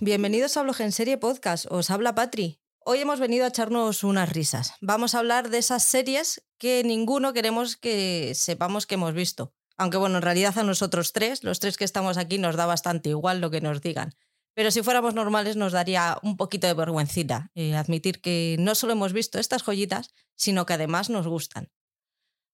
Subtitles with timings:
[0.00, 1.66] Bienvenidos a Blog en Serie Podcast.
[1.70, 2.60] Os habla Patri.
[2.84, 4.72] Hoy hemos venido a echarnos unas risas.
[4.80, 9.54] Vamos a hablar de esas series que ninguno queremos que sepamos que hemos visto.
[9.76, 13.10] Aunque bueno, en realidad a nosotros tres, los tres que estamos aquí, nos da bastante
[13.10, 14.16] igual lo que nos digan.
[14.54, 18.94] Pero si fuéramos normales nos daría un poquito de vergüencita eh, admitir que no solo
[18.94, 21.70] hemos visto estas joyitas, sino que además nos gustan.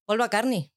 [0.07, 0.71] Volva Carni,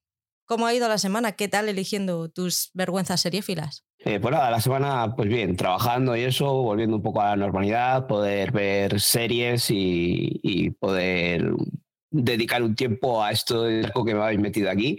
[0.45, 1.33] ¿cómo ha ido la semana?
[1.33, 3.83] ¿Qué tal eligiendo tus vergüenzas seriéfilas?
[4.07, 7.35] Eh, pues nada, la semana, pues bien, trabajando y eso, volviendo un poco a la
[7.37, 11.51] normalidad, poder ver series y, y poder
[12.11, 13.65] dedicar un tiempo a esto
[14.05, 14.97] que me habéis metido aquí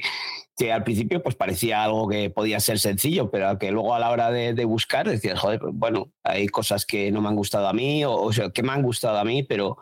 [0.57, 4.11] que al principio pues parecía algo que podía ser sencillo, pero que luego a la
[4.11, 8.05] hora de, buscar decías, joder, bueno, hay cosas que no me han gustado a mí
[8.05, 9.77] o, o sea, que me han gustado a mí, pero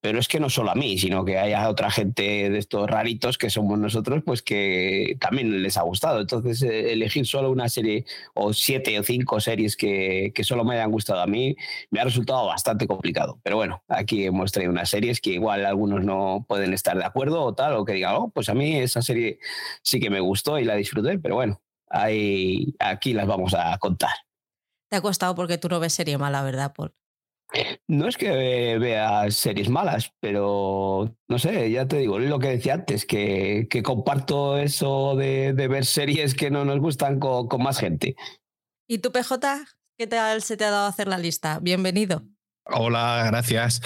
[0.00, 3.36] pero es que no solo a mí, sino que haya otra gente de estos raritos
[3.36, 6.20] que somos nosotros, pues que también les ha gustado.
[6.20, 10.74] Entonces, eh, elegir solo una serie o siete o cinco series que, que, solo me
[10.74, 11.54] hayan gustado a mí
[11.90, 13.40] me ha resultado bastante complicado.
[13.42, 17.42] Pero bueno, aquí hemos traído unas series que igual algunos no pueden estar de acuerdo
[17.42, 19.38] o tal, o que digan, oh, pues a mí esa serie
[19.82, 24.10] sí que me gustó y la disfruté, pero bueno, ahí, aquí las vamos a contar.
[24.88, 26.94] Te ha costado porque tú no ves serie mala, ¿verdad, Paul?
[27.88, 32.74] No es que vea series malas, pero no sé, ya te digo, lo que decía
[32.74, 37.62] antes, que, que comparto eso de, de, ver series que no nos gustan con, con,
[37.62, 38.14] más gente.
[38.88, 39.38] ¿Y tú, PJ?
[39.98, 41.58] ¿Qué tal se te ha dado hacer la lista?
[41.60, 42.22] Bienvenido.
[42.64, 43.80] Hola, gracias.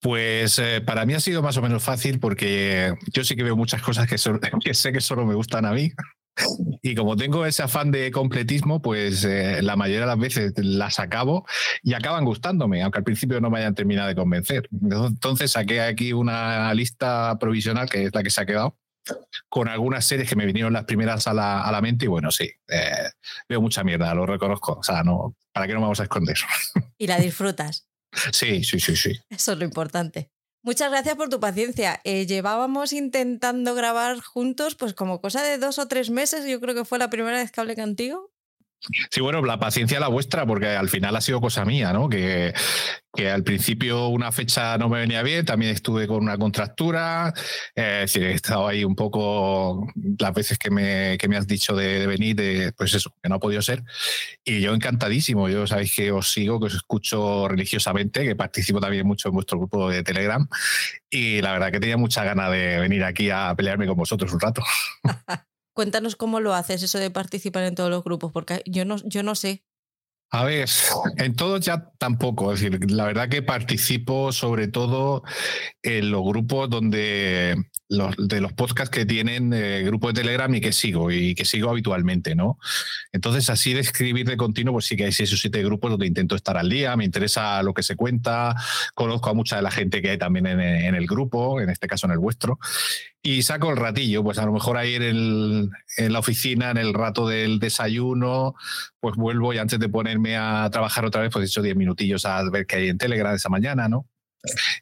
[0.00, 3.56] Pues eh, para mí ha sido más o menos fácil porque yo sí que veo
[3.56, 5.92] muchas cosas que, so que sé que solo me gustan a mí.
[6.82, 10.98] Y como tengo ese afán de completismo, pues eh, la mayoría de las veces las
[10.98, 11.46] acabo
[11.82, 14.68] y acaban gustándome, aunque al principio no me hayan terminado de convencer.
[14.82, 18.76] Entonces saqué aquí una lista provisional, que es la que se ha quedado,
[19.48, 22.30] con algunas series que me vinieron las primeras a la, a la mente y bueno,
[22.30, 23.10] sí, eh,
[23.48, 24.78] veo mucha mierda, lo reconozco.
[24.78, 26.36] O sea, no, ¿para qué no vamos a esconder?
[26.98, 27.88] ¿Y la disfrutas?
[28.32, 29.12] Sí, sí, sí, sí.
[29.28, 30.30] Eso es lo importante.
[30.64, 32.00] Muchas gracias por tu paciencia.
[32.04, 36.46] Eh, llevábamos intentando grabar juntos, pues como cosa de dos o tres meses.
[36.46, 38.33] Yo creo que fue la primera vez que hablé contigo.
[39.10, 42.08] Sí, bueno, la paciencia la vuestra, porque al final ha sido cosa mía, ¿no?
[42.08, 42.52] Que,
[43.14, 47.32] que al principio una fecha no me venía bien, también estuve con una contractura,
[47.74, 49.86] eh, es he estado ahí un poco
[50.18, 53.28] las veces que me, que me has dicho de, de, venir, de, pues eso, que
[53.28, 53.82] no ha podido ser.
[54.44, 59.06] Y yo encantadísimo, yo sabéis que os sigo, que os escucho religiosamente, que participo también
[59.06, 60.46] mucho en vuestro grupo de Telegram,
[61.08, 64.40] y la verdad que tenía mucha ganas de venir aquí a pelearme con vosotros un
[64.40, 64.62] rato.
[65.74, 69.22] Cuéntanos cómo lo haces, eso de participar en todos los grupos, porque yo no, yo
[69.22, 69.64] no sé.
[70.30, 70.68] A ver,
[71.18, 72.52] en todos ya tampoco.
[72.52, 75.22] Es decir, la verdad que participo sobre todo
[75.82, 77.56] en los grupos donde
[77.88, 81.44] los, de los podcasts que tienen eh, grupo de Telegram y que sigo y que
[81.44, 82.58] sigo habitualmente, ¿no?
[83.12, 86.06] Entonces, así de escribir de continuo, pues sí que hay seis o siete grupos donde
[86.06, 88.56] intento estar al día, me interesa lo que se cuenta,
[88.94, 92.06] conozco a mucha de la gente que hay también en el grupo, en este caso
[92.06, 92.58] en el vuestro,
[93.26, 96.76] y saco el ratillo, pues a lo mejor ahí en, el, en, la oficina, en
[96.76, 98.54] el rato del desayuno,
[99.00, 102.26] pues vuelvo y antes de ponerme a trabajar otra vez, pues he hecho diez minutillos
[102.26, 104.06] a ver qué hay en Telegram esa mañana, ¿no?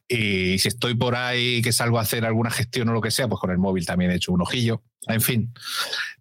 [0.08, 3.28] Y si estoy por ahí que salgo a hacer alguna gestión o lo que sea,
[3.28, 4.82] pues con el móvil también he hecho un ojillo.
[5.06, 5.54] En fin,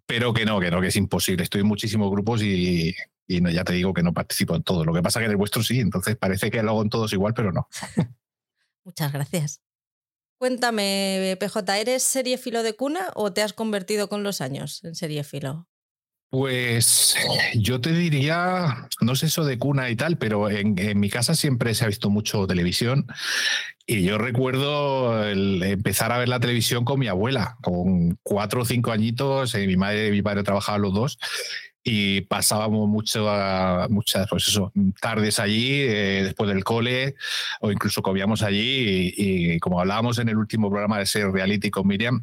[0.06, 1.42] pero que no, que no, que es imposible.
[1.42, 2.94] Estoy en muchísimos grupos y,
[3.26, 4.86] no, ya te digo que no participo en todos.
[4.86, 6.88] Lo que pasa es que en el vuestro sí, entonces parece que lo hago en
[6.88, 7.66] todos igual, pero no.
[8.84, 9.60] Muchas gracias.
[10.42, 15.68] Cuéntame, PJ, ¿eres seriefilo de cuna o te has convertido con los años en seriefilo?
[16.30, 17.14] Pues
[17.54, 21.76] yo te diría, no sé eso de cuna y tal, pero en, mi casa siempre
[21.76, 23.06] se ha visto mucho televisión
[23.86, 28.90] y yo recuerdo empezar a ver la televisión con mi abuela, con cuatro o cinco
[28.90, 31.18] añitos, eh, mi madre y mi padre trabajaban los dos
[31.84, 37.16] y pasábamos mucho a, muchas pues eso, tardes allí eh, después del cole
[37.60, 41.86] o incluso comíamos allí y, como hablábamos en el último programa de Ser Reality con
[41.86, 42.22] Miriam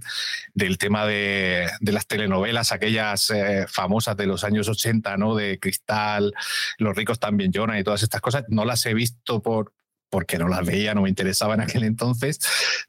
[0.54, 5.36] del tema de, de las telenovelas aquellas eh, famosas de los años 80 ¿no?
[5.36, 6.34] de Cristal
[6.78, 9.74] Los ricos también lloran y todas estas cosas no las he visto por
[10.10, 12.40] porque no las veía, no me interesaba en aquel entonces,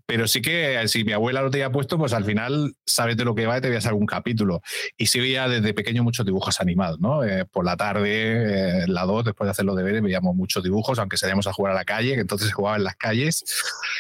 [0.07, 3.35] pero sí que si mi abuela lo tenía puesto, pues al final sabes de lo
[3.35, 4.63] que va y te veías algún capítulo.
[4.97, 7.25] Y sí veía desde pequeño muchos dibujos animados, ¿no?
[7.25, 10.99] Eh, por la tarde, eh, la 2, después de hacer los deberes, veíamos muchos dibujos,
[10.99, 13.45] aunque salíamos a jugar a la calle, que entonces se jugaba en las calles,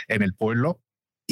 [0.08, 0.81] en el pueblo.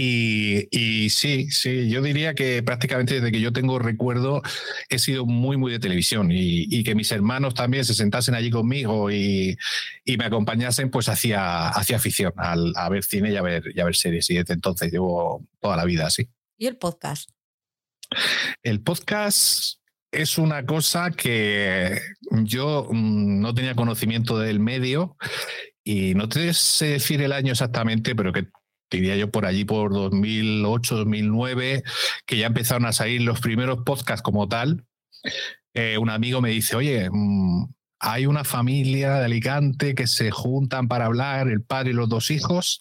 [0.01, 4.43] Y, y, sí, sí, yo diría que prácticamente desde que yo tengo recuerdo
[4.89, 8.49] he sido muy, muy de televisión y, y que mis hermanos también se sentasen allí
[8.49, 9.59] conmigo y,
[10.05, 13.81] y me acompañasen, pues hacía, hacía afición al, a ver cine y a ver, y
[13.81, 14.31] a ver series.
[14.31, 16.29] Y desde entonces llevo toda la vida así.
[16.57, 17.31] ¿Y el podcast?
[18.63, 19.81] El podcast
[20.13, 22.01] es una cosa que
[22.45, 25.17] yo mm, no tenía conocimiento del medio
[25.83, 28.47] y no te sé decir el año exactamente, pero que
[28.91, 31.83] diría yo por allí por 2008, 2009,
[32.27, 34.85] que ya empezaron a salir los primeros podcasts como tal.
[35.75, 37.67] Eh, un amigo me dice, oye, mm,
[38.01, 42.31] hay una familia de Alicante que se juntan para hablar, el padre y los dos
[42.31, 42.81] hijos,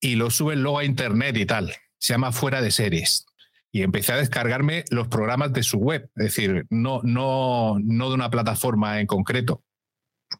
[0.00, 1.74] y lo suben luego a internet y tal.
[1.98, 3.26] Se llama Fuera de Series
[3.74, 8.14] y empecé a descargarme los programas de su web, es decir, no, no, no de
[8.14, 9.64] una plataforma en concreto.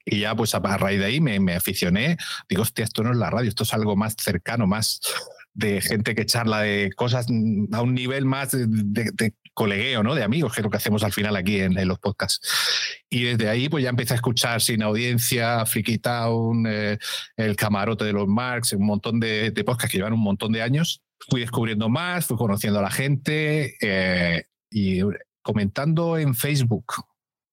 [0.04, 2.16] Y ya, pues a, raíz de ahí me, me, aficioné.
[2.48, 5.00] Digo, hostia, esto no es la radio, esto es algo más cercano, más
[5.54, 10.16] de gente que charla de cosas a un nivel más de, colegueo, ¿no?
[10.16, 12.40] De amigos, que es lo que hacemos al final aquí en, los podcasts.
[13.08, 16.98] Y desde ahí, pues ya empecé a escuchar Sin Audiencia, Freaky Town, eh,
[17.36, 20.62] El Camarote de los Marx, un montón de, de podcasts que llevan un montón de
[20.62, 25.00] años fui descubriendo más, fui conociendo a la gente eh, y
[25.42, 26.84] comentando en Facebook,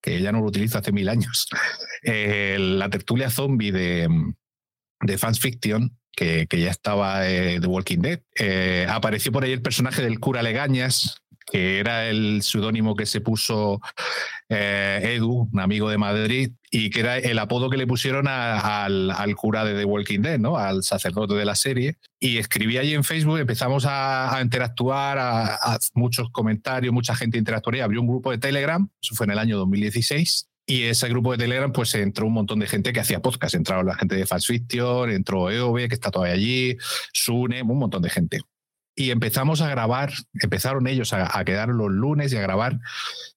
[0.02, 1.48] que ya no lo utilizo hace mil años,
[2.02, 4.08] eh, la tertulia zombie de,
[5.00, 8.20] de Fans Fiction, que, que ya estaba de The Walking Dead.
[8.38, 11.21] Eh, apareció por ahí el personaje del cura Legañas,
[11.52, 13.78] que era el seudónimo que se puso
[14.48, 19.34] eh, Edu, un amigo de Madrid, y que era el apodo que le pusieron al,
[19.36, 20.56] cura de The Walking Dead, ¿no?
[20.56, 21.98] al sacerdote de la serie.
[22.18, 27.84] Y escribí allí en Facebook, empezamos a, interactuar, a, muchos comentarios, mucha gente interactuaría.
[27.84, 30.48] Abrió un grupo de Telegram, eso fue en el año 2016.
[30.64, 33.56] Y ese grupo de Telegram, pues entró un montón de gente que hacía podcast.
[33.56, 36.78] Entraron la gente de Fast Fiction, entró EOB, que está todavía allí,
[37.12, 38.40] Sune, un montón de gente
[38.94, 42.78] y empezamos a grabar, empezaron ellos a, quedar los lunes y a grabar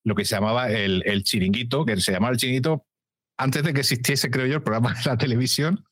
[0.03, 2.85] lo que se llamaba el, el, chiringuito, que se llamaba el chiringuito
[3.37, 5.85] antes de que existiese, creo yo, el programa de la televisión.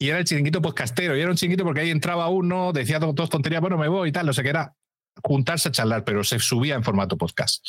[0.00, 3.30] Y era el chiringuito podcastero, y era un chiringuito porque ahí entraba uno, decía todas
[3.30, 4.74] tonterías, bueno, me voy y tal, no sé qué era,
[5.22, 7.66] juntarse a charlar, pero se subía en formato podcast.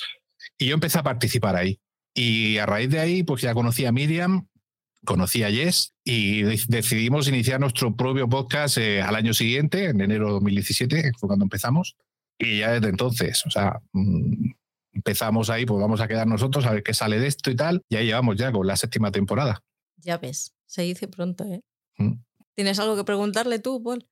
[0.58, 1.80] Y yo empecé a participar ahí.
[2.14, 4.48] Y a raíz de ahí, pues ya conocí a Miriam,
[5.06, 10.26] conocí a Jess y decidimos iniciar nuestro propio podcast eh, al año siguiente, en enero
[10.26, 11.96] de 2017, fue cuando empezamos.
[12.36, 14.52] Y ya desde entonces, o sea, mm,
[14.94, 17.84] empezamos ahí, pues vamos a quedar nosotros a ver qué sale de esto y tal.
[17.90, 19.62] Y ahí llevamos ya con la séptima temporada.
[19.98, 21.62] Ya ves, se dice pronto, ¿eh?
[22.00, 22.14] Mm.
[22.56, 24.08] ¿Tienes algo que preguntarle tú, Paul?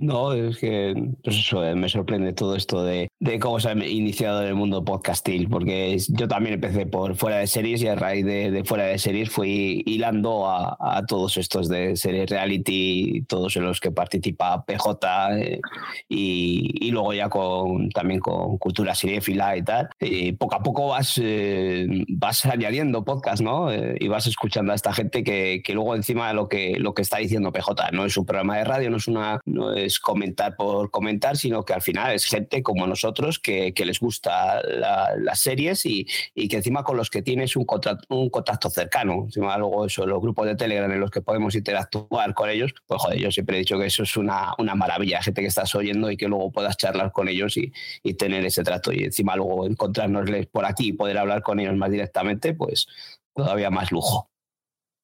[0.00, 4.40] No, es que pues eh, me sorprende todo esto de, de, cómo se ha iniciado
[4.40, 8.24] en el mundo podcastil, porque yo también empecé por fuera de series y a raíz
[8.24, 13.64] de, fuera de series fui hilando a, a, todos estos de series reality, todos en
[13.64, 15.60] los que participa PJ eh,
[16.08, 19.90] y, y, luego ya con también con cultura seriéfila y tal.
[20.00, 23.68] Y poco a poco vas, eh, vas añadiendo podcast, ¿no?
[23.70, 27.18] y vas escuchando a esta gente que, que luego encima lo que, lo que está
[27.18, 29.40] diciendo PJ no es un programa de radio, no es una...
[29.44, 34.62] No comentar por comentar, sino que al final es gente como nosotros que, les gusta
[34.62, 36.04] las series y,
[36.34, 39.24] que encima con los que tienes un contacto, un contacto cercano.
[39.24, 43.00] Encima luego eso, los grupos de Telegram en los que podemos interactuar con ellos, pues
[43.00, 46.10] joder, yo siempre he dicho que eso es una, una maravilla, gente que estás oyendo
[46.10, 49.66] y que luego puedas charlar con ellos y, y tener ese trato y encima luego
[49.66, 52.86] encontrárnosles por aquí y poder hablar con ellos más directamente, pues
[53.34, 54.30] todavía más lujo.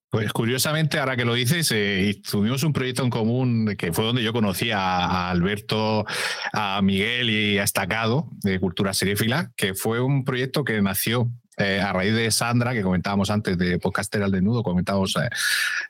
[0.09, 4.23] Pues curiosamente, ahora que lo dices, eh, tuvimos un proyecto en común que fue donde
[4.23, 6.05] yo conocí a, Alberto,
[6.53, 11.81] a Miguel y a Estacado de Cultura Seriefila, que fue un proyecto que nació eh,
[11.81, 15.27] a raíz de Sandra, que comentábamos antes de Podcaster al Desnudo, comentábamos eh,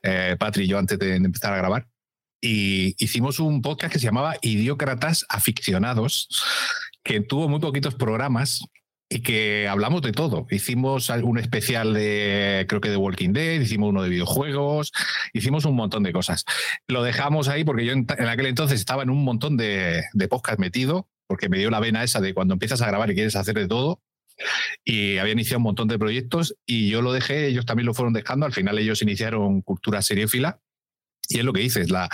[0.01, 1.87] eh, Patri y yo antes de, empezar a grabar.
[2.39, 6.29] Y hicimos un podcast que se llamaba Idiócratas Aficionados,
[7.03, 8.61] que tuvo muy poquitos programas
[9.09, 10.47] y que hablamos de todo.
[10.49, 14.91] Hicimos un especial de, creo que de Walking Dead, hicimos uno de videojuegos,
[15.33, 16.43] hicimos un montón de cosas.
[16.87, 20.59] Lo dejamos ahí porque yo en, aquel entonces estaba en un montón de, de podcast
[20.59, 23.55] metido, porque me dio la vena esa de cuando empiezas a grabar y quieres hacer
[23.55, 24.01] de todo.
[24.83, 28.13] Y había iniciado un montón de proyectos y yo lo dejé, ellos también lo fueron
[28.13, 28.45] dejando.
[28.45, 30.59] Al final ellos iniciaron Cultura Seriéfila
[31.29, 32.09] y es lo que dices, la,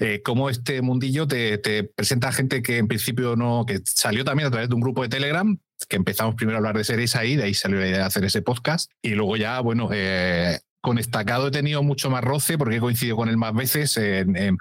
[0.00, 4.48] eh, cómo este mundillo te, te, presenta gente que en principio no, que salió también
[4.48, 7.36] a través de un grupo de Telegram, que empezamos primero a hablar de series ahí,
[7.36, 8.90] de ahí salió la idea de hacer ese podcast.
[9.02, 13.16] Y luego ya, bueno, eh, con Estacado he tenido mucho más roce porque he coincidido
[13.16, 14.58] con él más veces en,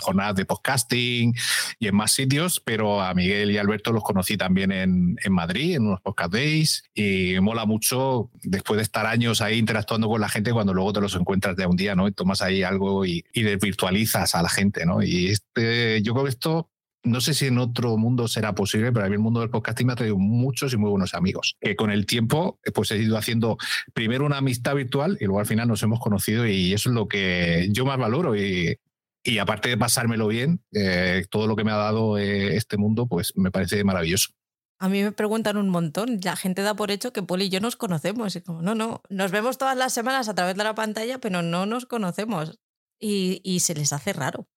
[0.00, 1.34] jornadas de podcasting
[1.78, 5.86] y en más sitios, pero a Miguel y Alberto los conocí también en, Madrid, en
[5.86, 10.52] unos podcast days, y mola mucho después de estar años ahí interactuando con la gente
[10.52, 12.08] cuando luego te los encuentras de un día, ¿no?
[12.08, 15.02] Y tomas ahí algo y, y desvirtualizas a la gente, ¿no?
[15.02, 16.71] Y este, yo creo que esto
[17.04, 19.86] no sé si en otro mundo será posible, pero a mí el mundo del podcasting
[19.86, 21.56] me ha traído muchos y muy buenos amigos.
[21.60, 23.58] Que con el tiempo, pues he ido haciendo
[23.92, 27.08] primero una amistad virtual y luego al final nos hemos conocido y eso es lo
[27.08, 28.36] que yo más valoro.
[28.36, 28.78] Y,
[29.24, 33.06] y aparte de pasármelo bien, eh, todo lo que me ha dado eh, este mundo,
[33.06, 34.30] pues me parece maravilloso.
[34.80, 36.18] A mí me preguntan un montón.
[36.24, 38.34] La gente da por hecho que Poli y yo nos conocemos.
[38.34, 41.40] Y como, no, no, nos vemos todas las semanas a través de la pantalla, pero
[41.40, 42.58] no nos conocemos.
[42.98, 44.48] Y, se les hace raro.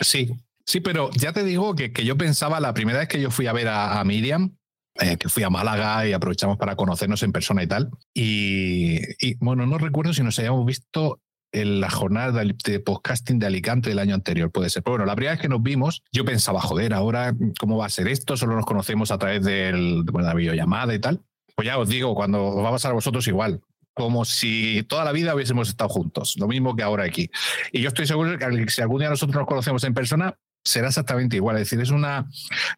[0.00, 0.32] Sí,
[0.64, 3.46] sí, pero ya te digo que, que yo pensaba la primera vez que yo fui
[3.46, 4.56] a ver a, Miriam,
[5.00, 7.90] eh, que fui a Málaga y aprovechamos para conocernos en persona y tal.
[8.14, 11.20] Y, bueno, no recuerdo si nos habíamos visto
[11.52, 14.82] en la jornada de podcasting de Alicante del año anterior, puede ser.
[14.82, 17.90] Pero bueno, la primera vez que nos vimos, yo pensaba, joder, ahora, ¿cómo va a
[17.90, 18.36] ser esto?
[18.36, 21.20] Solo nos conocemos a través del, de la videollamada y tal.
[21.54, 23.60] Pues ya os digo, cuando os va a pasar a vosotros igual,
[23.94, 27.30] como si toda la vida hubiésemos estado juntos, lo mismo que ahora aquí.
[27.72, 31.36] Y yo estoy seguro que si algún día nosotros nos conocemos en persona, será exactamente
[31.36, 31.56] igual.
[31.56, 32.28] Es decir, es una,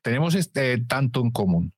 [0.02, 1.72] tenemos este tanto en común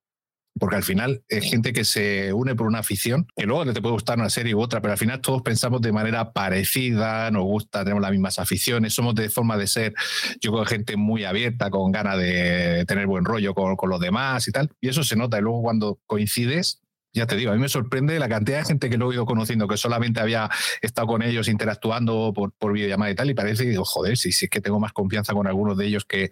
[0.59, 3.93] porque al final es gente que se une por una afición, que luego te puede
[3.93, 7.85] gustar una serie u otra, pero al final todos pensamos de manera parecida, nos gusta,
[7.85, 9.95] tenemos las mismas aficiones, somos de forma de ser,
[10.41, 14.53] yo creo, gente muy abierta, con ganas de tener buen rollo con, los demás y
[14.53, 16.81] tal, y eso se nota, y luego cuando coincides,
[17.17, 19.27] ya te digo, a mí me sorprende la cantidad de gente que luego he ido
[19.27, 20.49] conociendo, que solamente había
[20.81, 24.33] estado con ellos interactuando por, por videollamada y tal, y parece que digo, joder, si,
[24.33, 26.31] si es que tengo más confianza con algunos de ellos que,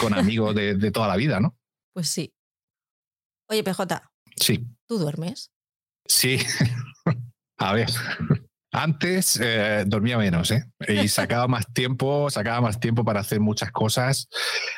[0.00, 1.56] con amigos de, de toda la vida, ¿no?
[1.92, 2.32] Pues sí,
[3.48, 4.10] Oye, PJ.
[4.36, 4.66] Sí.
[4.86, 5.52] ¿Tú duermes?
[6.06, 6.38] Sí.
[7.58, 7.88] A ver.
[8.76, 10.64] Antes eh, dormía menos, ¿eh?
[10.88, 14.28] Y sacaba más tiempo, sacaba más tiempo para hacer muchas cosas.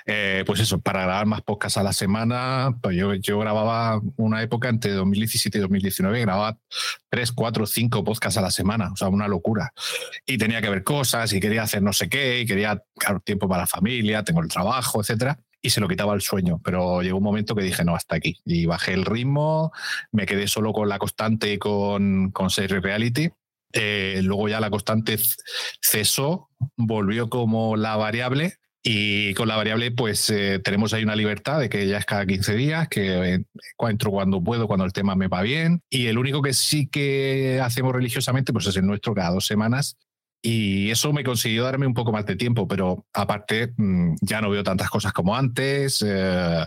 [0.05, 2.77] Eh, pues eso, para grabar más podcasts a la semana.
[2.83, 6.59] Pues yo, yo grababa una época entre 2017 y 2019, grababa
[7.09, 8.93] tres, cuatro, cinco podcasts a la semana.
[8.93, 9.73] O sea, una locura.
[10.27, 13.49] Y tenía que ver cosas y quería hacer no sé qué, y quería dar tiempo
[13.49, 16.61] para la familia, tengo el trabajo, etcétera y se lo quitaba el sueño.
[16.63, 18.39] Pero llegó un momento que dije, no, hasta aquí.
[18.45, 19.73] Y bajé el ritmo,
[20.13, 23.31] me quedé solo con la constante y con, con Series Reality.
[23.77, 25.19] Eh, luego ya la constante
[25.81, 28.55] cesó, volvió como la variable.
[28.89, 32.25] Y con la variable, pues eh, tenemos ahí una libertad de que ya es cada
[32.25, 33.45] 15 días, que eh,
[33.81, 35.83] entro cuando puedo, cuando el tema me va bien.
[35.91, 39.97] Y el único que sí que hacemos religiosamente, pues es el nuestro cada dos semanas,
[40.49, 44.49] y eso me consiguió darme un poco más de tiempo, pero aparte mm, ya no
[44.49, 46.65] veo tantas cosas como antes eh,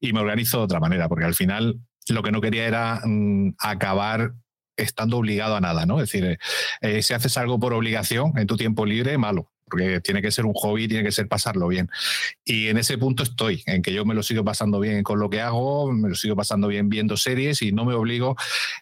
[0.00, 1.78] y me organizo de otra manera, porque al final
[2.08, 4.32] lo que no quería era mm, acabar
[4.76, 6.00] estando obligado a nada, ¿no?
[6.00, 6.38] Es decir,
[6.80, 10.44] eh, si haces algo por obligación en tu tiempo libre, malo porque tiene que ser
[10.44, 11.88] un hobby, tiene que ser pasarlo bien.
[12.44, 15.30] Y en ese punto estoy, en que yo me lo sigo pasando bien con lo
[15.30, 18.36] que hago, me lo sigo pasando bien viendo series y no me obligo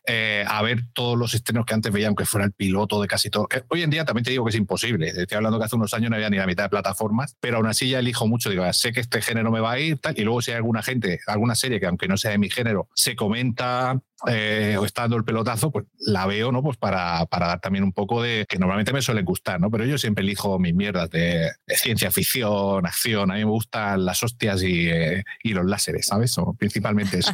[0.04, 3.30] eh, a ver todos los estrenos que antes veía, aunque fuera el piloto de casi
[3.30, 3.46] todo.
[3.68, 5.10] Hoy en día también te digo que es imposible.
[5.10, 7.68] Estoy hablando que hace unos años no había ni la mitad de plataformas, pero aún
[7.68, 8.50] así ya elijo mucho.
[8.50, 10.82] Digo, sé que este género me va a ir, tal, y luego si hay alguna
[10.82, 15.02] gente, alguna serie que aunque no sea de mi género, se comenta eh, o está
[15.02, 16.62] dando el pelotazo, pues la veo, ¿no?
[16.62, 19.70] Pues para, para, dar también un poco de que normalmente me suele gustar, ¿no?
[19.70, 23.30] Pero yo siempre elijo mis mierdas de, ciencia ficción, acción.
[23.30, 26.36] A mí me gustan las hostias y, eh, y los láseres, ¿sabes?
[26.38, 27.32] O principalmente eso.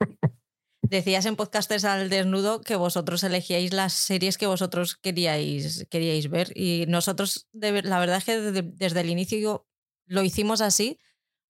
[0.82, 6.52] Decías en Podcasters al Desnudo que vosotros elegíais las series que vosotros queríais, queríais ver.
[6.54, 9.66] Y nosotros, la verdad es que desde, desde el inicio
[10.06, 10.98] lo hicimos así,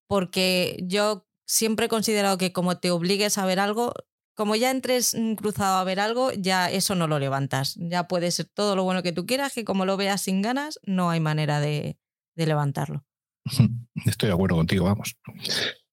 [0.06, 3.92] porque yo siempre he considerado que como te obligues a ver algo,
[4.34, 7.76] como ya entres cruzado a ver algo, ya eso no lo levantas.
[7.78, 10.80] Ya puede ser todo lo bueno que tú quieras, que como lo veas sin ganas,
[10.84, 11.96] no hay manera de,
[12.34, 13.04] levantarlo.
[14.06, 15.16] Estoy de acuerdo contigo, vamos.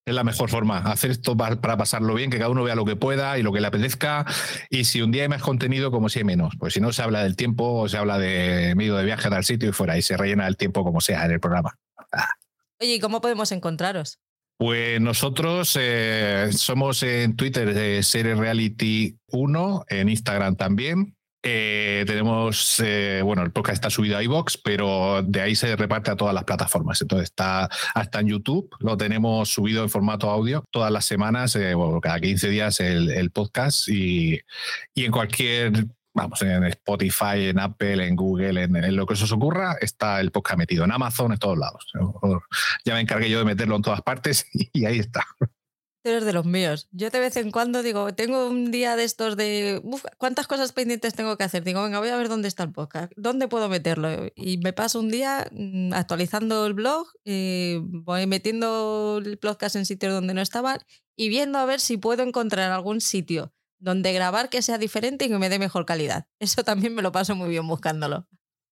[0.04, 2.96] Es la mejor forma, hacer esto para, pasarlo bien, que cada uno vea lo que
[2.96, 4.26] pueda y lo que le apetezca.
[4.72, 6.56] Y si un día hay más contenido, como si hay menos.
[6.58, 9.70] Pues si no, se habla del tiempo, se habla de medio de viaje al sitio
[9.70, 11.78] y fuera, y se rellena el tiempo como sea en el programa.
[12.12, 12.30] Ah.
[12.80, 14.20] Oye, ¿y cómo podemos encontraros?
[14.62, 21.16] Pues nosotros eh, somos en Twitter de Series Reality 1, en Instagram también.
[21.42, 26.12] Eh, tenemos, eh, bueno, el podcast está subido a iBox, pero de ahí se reparte
[26.12, 27.02] a todas las plataformas.
[27.02, 32.00] Entonces está hasta en YouTube, lo tenemos subido en formato audio todas las semanas, bueno,
[32.00, 34.42] cada 15 días el, podcast y,
[34.94, 39.78] y en cualquier vamos, en Spotify, en Apple, en Google, en, lo que os ocurra,
[39.82, 40.84] está el podcast metido.
[40.84, 41.92] En Amazon, en todos lados.
[42.86, 45.26] Ya me encargué yo de meterlo en todas partes y ahí está.
[46.04, 46.88] Eres de los míos.
[46.92, 49.84] Yo de vez en cuando digo, tengo un día de estos de,
[50.18, 51.64] ¿cuántas cosas pendientes tengo que hacer?
[51.64, 54.10] Digo, venga, voy a ver dónde está el podcast, dónde puedo meterlo.
[54.36, 59.86] Y me paso un día mm, actualizando el blog, eh, voy metiendo el podcast en
[59.86, 60.80] sitios donde no estaban
[61.16, 65.30] y viendo a ver si puedo encontrar algún sitio donde grabar que sea diferente y
[65.30, 66.26] que me dé mejor calidad.
[66.40, 68.28] Eso también me lo paso muy bien buscándolo.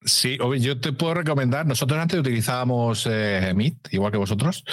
[0.06, 4.64] Sí, yo te puedo recomendar, nosotros antes utilizábamos eh, Meet, igual que vosotros,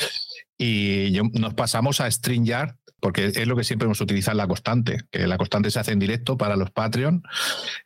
[0.56, 5.26] y nos pasamos a StreamYard, porque es lo que siempre hemos utilizado la constante, que
[5.26, 7.24] la constante se hace en directo para los Patreon,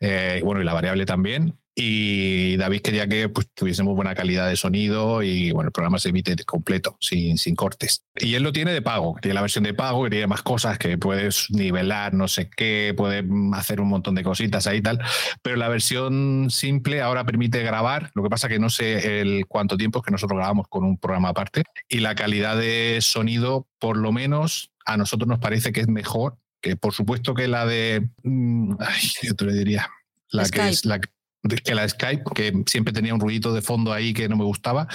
[0.00, 4.56] eh, bueno, y la variable también, y David quería que pues, tuviésemos buena calidad de
[4.56, 8.04] sonido y bueno, el programa se emite completo, sin, sin cortes.
[8.16, 10.98] Y él lo tiene de pago, tiene la versión de pago, tiene más cosas, que
[10.98, 15.00] puedes nivelar, no sé qué, puedes hacer un montón de cositas ahí y tal,
[15.40, 19.78] pero la versión simple ahora permite grabar, lo que pasa que no sé el cuánto
[19.78, 23.96] tiempo es que nosotros grabamos con un programa aparte y la calidad de sonido, por
[23.96, 28.06] lo menos a nosotros nos parece que es mejor que por supuesto que la de,
[28.22, 29.88] mm, ay, yo te le diría,
[30.30, 31.08] la que es la que
[31.42, 34.86] la Skype, que siempre tenía un ruidito de fondo ahí que no me gustaba.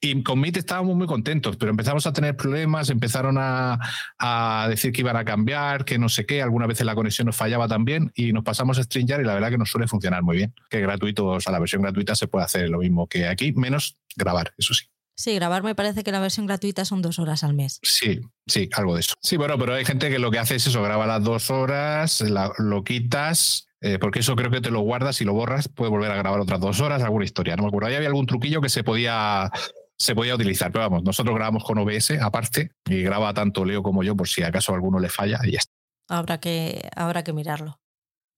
[0.00, 3.78] Y con Meet estábamos muy contentos, pero empezamos a tener problemas, empezaron a,
[4.18, 7.36] a, decir que iban a cambiar, que no sé qué, algunas veces la conexión nos
[7.36, 10.36] fallaba también y nos pasamos a StreamYard y la verdad que nos suele funcionar muy
[10.36, 10.54] bien.
[10.68, 13.96] Que gratuito, o sea, la versión gratuita se puede hacer lo mismo que aquí, menos
[14.16, 14.86] grabar, eso sí.
[15.16, 17.78] Sí, grabar me parece que la versión gratuita son dos horas al mes.
[17.82, 19.14] Sí, sí, algo de eso.
[19.20, 22.20] Sí, bueno, pero hay gente que lo que hace es eso, graba las dos horas,
[22.20, 25.90] la, lo quitas, eh, porque eso creo que te lo guardas y lo borras, puedes
[25.90, 27.54] volver a grabar otras dos horas, alguna historia.
[27.54, 29.50] No me acuerdo, ahí había algún truquillo que se podía,
[29.98, 34.02] se podía utilizar, pero vamos, nosotros grabamos con OBS aparte y graba tanto Leo como
[34.02, 35.72] yo por si acaso alguno le falla y ya está.
[36.08, 37.78] Habrá que, habrá que mirarlo.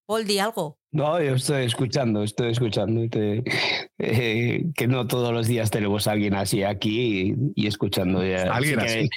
[0.06, 0.78] Paul, di algo.
[0.92, 3.08] No, yo estoy escuchando, estoy escuchando.
[3.10, 3.42] Te,
[3.98, 8.24] eh, que no todos los días tenemos a alguien así aquí y, y escuchando.
[8.24, 8.44] Ya.
[8.44, 9.08] ¿Alguien así?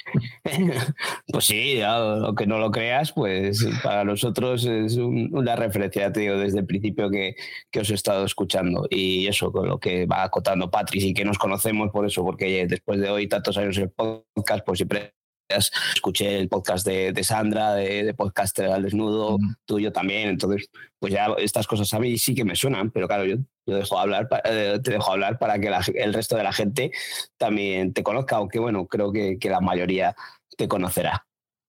[1.28, 6.20] pues sí, ya, aunque no lo creas, pues para nosotros es un, una referencia, te
[6.20, 7.36] digo, desde el principio que,
[7.70, 8.86] que, os he estado escuchando.
[8.90, 12.66] Y eso, con lo que va acotando Patrick y que nos conocemos por eso, porque
[12.66, 15.14] después de hoy tantos años en el podcast, pues siempre
[15.56, 19.54] escuché el podcast de, de Sandra, de, de, Podcast al Desnudo, mm.
[19.64, 23.24] tuyo también, entonces pues ya estas cosas a mí sí que me suenan, pero claro,
[23.24, 23.36] yo,
[23.66, 26.92] yo dejo hablar, eh, te dejo hablar para que la, el resto de la gente
[27.36, 30.14] también te conozca, aunque bueno, creo que, que la mayoría
[30.56, 31.26] te conocerá.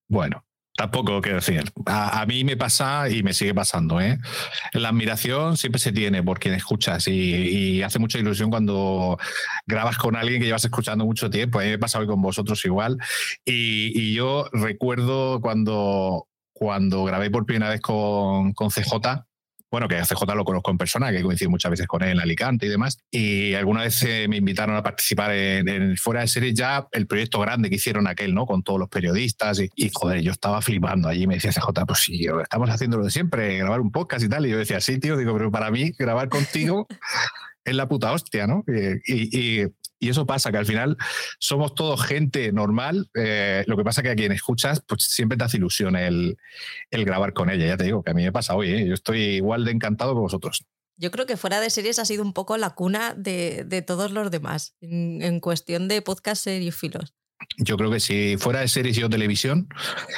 [0.07, 0.43] Bueno,
[0.81, 1.63] Tampoco quiero decir.
[1.85, 4.01] A, mí me pasa y me sigue pasando.
[4.01, 4.17] ¿eh?
[4.73, 9.19] La admiración siempre se tiene por quien escuchas y, hace mucha ilusión cuando
[9.67, 11.59] grabas con alguien que llevas escuchando mucho tiempo.
[11.59, 12.97] A mí me pasa hoy con vosotros igual.
[13.45, 19.27] Y, y yo recuerdo cuando, cuando grabé por primera vez con, con CJ,
[19.71, 22.09] bueno, que a CJ lo conozco en persona, que he coincidido muchas veces con él
[22.09, 26.21] en Alicante y demás, y alguna vez eh, me invitaron a participar en, en, fuera
[26.21, 28.45] de serie ya el proyecto grande que hicieron aquel, ¿no?
[28.45, 31.99] Con todos los periodistas y, y joder, yo estaba flipando allí, me decía CJ, pues
[31.99, 34.99] sí, estamos haciendo lo de siempre, grabar un podcast y tal, y yo decía, sí,
[34.99, 36.87] tío, digo, pero para mí grabar contigo
[37.63, 38.63] es la puta hostia, ¿no?
[38.67, 39.67] Y, y, y,
[40.09, 40.97] eso pasa, que al final
[41.39, 43.09] somos todos gente normal.
[43.13, 46.37] Eh, lo que pasa que a quien escuchas, pues siempre te hace ilusión el,
[46.89, 47.67] el grabar con ella.
[47.67, 48.87] Ya te digo, que a mí me pasa hoy, ¿eh?
[48.87, 50.65] yo estoy igual de encantado que vosotros.
[50.97, 54.11] Yo creo que fuera de series ha sido un poco la cuna de, de todos
[54.11, 57.13] los demás, en, en cuestión de podcast seriófilos.
[57.57, 59.67] Yo creo que si fuera de series y o televisión,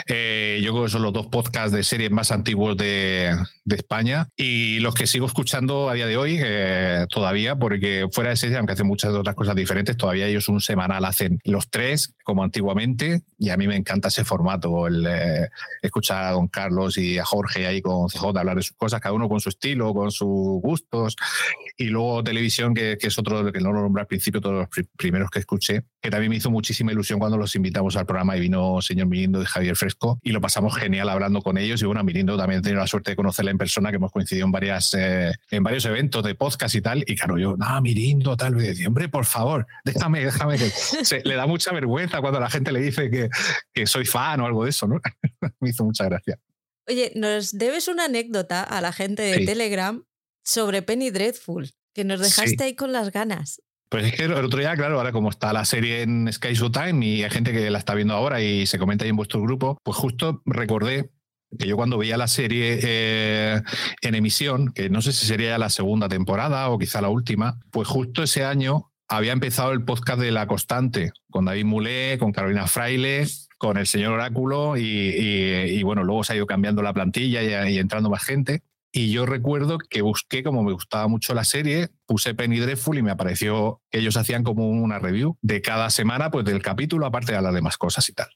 [0.08, 4.30] eh, yo creo que son los dos podcasts de series más antiguos de, España.
[4.38, 8.58] Y los que sigo escuchando a día de hoy eh, todavía, porque fuera de series,
[8.58, 13.24] aunque hacen muchas otras cosas diferentes, todavía ellos un semanal hacen los tres, como antiguamente,
[13.40, 15.50] y a mí me encanta ese formato, el eh,
[15.82, 19.14] escuchar a don Carlos y a Jorge ahí con CJ hablar de sus cosas, cada
[19.14, 21.16] uno con su estilo, con sus gustos,
[21.76, 24.70] y luego televisión, que, que es otro que no lo nombré al principio, todos los
[24.70, 28.38] pr primeros que escuché, que también me hizo muchísima ilusión cuando los invitamos al programa
[28.38, 31.86] y vino señor Mirindo de Javier Fresco y lo pasamos genial hablando con ellos y
[31.86, 34.52] bueno, Mirindo también he tenido la suerte de conocerla en persona que hemos coincidido en
[34.52, 38.56] varias eh, en varios eventos de podcast y tal y claro, yo, no, Mirindo tal
[38.56, 42.82] vez, hombre, por favor, déjame, déjame Se, le da mucha vergüenza cuando la gente le
[42.82, 43.30] dice que,
[43.74, 45.00] que soy fan o algo de eso, ¿no?
[45.60, 46.38] me hizo mucha gracia.
[46.88, 49.46] Oye, nos debes una anécdota a la gente de sí.
[49.46, 50.04] Telegram
[50.44, 52.64] sobre Penny Dreadful, que nos dejaste sí.
[52.64, 53.62] ahí con las ganas.
[53.90, 57.06] Pues es que el otro día, claro, ahora como está la serie en Sky Showtime
[57.06, 59.78] y hay gente que la está viendo ahora y se comenta ahí en vuestro grupo,
[59.84, 61.12] pues justo recordé
[61.60, 63.62] que yo cuando veía la serie eh,
[64.02, 67.88] en emisión, que no sé si sería la segunda temporada o quizá la última, pues
[67.88, 72.66] justo ese año había empezado el podcast de La Constante, con David Mulé, con Carolina
[72.66, 73.28] Fraile,
[73.60, 77.68] con el señor Oráculo y, y, y bueno, luego se ha ido cambiando la plantilla
[77.70, 78.64] y, y entrando más gente.
[78.96, 83.02] Y yo recuerdo que busqué, como me gustaba mucho la serie, puse Penny Dreadful y
[83.02, 87.34] me apareció que ellos hacían como una review de cada semana, pues del capítulo, aparte
[87.34, 88.28] de las demás cosas y tal.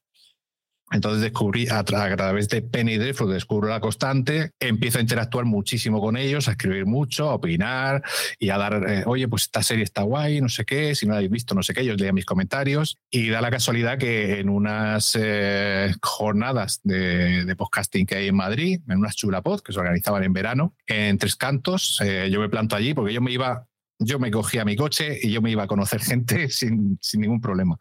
[0.92, 5.44] Entonces descubrí a, tra a través de Penny Dreadful, descubro la constante, empiezo a interactuar
[5.44, 8.02] muchísimo con ellos, a escribir mucho, a opinar
[8.40, 11.12] y a dar, eh, oye, pues esta serie está guay, no sé qué, si no
[11.12, 14.40] la habéis visto, no sé qué, ellos leían mis comentarios y da la casualidad que
[14.40, 19.74] en unas eh, jornadas de, de, podcasting que hay en Madrid, en unas chulapod que
[19.74, 23.32] se organizaban en verano, en Tres Cantos, eh, yo me planto allí porque yo me
[23.32, 23.68] iba
[24.00, 27.42] yo me cogía mi coche y yo me iba a conocer gente sin, sin, ningún
[27.42, 27.78] problema.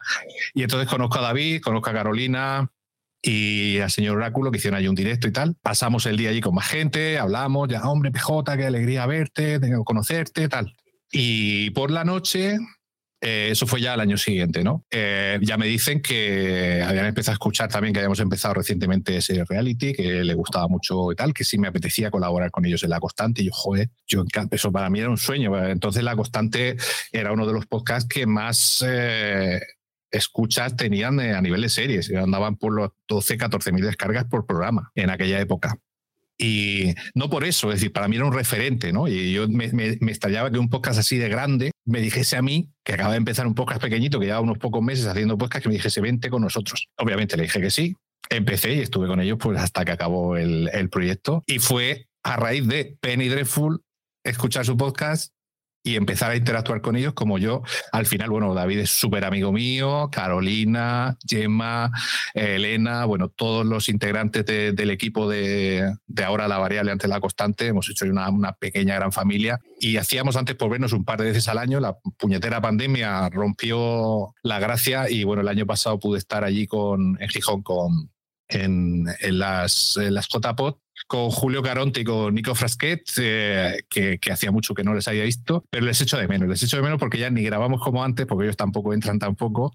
[0.53, 2.69] Y entonces conozco a David, conozco a Carolina,
[3.21, 5.55] y al señor Oráculo, que hicieron allí un directo y tal.
[5.61, 10.47] Pasamos el día allí con más gente, hablamos, ya, hombre, PJ, qué alegría verte, conocerte,
[10.47, 10.75] tal.
[11.11, 12.57] Y por la noche,
[13.19, 14.85] eh, eso fue ya el año siguiente, ¿no?
[14.91, 19.43] Eh, ya me dicen que habían empezado a escuchar también que habíamos empezado recientemente ese
[19.43, 22.91] reality, que le gustaba mucho y tal, que sí me apetecía colaborar con ellos en
[22.91, 23.41] La Constante.
[23.41, 25.57] Y yo, joder, yo, eso para mí era un sueño.
[25.67, 26.77] Entonces La Constante
[27.11, 28.83] era uno de los podcasts que más...
[28.87, 29.59] Eh,
[30.17, 34.91] escuchas tenían a nivel de series, andaban por los 12, 14 mil descargas por programa
[34.95, 35.77] en aquella época.
[36.37, 39.07] Y no por eso, es decir, para mí era un referente, ¿no?
[39.07, 42.69] Y yo me, me, estallaba que un podcast así de grande me dijese a mí,
[42.83, 45.69] que acaba de empezar un podcast pequeñito, que lleva unos pocos meses haciendo podcast, que
[45.69, 46.89] me dijese, vente con nosotros.
[46.97, 47.95] Obviamente le dije que sí.
[48.29, 51.43] Empecé y estuve con ellos pues hasta que acabó el, el proyecto.
[51.47, 53.81] Y fue a raíz de Penny Dreadful
[54.23, 55.31] escuchar su podcast
[55.87, 57.61] y empezar a interactuar con ellos como yo.
[57.93, 61.91] Al final, bueno, David es súper amigo mío, Carolina, Gemma,
[62.33, 65.89] Elena, bueno, todos los integrantes del equipo de,
[66.25, 70.35] ahora la variable ante la constante, hemos hecho una, una, pequeña gran familia y hacíamos
[70.35, 75.09] antes por vernos un par de veces al año, la puñetera pandemia rompió la gracia
[75.09, 78.11] y bueno, el año pasado pude estar allí con, en Gijón con,
[78.49, 80.27] en, en, las, las
[81.05, 85.23] con Julio Caronte y con Nico Frasquet, eh, que, hacía mucho que no les había
[85.23, 88.03] visto, pero les echo de menos, les echo de menos porque ya ni grabamos como
[88.03, 89.73] antes, porque ellos tampoco entran tampoco,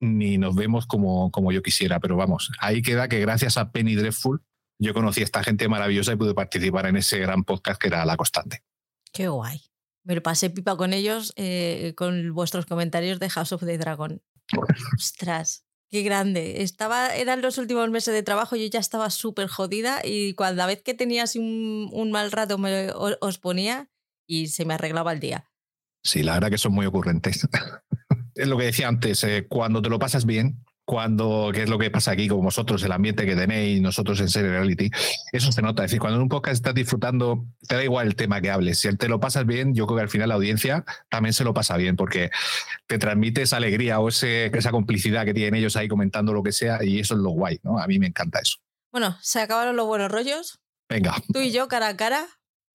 [0.00, 3.94] ni nos vemos como, como yo quisiera, pero vamos, ahí queda que gracias a Penny
[3.94, 4.42] Dreadful
[4.78, 8.04] yo conocí a esta gente maravillosa y pude participar en ese gran podcast que era
[8.04, 8.64] La Constante.
[9.12, 9.60] Qué guay.
[10.04, 14.20] Me lo pasé pipa con ellos, eh, con vuestros comentarios de House of the Dragon.
[14.98, 15.61] Ostras.
[15.92, 16.62] Qué grande.
[16.62, 20.82] Estaba, eran los últimos meses de trabajo, yo ya estaba súper jodida y cuando vez
[20.82, 23.90] que tenía un, mal rato me, os ponía
[24.26, 25.44] y se me arreglaba el día.
[26.02, 27.46] Sí, la verdad que son muy ocurrentes.
[28.34, 31.78] es lo que decía antes, eh, cuando te lo pasas bien, cuando, qué es lo
[31.78, 34.90] que pasa aquí con vosotros, el ambiente que tenéis, nosotros en Serie Reality,
[35.32, 35.82] eso se nota.
[35.82, 38.80] Es decir, cuando en un podcast estás disfrutando, te da igual el tema que hables.
[38.80, 41.54] Si te lo pasas bien, yo creo que al final la audiencia también se lo
[41.54, 42.30] pasa bien, porque
[42.86, 46.52] te transmite esa alegría o ese, esa complicidad que tienen ellos ahí comentando lo que
[46.52, 47.78] sea, y eso es lo guay, ¿no?
[47.78, 48.58] A mí me encanta eso.
[48.92, 50.60] Bueno, se acabaron los buenos rollos.
[50.90, 51.14] Venga.
[51.32, 52.26] Tú y yo cara a cara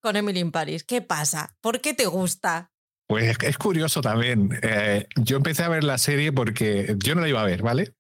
[0.02, 0.84] con Emily in Paris.
[0.84, 1.56] ¿Qué pasa?
[1.62, 2.72] ¿Por qué te gusta?
[3.08, 4.58] Pues es curioso también.
[4.64, 7.94] Eh, yo empecé a ver la serie porque yo no la iba a ver, ¿vale?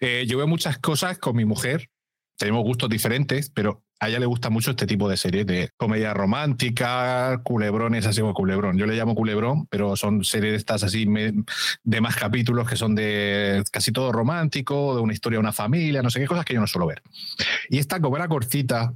[0.00, 1.88] Eh, yo veo muchas cosas con mi mujer,
[2.36, 6.12] tenemos gustos diferentes, pero a ella le gusta mucho este tipo de series de comedia
[6.12, 8.76] romántica, culebrones, así como culebrón.
[8.76, 11.06] Yo le llamo culebrón, pero son series de estas así
[11.82, 16.02] de más capítulos que son de casi todo romántico, de una historia de una familia,
[16.02, 17.02] no sé qué cosas que yo no suelo ver.
[17.70, 18.92] Y esta, como era cortita,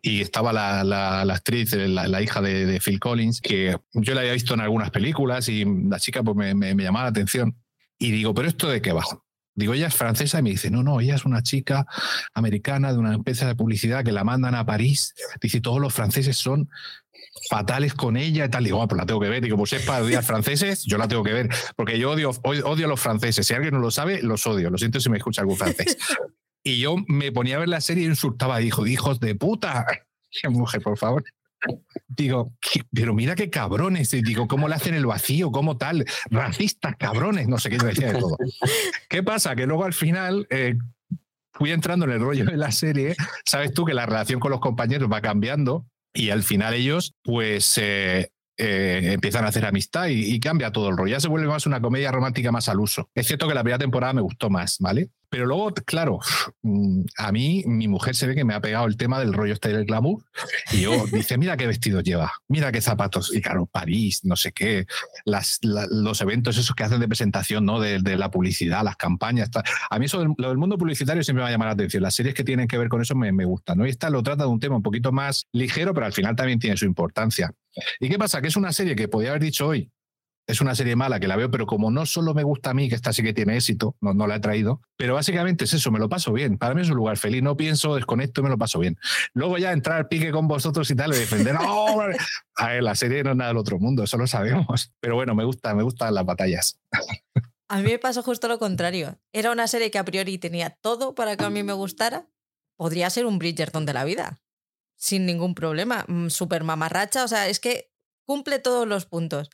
[0.00, 4.54] y estaba la, la, actriz, la, hija de, Phil Collins, que yo la había visto
[4.54, 7.56] en algunas películas y la chica pues me, me, llamaba la atención.
[7.98, 9.02] Y digo, ¿pero esto de qué va?
[9.58, 11.84] Digo, ella es francesa y me dice, no, no, ella es una chica
[12.32, 15.14] americana de una empresa de publicidad que la mandan a París.
[15.40, 16.70] Dice, todos los franceses son
[17.50, 18.62] fatales con ella y tal.
[18.62, 19.42] Digo, ah, pues la tengo que ver.
[19.42, 22.86] Digo, pues es para odiar franceses, yo la tengo que ver, porque yo odio, odio
[22.86, 23.46] a los franceses.
[23.46, 24.70] Si alguien no lo sabe, los odio.
[24.70, 25.96] Lo siento si me escucha algún francés.
[26.62, 29.86] Y yo me ponía a ver la serie y insultaba, dijo, hijos de puta.
[30.50, 31.24] Mujer, por favor.
[32.06, 32.52] Digo,
[32.92, 34.10] pero mira qué cabrones.
[34.10, 35.50] digo, ¿cómo le hacen el vacío?
[35.50, 36.04] ¿Cómo tal?
[36.30, 37.48] Racistas, cabrones.
[37.48, 38.36] No sé qué decía de todo.
[39.08, 39.54] ¿Qué pasa?
[39.56, 40.76] Que luego al final eh,
[41.52, 43.16] fui entrando en el rollo de la serie.
[43.44, 47.78] Sabes tú que la relación con los compañeros va cambiando y al final ellos, pues.
[47.78, 51.12] Eh, eh, empiezan a hacer amistad y, y, cambia todo el rollo.
[51.12, 53.08] Ya se vuelve más una comedia romántica más al uso.
[53.14, 55.10] Es cierto que la primera temporada me gustó más, ¿vale?
[55.30, 56.20] Pero luego, claro,
[56.62, 59.52] mm, a mí mi mujer se ve que me ha pegado el tema del rollo
[59.52, 60.24] este del glamour
[60.72, 63.34] y yo dice, mira qué vestido lleva, mira qué zapatos.
[63.34, 64.86] Y claro, París, no sé qué,
[65.24, 67.80] las, los eventos esos que hacen de presentación, ¿no?
[67.80, 69.50] De, la publicidad, las campañas.
[69.90, 72.02] A mí eso del, lo del mundo publicitario siempre me va a llamar la atención.
[72.02, 73.86] Las series que tienen que ver con eso me, me gustan, ¿no?
[73.86, 76.58] Y esta lo trata de un tema un poquito más ligero, pero al final también
[76.58, 77.52] tiene su importancia.
[78.00, 78.40] ¿Y qué pasa?
[78.40, 79.90] Que es una serie que podía haber dicho hoy,
[80.48, 82.88] es una serie mala que la veo, pero como no solo me gusta a mí,
[82.88, 85.92] que esta sí que tiene éxito, no, no la he traído, pero básicamente es eso,
[85.92, 86.56] me lo paso bien.
[86.56, 88.98] Para mí es un lugar feliz, no pienso, desconecto y me lo paso bien.
[89.34, 92.02] Luego ya entrar al pique con vosotros y tal, y defender, ¡oh!
[92.56, 94.90] a ver, la serie no es nada del otro mundo, eso lo sabemos.
[95.00, 96.80] Pero bueno, me gusta, me gustan las batallas.
[97.68, 99.18] A mí me pasó justo lo contrario.
[99.34, 102.26] Era una serie que a priori tenía todo para que a mí me gustara.
[102.76, 104.40] Podría ser un Bridgerton de la vida,
[104.96, 106.06] sin ningún problema.
[106.08, 107.92] Mm, Súper mamarracha, o sea, es que
[108.24, 109.50] cumple todos los puntos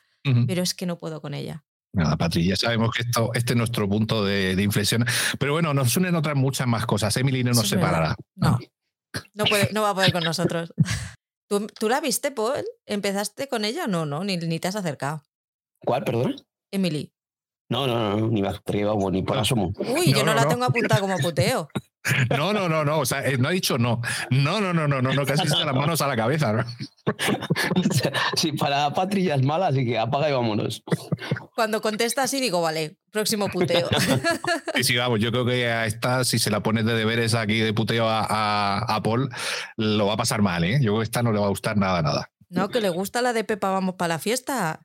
[0.46, 1.64] pero es que no puedo con ella.
[1.92, 5.04] Nada, Patri, ya sabemos que esto, este es nuestro punto de, inflexión.
[5.38, 7.16] Pero bueno, nos unen otras muchas más cosas.
[7.16, 8.16] Emily no nos separará.
[8.34, 8.58] No,
[9.34, 10.74] no, puede, no va a poder con nosotros.
[11.48, 12.64] ¿Tú, ¿Tú, la viste, Paul?
[12.86, 13.86] ¿Empezaste con ella?
[13.86, 15.22] No, no, ni, ni te has acercado.
[15.84, 16.36] ¿Cuál, perdón?
[16.72, 17.12] Emily.
[17.70, 19.72] No, no, no, ni me atrevo, ni por asomo.
[19.78, 21.68] Uy, yo no, la tengo apuntada como puteo.
[22.36, 22.98] No, no, no, no.
[22.98, 24.00] O sea, eh, no ha dicho no.
[24.30, 26.52] No, no, no, no, no, no, casi se las manos a la cabeza.
[26.52, 26.64] ¿no?
[28.36, 30.82] sí, para Patria es mala, así que apaga y vámonos.
[31.54, 33.88] Cuando contesta así, digo, vale, próximo puteo.
[34.74, 37.60] Y sí, vamos, yo creo que a esta, si se la pones de deberes aquí
[37.60, 39.30] de puteo a, a, a Paul,
[39.76, 40.78] lo va a pasar mal, ¿eh?
[40.80, 42.30] Yo creo que esta no le va a gustar nada, nada.
[42.48, 44.80] No, que le gusta la de Pepa, vamos para la fiesta.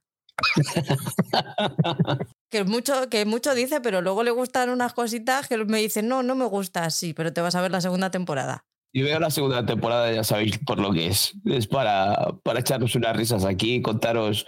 [2.50, 6.24] que mucho, que mucho dice, pero luego le gustan unas cositas que me dicen, no,
[6.24, 8.66] no me gusta, sí, pero te vas a ver la segunda temporada.
[8.92, 11.34] Y veo la segunda temporada, ya sabéis por lo que es.
[11.46, 14.46] Es para, para echarnos unas risas aquí y contaros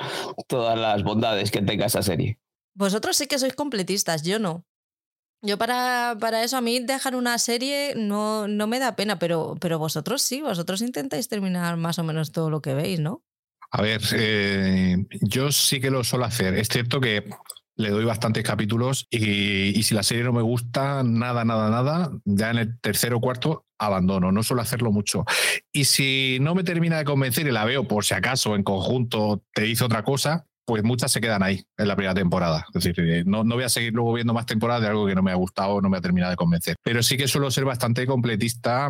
[0.47, 2.39] todas las bondades que tenga esa serie.
[2.73, 4.65] Vosotros sí que sois completistas, yo no.
[5.43, 9.57] Yo para, para eso, a mí dejar una serie no, no me da pena, pero,
[9.59, 13.23] pero vosotros sí, vosotros intentáis terminar más o menos todo lo que veis, ¿no?
[13.71, 16.55] A ver, eh, yo sí que lo suelo hacer.
[16.55, 17.23] Es cierto que
[17.75, 22.11] le doy bastantes capítulos y, y, si la serie no me gusta, nada, nada, nada,
[22.25, 25.25] ya en el tercero o cuarto abandono, no suelo hacerlo mucho.
[25.71, 29.43] Y si no me termina de convencer y la veo por si acaso en conjunto
[29.53, 32.65] te hizo otra cosa, pues muchas se quedan ahí en la primera temporada.
[32.73, 35.15] Es decir, eh, no, no voy a seguir luego viendo más temporadas de algo que
[35.15, 36.75] no me ha gustado o no me ha terminado de convencer.
[36.83, 38.89] Pero sí que suelo ser bastante completista.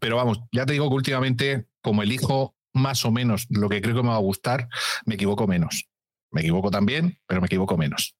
[0.00, 3.96] Pero vamos, ya te digo que últimamente, como elijo más o menos lo que creo
[3.96, 4.68] que me va a gustar,
[5.04, 5.88] me equivoco menos.
[6.30, 8.14] Me equivoco también, pero me equivoco menos.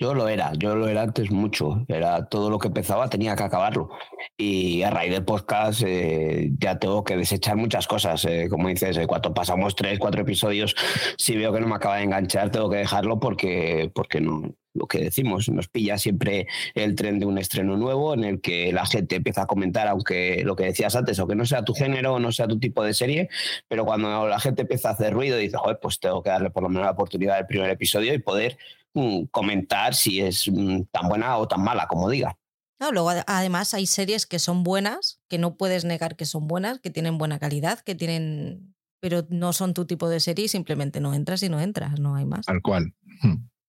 [0.00, 1.84] Yo lo era, yo lo era antes mucho.
[1.86, 3.90] Era todo lo que empezaba, tenía que acabarlo.
[4.34, 8.24] Y a raíz del podcast eh, ya tengo que desechar muchas cosas.
[8.24, 10.74] Eh, como dices, eh, cuando pasamos tres, cuatro episodios,
[11.18, 14.86] si veo que no me acaba de enganchar, tengo que dejarlo porque, porque no, lo
[14.86, 18.86] que decimos, nos pilla siempre el tren de un estreno nuevo en el que la
[18.86, 22.14] gente empieza a comentar, aunque lo que decías antes, o que no sea tu género,
[22.14, 23.28] o no sea tu tipo de serie,
[23.68, 26.62] pero cuando la gente empieza a hacer ruido, dice, joder, pues tengo que darle por
[26.62, 28.58] lo menos la oportunidad del primer episodio y poder
[28.94, 32.36] mm, comentar si es mm, tan buena o tan mala, como diga.
[32.80, 36.80] No, luego además hay series que son buenas, que no puedes negar que son buenas,
[36.80, 41.00] que tienen buena calidad, que tienen pero no son tu tipo de serie y simplemente
[41.00, 42.46] no entras y no entras, no hay más.
[42.46, 42.94] Tal cual.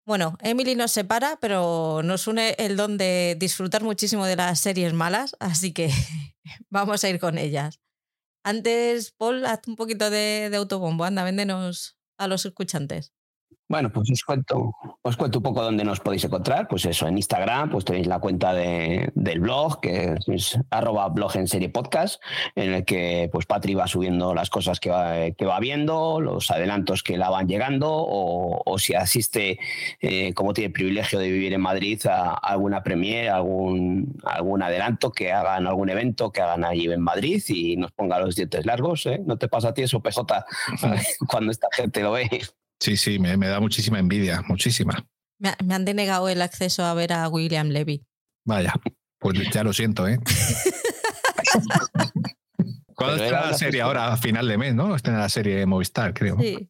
[0.09, 4.95] Bueno, Emily nos separa, pero nos une el don de disfrutar muchísimo de las series
[4.95, 5.91] malas, así que
[6.71, 7.79] vamos a ir con ellas.
[8.43, 13.13] Antes, Paul, haz un poquito de, autobombo, anda, véndenos a los escuchantes.
[13.69, 16.69] Bueno, pues os cuento, os cuento un poco dónde nos podéis encontrar.
[16.69, 21.37] Pues eso, en Instagram, pues tenéis la cuenta de, del blog, que es arroba blog
[21.37, 22.23] en serie podcast,
[22.55, 26.51] en el que pues Patri va subiendo las cosas que va, que va viendo, los
[26.51, 29.59] adelantos que la van llegando, o, o si asiste,
[30.01, 35.13] eh, como tiene el privilegio de vivir en Madrid, a, alguna premiere, algún, algún adelanto
[35.13, 39.05] que hagan, algún evento que hagan allí en Madrid y nos ponga los dientes largos.
[39.05, 39.21] ¿eh?
[39.27, 40.23] ¿No te pasa a ti eso, PJ,
[41.29, 42.31] cuando esta gente lo ve?
[42.81, 45.05] Sí, sí, me, me da muchísima envidia, muchísima.
[45.39, 48.05] Me, me, han denegado el acceso a ver a William Levy.
[48.45, 48.73] Vaya,
[49.19, 50.19] pues ya lo siento, ¿eh?
[52.95, 54.13] ¿Cuándo está la serie ahora?
[54.13, 54.97] A final de mes, ¿no?
[54.97, 56.37] Está en la serie de Movistar, creo.
[56.41, 56.69] Sí.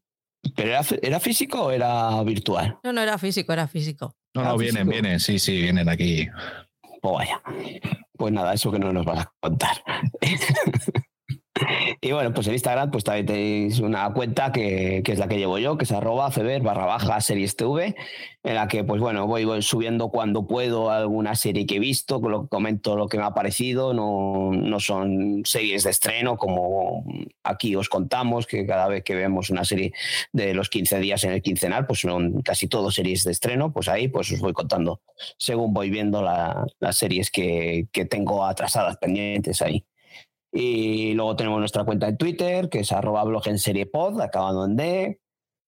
[0.55, 2.79] ¿Pero era, era, físico o era virtual?
[2.85, 4.15] No, no era físico, era físico.
[4.35, 4.91] No, no, vienen, físico.
[4.91, 6.29] vienen, sí, sí, vienen aquí.
[7.01, 7.41] Pues vaya.
[8.17, 9.83] Pues nada, eso que no nos vas a contar.
[12.01, 15.39] Y bueno, pues en Instagram pues también tenéis una cuenta que, que, es la que
[15.39, 17.97] llevo yo, que es arroba feber barra baja series TV,
[18.43, 22.97] en la que pues bueno, voy, subiendo cuando puedo alguna serie que he visto, comento
[22.97, 27.05] lo que me ha parecido, no, no son series de estreno como
[27.43, 29.93] aquí os contamos, que cada vez que vemos una serie
[30.33, 33.89] de los 15 días en el quincenal, pues son casi todo series de estreno, pues
[33.89, 35.01] ahí pues os voy contando
[35.37, 39.85] según voy viendo la, las series que, que tengo atrasadas pendientes ahí.
[40.53, 44.65] Y luego tenemos nuestra cuenta en Twitter, que es arroba blog en serie pod, acabando
[44.65, 45.21] en D.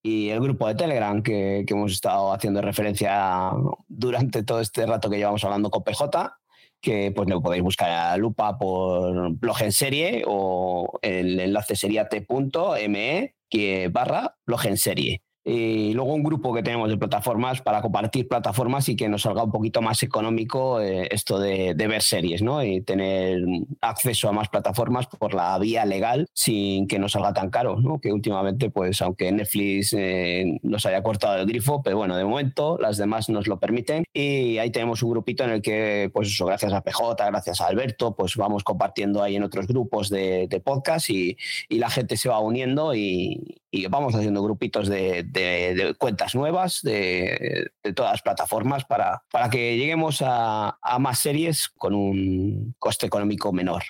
[0.03, 3.53] Y el grupo de Telegram, que, que, hemos estado haciendo referencia
[3.87, 6.33] durante todo este rato que llevamos hablando con PJ,
[6.81, 12.09] que pues lo podéis buscar a lupa por blog en serie o el enlace sería
[12.09, 17.83] t.me que barra blog en serie y luego un grupo que tenemos de plataformas para
[17.83, 22.03] compartir plataformas y que nos salga un poquito más económico eh, esto de, de, ver
[22.03, 22.63] series, ¿no?
[22.63, 23.43] Y tener
[23.81, 28.01] acceso a más plataformas por la vía legal sin que nos salga tan caro, ¿no?
[28.01, 32.79] Que últimamente, pues, aunque Netflix eh, nos haya cortado el grifo, pero bueno, de momento
[32.81, 36.47] las demás nos lo permiten y ahí tenemos un grupito en el que, pues eso,
[36.47, 40.61] gracias a PJ, gracias a Alberto, pues vamos compartiendo ahí en otros grupos de, de
[40.61, 41.37] podcast y,
[41.69, 47.71] y, la gente se va uniendo y, y vamos haciendo grupitos de, cuentas nuevas de,
[47.95, 53.53] todas las plataformas para, para que lleguemos a, a, más series con un coste económico
[53.53, 53.85] menor.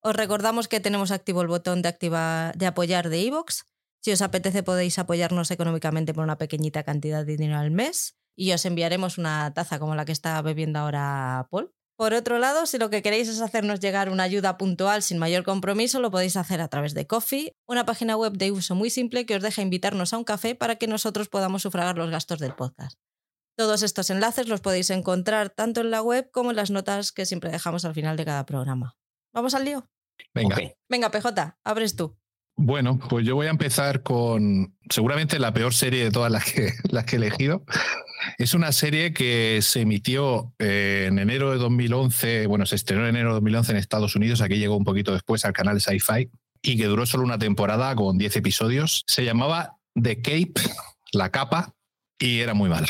[0.00, 3.64] Os recordamos que tenemos activo el botón de, activar, de apoyar de iVoox.
[3.98, 8.52] Si os apetece podéis apoyarnos económicamente por una pequeñita cantidad de dinero al mes y
[8.52, 11.74] os enviaremos una taza como la que está bebiendo ahora Paul.
[12.00, 15.44] Por otro lado, si lo que queréis es hacernos llegar una ayuda puntual sin mayor
[15.44, 19.26] compromiso, lo podéis hacer a través de Coffee, una página web de uso muy simple
[19.26, 22.54] que os deja invitarnos a un café para que nosotros podamos sufragar los gastos del
[22.54, 22.98] podcast.
[23.54, 27.26] Todos estos enlaces los podéis encontrar tanto en la web como en las notas que
[27.26, 28.96] siempre dejamos al final de cada programa.
[29.34, 29.86] ¿Vamos al lío?
[30.32, 30.56] Venga.
[30.88, 32.16] Venga, PJ, abres tú.
[32.62, 36.74] Bueno, pues yo voy a empezar con seguramente la peor serie de todas las que,
[36.90, 37.64] las que he elegido.
[38.36, 43.16] Es una serie que se emitió eh, en enero de 2011, bueno, se estrenó en
[43.16, 46.28] enero de 2011 en Estados Unidos, aquí llegó un poquito después al canal Sci-Fi,
[46.60, 49.04] y que duró solo una temporada con 10 episodios.
[49.06, 50.52] Se llamaba The Cape,
[51.12, 51.72] La Capa,
[52.18, 52.88] y era muy mala.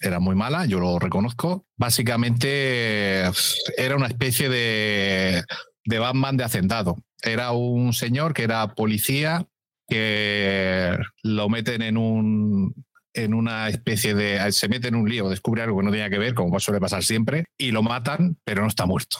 [0.00, 1.64] Era muy mala, yo lo reconozco.
[1.76, 3.30] Básicamente
[3.78, 5.44] era una especie de,
[5.84, 6.96] de Batman de hacendado.
[7.24, 9.46] Era un señor que era policía,
[9.88, 12.74] que lo meten en un
[13.16, 16.18] en una especie de se mete en un lío, descubre algo que no tenía que
[16.18, 19.18] ver, como suele pasar siempre, y lo matan, pero no está muerto.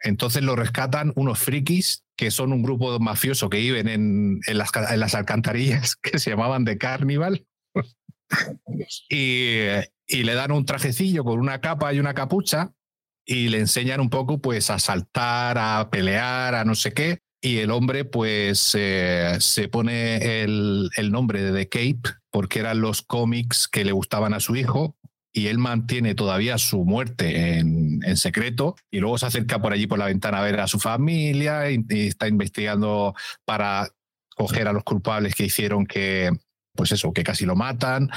[0.00, 4.70] Entonces lo rescatan unos frikis que son un grupo mafioso que viven en, en, las,
[4.90, 7.46] en las alcantarillas que se llamaban de Carnival.
[9.08, 9.58] y,
[10.06, 12.72] y le dan un trajecillo con una capa y una capucha
[13.24, 17.20] y le enseñan un poco pues a saltar, a pelear, a no sé qué.
[17.46, 22.80] Y el hombre pues eh, se pone el, el nombre de The Cape porque eran
[22.80, 24.96] los cómics que le gustaban a su hijo
[25.32, 29.86] y él mantiene todavía su muerte en, en, secreto y luego se acerca por allí
[29.86, 33.90] por la ventana a ver a su familia y, está investigando para
[34.34, 36.32] coger a los culpables que hicieron que,
[36.74, 38.10] pues eso, que casi lo matan,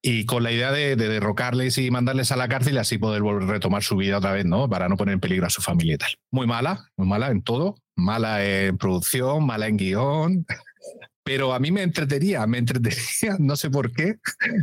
[0.00, 3.22] y con la idea de, de, derrocarles y mandarles a la cárcel y así poder
[3.22, 4.68] volver a retomar su vida otra vez, ¿no?
[4.68, 6.10] Para no poner en peligro a su familia y tal.
[6.30, 10.46] Muy mala, muy mala en todo, mala en producción, mala en guion.
[11.24, 14.16] Pero a mí me entretenía, me entretenía, no sé por qué.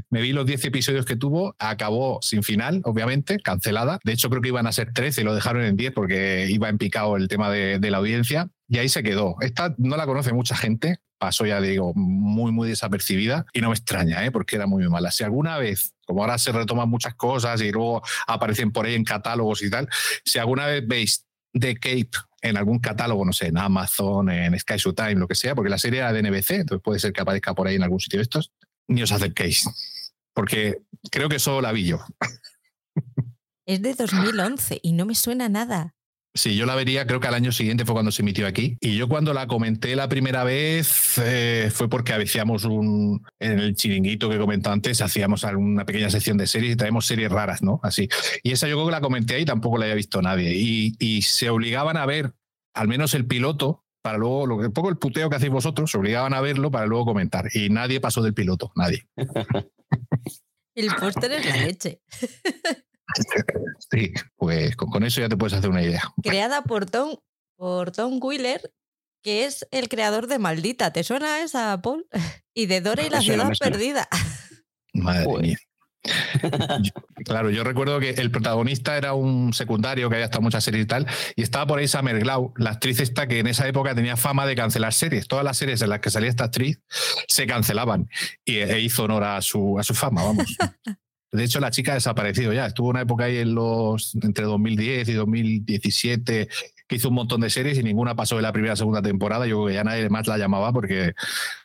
[0.10, 4.00] Me vi los 10 episodios que tuvo, acabó sin final, obviamente, cancelada.
[4.04, 6.80] De hecho, creo que iban a ser 13, lo dejaron en 10 porque iba en
[6.80, 8.50] picado el tema de, la audiencia.
[8.68, 9.36] Y ahí se quedó.
[9.42, 13.76] Esta no la conoce mucha gente, pasó ya digo muy muy desapercibida y no me
[13.76, 14.32] extraña ¿eh?
[14.32, 17.72] porque era muy, muy mala si alguna vez como ahora se retoman muchas cosas y
[17.72, 19.88] luego aparecen por ahí en catálogos y tal
[20.26, 22.10] si alguna vez veis The Cape
[22.50, 25.78] en algún catálogo no sé en Amazon en Sky Showtime lo que sea porque la
[25.78, 28.24] serie era de NBC entonces puede ser que aparezca por ahí en algún sitio de
[28.24, 28.52] estos
[28.88, 29.66] ni os acerquéis
[30.34, 32.00] porque creo que solo la vi yo.
[33.66, 35.96] Es de 2011 y no me suena nada
[36.38, 38.78] Sí, yo la vería, creo que al año siguiente fue cuando se emitió aquí.
[38.82, 43.74] Y yo cuando la comenté la primera vez eh, fue porque hacíamos un, en el
[43.74, 47.80] chiringuito que comentó antes, hacíamos una pequeña sección de series y traemos series raras, ¿no?
[47.84, 48.10] Así.
[48.44, 50.54] Y esa yo creo que la comenté ahí y tampoco la había visto nadie.
[50.54, 52.34] Y, y se obligaban a ver
[52.74, 55.98] al menos el piloto para luego, lo que poco el puteo que hacéis vosotros, se
[55.98, 57.50] obligaban a verlo para luego comentar.
[57.56, 59.08] Y nadie pasó del piloto, nadie.
[60.76, 62.02] el póster es la leche.
[63.92, 66.02] Sí, pues con, eso ya te puedes hacer una idea.
[66.24, 67.18] Creada por Tom,
[67.56, 68.74] por Tom Wheeler,
[69.22, 70.92] que es el creador de Maldita.
[70.92, 72.08] ¿Te suena esa, Paul?
[72.58, 74.08] Y de Dora y la ciudad no perdida.
[74.94, 75.42] Madre Uy.
[75.42, 75.58] mía.
[77.26, 80.88] claro, yo recuerdo que el protagonista era un secundario que había estado muchas series y
[80.88, 84.16] tal, y estaba por ahí Summer Glau, la actriz esta que en esa época tenía
[84.18, 85.28] fama de cancelar series.
[85.28, 86.80] Todas las series en las que salía esta actriz
[87.28, 88.10] se cancelaban
[88.44, 90.56] y e hizo honor a su, a su fama, vamos.
[91.36, 92.66] De hecho, la chica ha desaparecido ya.
[92.66, 96.50] Estuvo una época ahí en los entre 2010 y 2017
[96.88, 99.48] que hizo un montón de series y ninguna pasó de la primera o segunda temporada.
[99.48, 101.14] Yo creo que ya nadie más la llamaba porque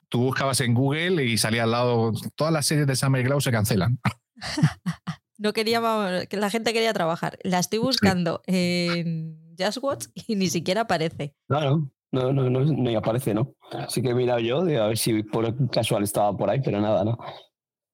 [0.09, 3.51] tú buscabas en Google y salía al lado todas las series de Summer Glau se
[3.51, 3.99] cancelan.
[5.41, 5.81] No quería,
[6.29, 7.39] que la gente quería trabajar.
[7.43, 8.55] La estoy buscando sí.
[8.55, 11.35] en Just Watch y ni siquiera aparece.
[11.49, 13.55] Claro, no, no, no, no aparece, ¿no?
[13.73, 17.05] Así que he mirado yo a ver si por casual estaba por ahí, pero nada,
[17.05, 17.19] ¿no?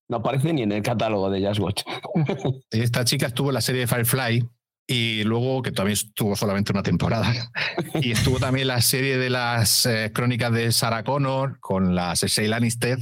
[0.09, 1.83] No aparece ni en el catálogo de Just Watch.
[2.71, 4.49] Esta chica estuvo en la serie de Firefly
[4.87, 7.33] y luego, que también estuvo solamente una temporada,
[7.95, 12.47] y estuvo también la serie de las eh, crónicas de Sarah Connor con la Cersei
[12.47, 12.99] Lannister,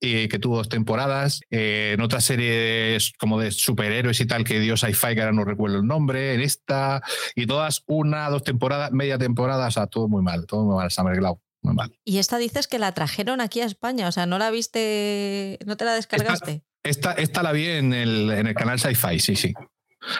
[0.00, 4.60] y que tuvo dos temporadas, eh, en otras series como de superhéroes y tal que
[4.60, 7.02] dio sci-fi, que ahora no recuerdo el nombre, en esta,
[7.34, 10.90] y todas una, dos temporadas, media temporada, o sea, todo muy mal, todo muy mal,
[10.90, 11.40] Summer Glau.
[11.62, 11.92] Muy mal.
[12.04, 15.76] Y esta dices que la trajeron aquí a España, o sea, no la viste, no
[15.76, 16.64] te la descargaste.
[16.84, 19.54] Esta, esta, esta la vi en el, en el canal Sci-Fi, sí, sí.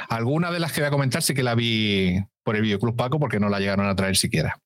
[0.08, 3.18] Alguna de las que voy a comentar sí que la vi por el Videoclub Paco
[3.18, 4.60] porque no la llegaron a traer siquiera.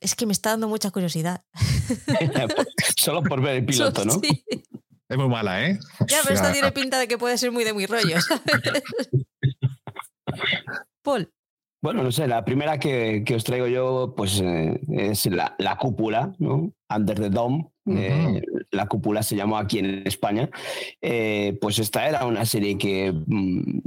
[0.00, 1.44] Es que me está dando mucha curiosidad.
[2.96, 4.20] Solo por ver el piloto, ¿no?
[4.20, 4.44] Sí.
[5.08, 5.78] Es muy mala, ¿eh?
[6.08, 8.16] Ya, pero esta tiene pinta de que puede ser muy de muy rollo.
[11.02, 11.32] Paul.
[11.84, 16.72] Bueno, no sé, la primera que, os traigo yo pues eh, es la, cúpula, ¿no?
[16.88, 17.68] Under the Dome.
[17.84, 20.48] Eh, la cúpula se llamó aquí en España.
[21.02, 23.80] Eh, pues esta era una serie que mm,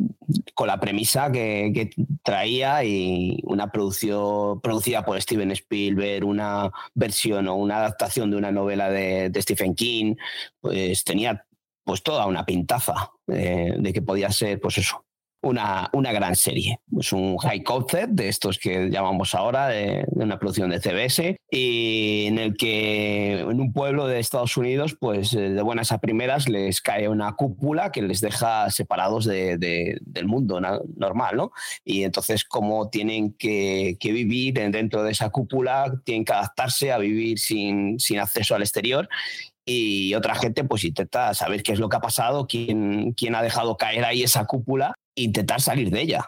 [0.53, 1.89] con la premisa que,
[2.21, 8.51] traía y una producción producida por Steven Spielberg, una versión o una adaptación de una
[8.51, 10.13] novela de, de Stephen King,
[10.61, 11.47] pues tenía
[11.83, 15.06] pues toda una pintaza de que podía ser pues eso,
[15.47, 16.79] una, una gran serie.
[16.99, 22.25] Es un high concept de estos que llamamos ahora, de, una producción de CBS, y
[22.27, 26.49] en el que en un pueblo de Estados Unidos, pues eh, de buenas a primeras
[26.49, 29.57] les cae una cúpula que les deja separados de,
[30.01, 31.51] del mundo normal, ¿no?
[31.85, 36.97] Y entonces, como tienen que, que, vivir dentro de esa cúpula, tienen que adaptarse a
[36.97, 39.07] vivir sin, sin acceso al exterior
[39.67, 43.43] y otra gente pues intenta saber qué es lo que ha pasado, quién, quién ha
[43.43, 46.25] dejado caer ahí esa cúpula intentar salir de ella.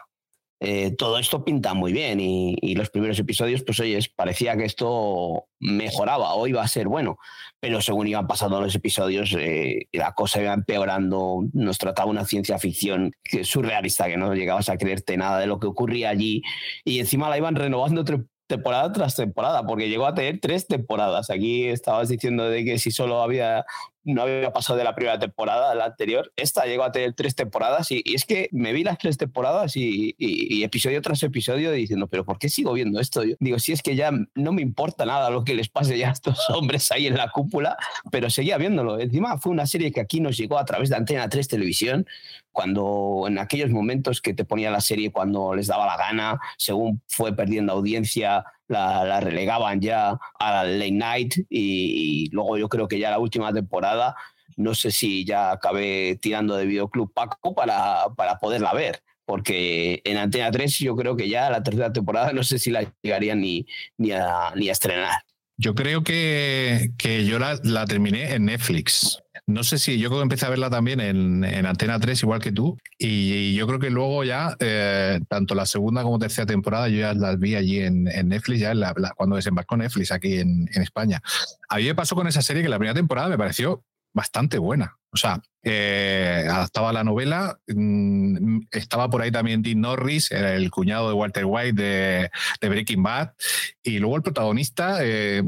[0.62, 5.46] Eh, todo esto pinta muy bien y, los primeros episodios, pues oye, parecía que esto
[5.58, 7.16] mejoraba o iba a ser bueno,
[7.60, 12.58] pero según iban pasando los episodios, eh, la cosa iba empeorando, nos trataba una ciencia
[12.58, 13.12] ficción
[13.42, 16.42] surrealista, que no llegabas a creerte nada de lo que ocurría allí
[16.84, 18.04] y encima la iban renovando
[18.50, 21.30] temporada tras temporada, porque llegó a tener tres temporadas.
[21.30, 23.64] Aquí estabas diciendo de que si solo había
[24.04, 26.32] no había pasado de la primera temporada a la anterior.
[26.36, 30.14] Esta llegó a tener tres temporadas y, es que me vi las tres temporadas y,
[30.62, 33.24] episodio tras episodio diciendo, pero ¿por qué sigo viendo esto?
[33.24, 36.08] Yo digo, si es que ya no me importa nada lo que les pase ya
[36.08, 37.76] a estos hombres ahí en la cúpula,
[38.10, 38.98] pero seguía viéndolo.
[38.98, 42.06] Encima fue una serie que aquí nos llegó a través de Antena 3 Televisión,
[42.52, 47.00] cuando en aquellos momentos que te ponía la serie cuando les daba la gana, según
[47.06, 53.10] fue perdiendo audiencia, la, relegaban ya a late night y, luego yo creo que ya
[53.10, 54.14] la última temporada,
[54.56, 60.16] no sé si ya acabé tirando de Videoclub Paco para, para poderla ver porque en
[60.16, 63.64] Antena 3 yo creo que ya la tercera temporada no sé si la llegarían ni,
[63.96, 65.22] ni, a, ni a estrenar.
[65.56, 69.22] Yo creo que, que yo la, la, terminé en Netflix.
[69.50, 72.52] No sé si yo creo que empecé a verla también en, Antena 3, igual que
[72.52, 76.98] tú, y, yo creo que luego ya, eh, tanto la segunda como tercera temporada, yo
[76.98, 78.72] ya las vi allí en, Netflix, ya
[79.16, 81.20] cuando desembarcó Netflix aquí en, España.
[81.68, 84.96] A mí me pasó con esa serie que la primera temporada me pareció bastante buena.
[85.12, 87.58] O sea, eh, adaptaba la novela.
[87.66, 92.30] Mm, estaba por ahí también Dean Norris, el cuñado de Walter White de,
[92.68, 93.32] Breaking Bad.
[93.82, 95.42] Y luego el protagonista, eh,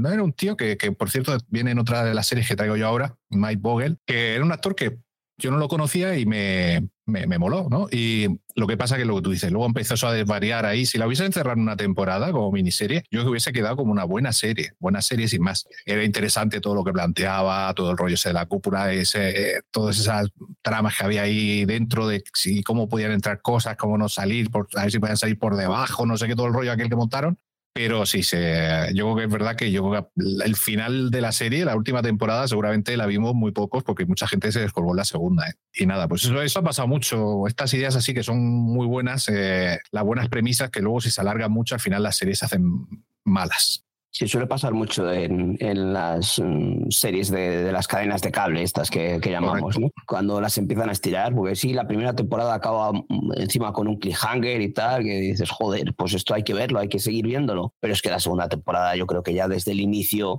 [0.00, 2.76] no era un tío que, por cierto, viene en otra de las series que traigo
[2.76, 4.98] yo ahora, Mike Vogel, que era un actor que
[5.38, 7.88] yo no lo conocía y me, me, moló, ¿no?
[7.90, 10.86] Y lo que pasa que lo que tú dices, luego empezó a desvariar ahí.
[10.86, 14.04] Si la hubiese encerrado en una temporada como miniserie, yo que hubiese quedado como una
[14.04, 15.66] buena serie, buena serie sin más.
[15.84, 20.28] Era interesante todo lo que planteaba, todo el rollo de la cúpula, ese, todas esas
[20.62, 24.68] tramas que había ahí dentro de si, cómo podían entrar cosas, cómo no salir, por,
[24.76, 26.96] a ver si podían salir por debajo, no sé qué, todo el rollo aquel que
[26.96, 27.38] montaron.
[27.74, 31.64] Pero sí, se, yo creo que es verdad que yo el final de la serie,
[31.64, 35.04] la última temporada, seguramente la vimos muy pocos porque mucha gente se descolgó en la
[35.04, 35.48] segunda.
[35.48, 35.54] ¿eh?
[35.72, 37.46] Y nada, pues eso, eso, ha pasado mucho.
[37.46, 41.20] Estas ideas así que son muy buenas, eh, las buenas premisas que luego si se
[41.22, 42.86] alargan mucho, al final las series se hacen
[43.24, 43.84] malas.
[44.14, 45.56] Sí, suele pasar mucho en,
[45.94, 49.88] las mm, series de, las cadenas de cable, estas que, llamamos, ¿no?
[50.06, 53.98] cuando las empiezan a estirar, porque sí, la primera temporada acaba mm, encima con un
[53.98, 57.72] cliffhanger y tal, que dices, joder, pues esto hay que verlo, hay que seguir viéndolo.
[57.80, 60.38] Pero es que la segunda temporada yo creo que ya desde el inicio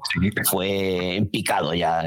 [0.52, 2.04] fue en picado ya,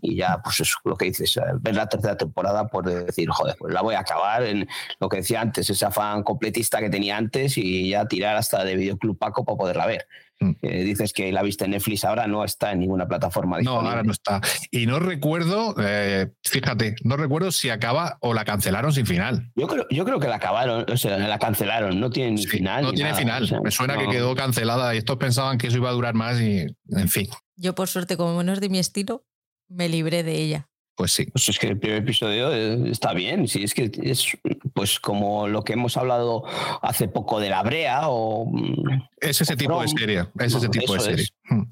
[0.00, 3.56] y ya, pues eso, lo que dices, eh, ver la tercera temporada por decir, joder,
[3.58, 4.66] pues la voy a acabar en
[5.00, 8.76] lo que decía antes, ese afán completista que tenía antes y ya tirar hasta de
[8.76, 10.06] Videoclub Paco para poderla ver.
[10.40, 10.52] Mm.
[10.62, 13.60] dices que la viste en Netflix ahora, no está en ninguna plataforma.
[13.60, 14.40] No, ahora no está.
[14.70, 19.50] Y no recuerdo, eh, fíjate, no recuerdo si acaba o la cancelaron sin final.
[19.56, 22.84] Yo creo, yo creo que la acabaron, o sea, la cancelaron, no tiene ni final.
[22.84, 23.48] No tiene final.
[23.62, 26.66] Me suena que quedó cancelada y estos pensaban que eso iba a durar más y,
[26.90, 27.28] en fin.
[27.56, 29.24] Yo, por suerte, como no es de mi estilo,
[29.68, 30.68] me libré de ella.
[30.98, 31.26] Pues sí.
[31.26, 33.46] Pues es que el primer episodio eh, está bien.
[33.46, 34.36] Sí, es que es
[34.74, 36.42] pues como lo que hemos hablado
[36.82, 38.46] hace poco de la brea o.
[38.46, 40.26] Mm, es ese tipo de serie.
[40.40, 41.26] Es ese tipo de serie.
[41.44, 41.62] Hmm.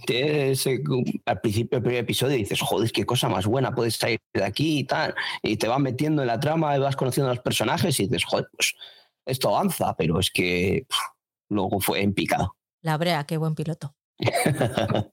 [1.27, 4.79] al principio del primer episodio dices, joder, qué cosa más buena, puedes salir de aquí
[4.79, 5.13] y tal.
[5.43, 8.25] Y te vas metiendo en la trama y vas conociendo a los personajes y dices,
[8.25, 8.77] joder, pues
[9.27, 10.87] esto avanza, pero es que
[11.49, 12.55] luego fue en picado.
[12.81, 13.97] La brea, qué buen piloto.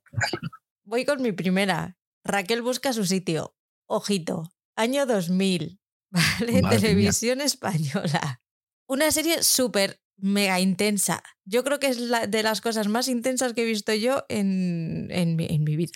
[0.84, 1.98] Voy con mi primera.
[2.24, 3.56] Raquel busca su sitio.
[3.96, 5.80] Ojito, año 2000,
[6.10, 6.62] ¿vale?
[6.70, 8.42] Televisión española.
[8.88, 11.22] Una serie súper mega intensa.
[11.46, 15.36] Yo creo que es de las cosas más intensas que he visto yo en, en,
[15.36, 15.94] mi, vida.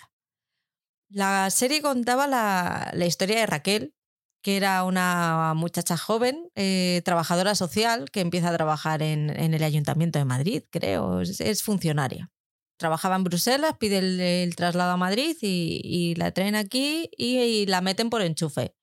[1.08, 3.94] La serie contaba la, la historia de Raquel,
[4.42, 9.64] que era una muchacha joven, eh, trabajadora social, que empieza a trabajar en, en, el
[9.64, 12.30] Ayuntamiento de Madrid, creo, es, es funcionaria.
[12.78, 13.98] Trabajaba en Bruselas, pide
[14.44, 18.74] el, traslado a Madrid y, la traen aquí y, la meten por enchufe,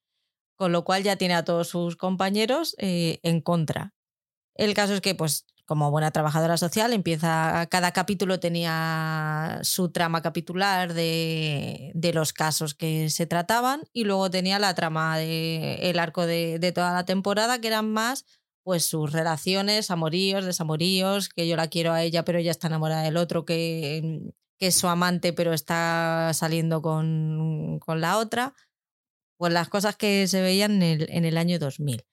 [0.56, 3.94] con lo cual ya tiene a todos sus compañeros eh, en contra.
[4.54, 7.68] El caso es que, pues, como buena trabajadora social, empieza.
[7.72, 14.30] Cada capítulo tenía su trama capitular de, de los casos que se trataban, y luego
[14.30, 18.26] tenía la trama de el arco de, toda la temporada, que eran más
[18.66, 23.04] pues sus relaciones, amoríos, desamoríos, que yo la quiero a ella, pero ella está enamorada
[23.04, 28.56] del otro, que, que es su amante, pero está saliendo con, con la otra.
[29.38, 32.08] Pues las cosas que se veían en el, en el año 2000.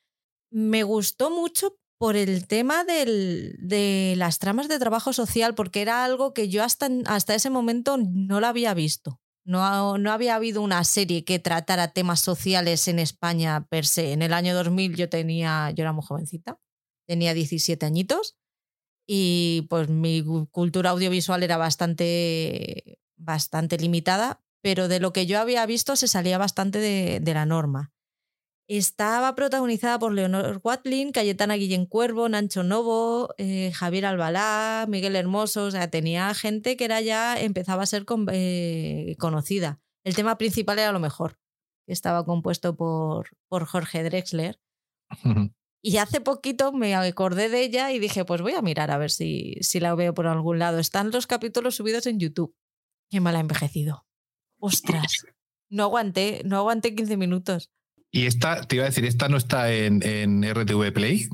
[0.50, 6.05] Me gustó mucho por el tema del, de las tramas de trabajo social, porque era
[6.05, 9.22] algo que yo hasta, hasta ese momento no lo había visto.
[9.45, 14.12] No, no, había habido una serie que tratara temas sociales en España per se.
[14.12, 16.61] En el año 2000 yo tenía, yo era muy jovencita,
[17.07, 18.36] tenía 17 añitos
[19.07, 25.66] y pues mi cultura audiovisual era bastante, bastante limitada, pero de lo que yo había
[25.66, 27.93] visto se salía bastante de, de la norma.
[28.68, 35.64] Estaba protagonizada por Leonor Watling, Cayetana Guillén Cuervo, Nancho Novo, eh, Javier Albalá, Miguel Hermoso.
[35.64, 39.80] O sea, tenía gente que era ya empezaba a ser con, eh, conocida.
[40.04, 41.38] El tema principal era lo mejor,
[41.86, 44.60] que estaba compuesto por, por Jorge Drexler.
[45.84, 49.10] Y hace poquito me acordé de ella y dije, pues voy a mirar a ver
[49.10, 50.78] si, si la veo por algún lado.
[50.78, 52.54] Están los capítulos subidos en YouTube.
[53.10, 54.06] Qué mal ha envejecido.
[54.60, 55.26] Ostras.
[55.68, 57.72] No aguanté, no aguanté 15 minutos.
[58.12, 61.28] Y esta, te iba a decir, ¿esta no está en, en RTV Play,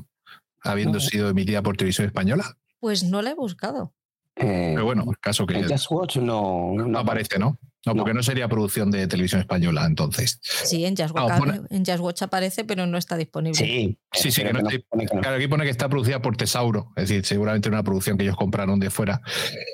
[0.61, 0.99] habiendo no.
[1.01, 2.57] sido emitida por televisión española?
[2.79, 3.93] Pues no la he buscado.
[4.39, 5.57] Eh, Pero bueno, el caso que.
[5.57, 7.59] En Just Watch no, no, no aparece, ¿no?
[7.85, 8.19] No, porque no.
[8.19, 8.23] no.
[8.23, 10.39] sería producción de televisión española, entonces.
[10.41, 11.61] Sí, en Just, Watch, pone...
[11.69, 13.55] en Just Watch aparece, pero no está disponible.
[13.57, 14.43] Sí, sí, sí.
[14.43, 17.83] Que no está, claro, aquí pone que está producida por Tesauro, es decir, seguramente una
[17.83, 19.21] producción que ellos compraron de fuera.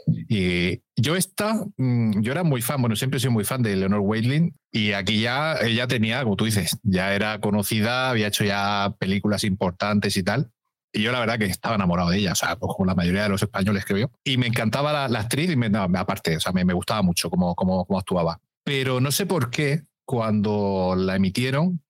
[0.07, 3.75] Y yo esta, mm, yo era muy fan, bueno, siempre he sido muy fan de
[3.75, 8.43] Leonor Waitlin, y aquí ya ella tenía, como tú dices, ya era conocida, había hecho
[8.43, 10.51] ya películas importantes y tal.
[10.95, 13.23] Y yo la verdad que estaba enamorado de ella, o sea, pues como la mayoría
[13.23, 14.11] de los españoles que veo.
[14.23, 17.01] Y me encantaba la, la actriz y me, no, aparte, o sea, me, me gustaba
[17.01, 18.39] mucho cómo, cómo, cómo, actuaba.
[18.63, 21.81] Pero no sé por qué cuando la emitieron,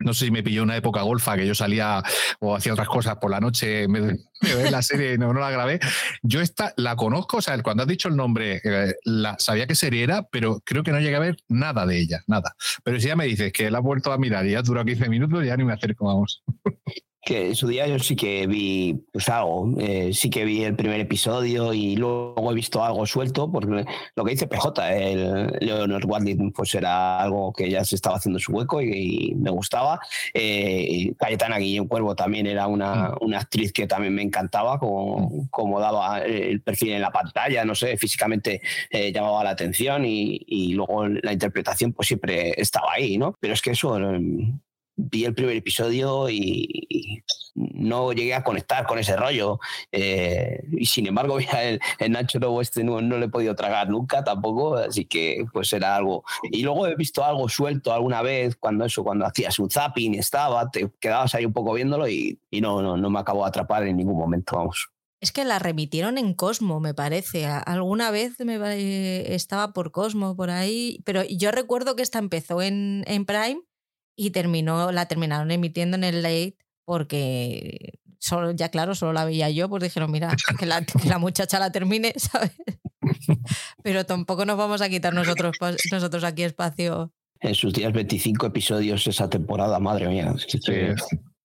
[0.00, 2.02] no sé si me pilló una época golfa que yo salía
[2.40, 5.40] o hacía otras cosas por la noche, me, me ve la serie y no, no,
[5.40, 5.80] la grabé.
[6.22, 9.74] Yo esta la conozco, o sea, cuando has dicho el nombre, eh, la, sabía qué
[9.74, 12.54] serie era, pero creo que no llegué a ver nada de ella, nada.
[12.84, 15.08] Pero si ya me dices que la has vuelto a mirar y ya duró 15
[15.08, 16.42] minutos, ya ni me acerco, vamos
[17.24, 20.74] que en su día yo sí que vi pues algo, eh, sí que vi el
[20.74, 23.84] primer episodio y luego he visto algo suelto, porque
[24.16, 28.40] lo que dice PJ, el Leonard Watling pues era algo que ya se estaba haciendo
[28.40, 30.00] su hueco y, y me gustaba.
[30.34, 33.18] Eh, Cayetana Guillén Cuervo también era una, mm.
[33.20, 37.74] una, actriz que también me encantaba, como, como daba el perfil en la pantalla, no
[37.74, 38.60] sé, físicamente
[38.90, 43.36] eh, llamaba la atención y, y, luego la interpretación pues siempre estaba ahí, ¿no?
[43.40, 43.98] Pero es que eso
[45.10, 47.22] vi el primer episodio y,
[47.54, 49.58] no llegué a conectar con ese rollo.
[49.90, 53.90] Eh, y sin embargo, el, el Nacho Lobo este no, no, le he podido tragar
[53.90, 56.24] nunca tampoco, así que pues era algo.
[56.44, 60.70] Y luego he visto algo suelto alguna vez, cuando eso, cuando hacías un zapping, estaba,
[60.70, 63.86] te quedabas ahí un poco viéndolo y, y no, no, no me acabó de atrapar
[63.86, 64.88] en ningún momento, vamos.
[65.20, 67.46] Es que la remitieron en Cosmo, me parece.
[67.46, 72.60] Alguna vez me, eh, estaba por Cosmo, por ahí, pero yo recuerdo que esta empezó
[72.60, 73.60] en, en Prime
[74.16, 79.50] y terminó, la terminaron emitiendo en el late porque solo, ya claro, solo la veía
[79.50, 82.52] yo, pues dijeron, mira, que la, que la muchacha la termine, ¿sabes?
[83.82, 85.56] Pero tampoco nos vamos a quitar nosotros,
[85.90, 87.12] nosotros aquí espacio.
[87.40, 90.32] En sus días 25 episodios esa temporada, madre mía.
[90.38, 90.60] Sí.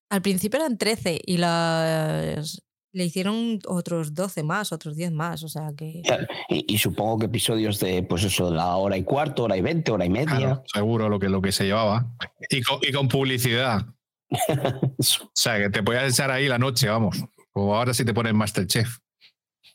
[0.10, 2.62] Al principio eran 13 y las,
[2.98, 6.02] le hicieron otros 12 más, otros 10 más, o sea que...
[6.50, 9.92] Y, y, supongo que episodios de, pues eso, la hora y cuarto, hora y veinte,
[9.92, 10.36] hora y media.
[10.36, 12.12] Claro, seguro lo que, lo que se llevaba.
[12.50, 13.86] Y con, y con publicidad.
[15.00, 17.24] o sea, que te podías echar ahí la noche, vamos.
[17.54, 18.98] O ahora sí te ponen Masterchef.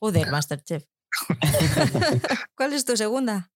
[0.01, 0.85] Joder, Masterchef.
[2.57, 3.52] ¿Cuál es tu segunda?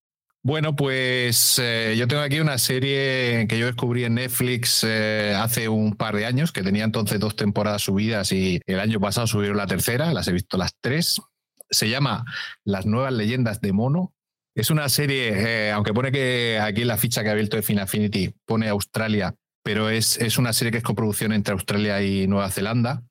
[0.47, 5.69] Bueno, pues eh, yo tengo aquí una serie que yo descubrí en Netflix eh, hace
[5.69, 9.57] un par de años, que tenía entonces dos temporadas subidas y el año pasado subieron
[9.57, 11.21] la tercera, las he visto las tres.
[11.69, 12.25] Se llama
[12.63, 14.15] Las nuevas leyendas de Mono.
[14.55, 17.65] Es una serie, eh, aunque pone que aquí en la ficha que ha abierto de
[17.65, 19.35] Fin Affinity pone Australia,
[19.65, 23.03] pero es, es una serie que es coproducción entre Australia y Nueva Zelanda.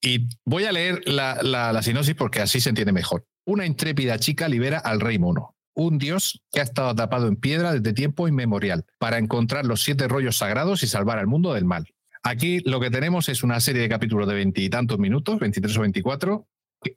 [0.00, 3.26] Y voy a leer la, la, la sinopsis porque así se entiende mejor.
[3.46, 7.72] Una intrépida chica libera al rey mono un dios que ha estado atrapado en piedra
[7.72, 11.88] desde tiempo inmemorial para encontrar los siete rollos sagrados y salvar al mundo del mal.
[12.22, 16.48] Aquí lo que tenemos es una serie de capítulos de veintitantos minutos, 23 o 24,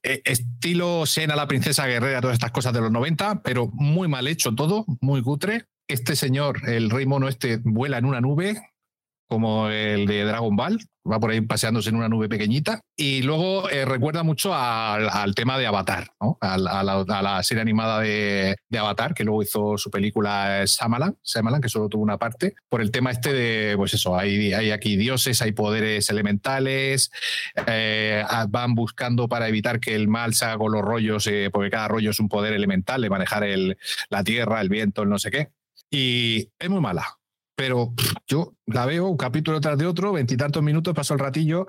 [0.04, 4.28] e, estilo Sena, la princesa guerrera, todas estas cosas de los 90, pero muy mal
[4.28, 5.66] hecho todo, muy cutre.
[5.88, 8.62] Este señor, el rey mono este, vuela en una nube,
[9.28, 12.82] como el de Dragon Ball, va por ahí paseándose en una nube pequeñita.
[12.96, 16.08] Y luego eh, recuerda mucho al, tema de Avatar,
[16.42, 21.90] a, la, serie animada de, Avatar, que luego hizo su película Shyamalan, Shyamalan, que solo
[21.90, 25.52] tuvo una parte, por el tema este de, pues eso, hay, hay aquí dioses, hay
[25.52, 27.12] poderes elementales,
[27.68, 31.70] eh, van buscando para evitar que el mal se haga con los rollos, eh, porque
[31.70, 33.78] cada rollo es un poder elemental de manejar el,
[34.10, 35.50] la tierra, el viento, el no sé qué.
[35.90, 37.17] Y es muy mala
[37.58, 37.94] pero
[38.28, 41.66] yo la veo un capítulo tras de otro, veintitantos minutos, paso el ratillo,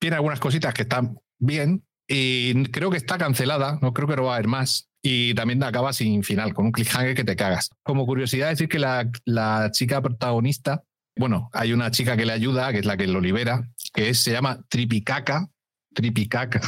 [0.00, 4.24] tiene algunas cositas que están bien y creo que está cancelada, no creo que no
[4.24, 4.88] va a haber más.
[5.00, 7.70] Y también acaba sin final, con un cliffhanger que te cagas.
[7.84, 10.82] Como curiosidad, decir que la, la chica protagonista,
[11.16, 14.32] bueno, hay una chica que le ayuda, que es la que lo libera, que se
[14.32, 15.46] llama Tripicaca,
[15.94, 16.60] Tripicaca,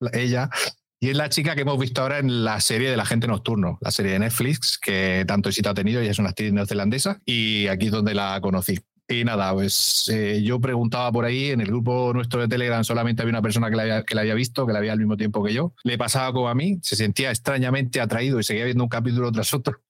[0.14, 0.48] ella,
[1.00, 3.78] y es la chica que hemos visto ahora en la serie de La Gente Nocturno,
[3.80, 7.68] la serie de Netflix, que tanto éxito ha tenido, ella es una actriz neozelandesa, y
[7.68, 8.78] aquí es donde la conocí.
[9.10, 13.22] Y nada, pues eh, yo preguntaba por ahí, en el grupo nuestro de Telegram solamente
[13.22, 15.16] había una persona que la, había, que la había visto, que la había al mismo
[15.16, 15.72] tiempo que yo.
[15.82, 19.54] Le pasaba como a mí, se sentía extrañamente atraído y seguía viendo un capítulo tras
[19.54, 19.80] otro.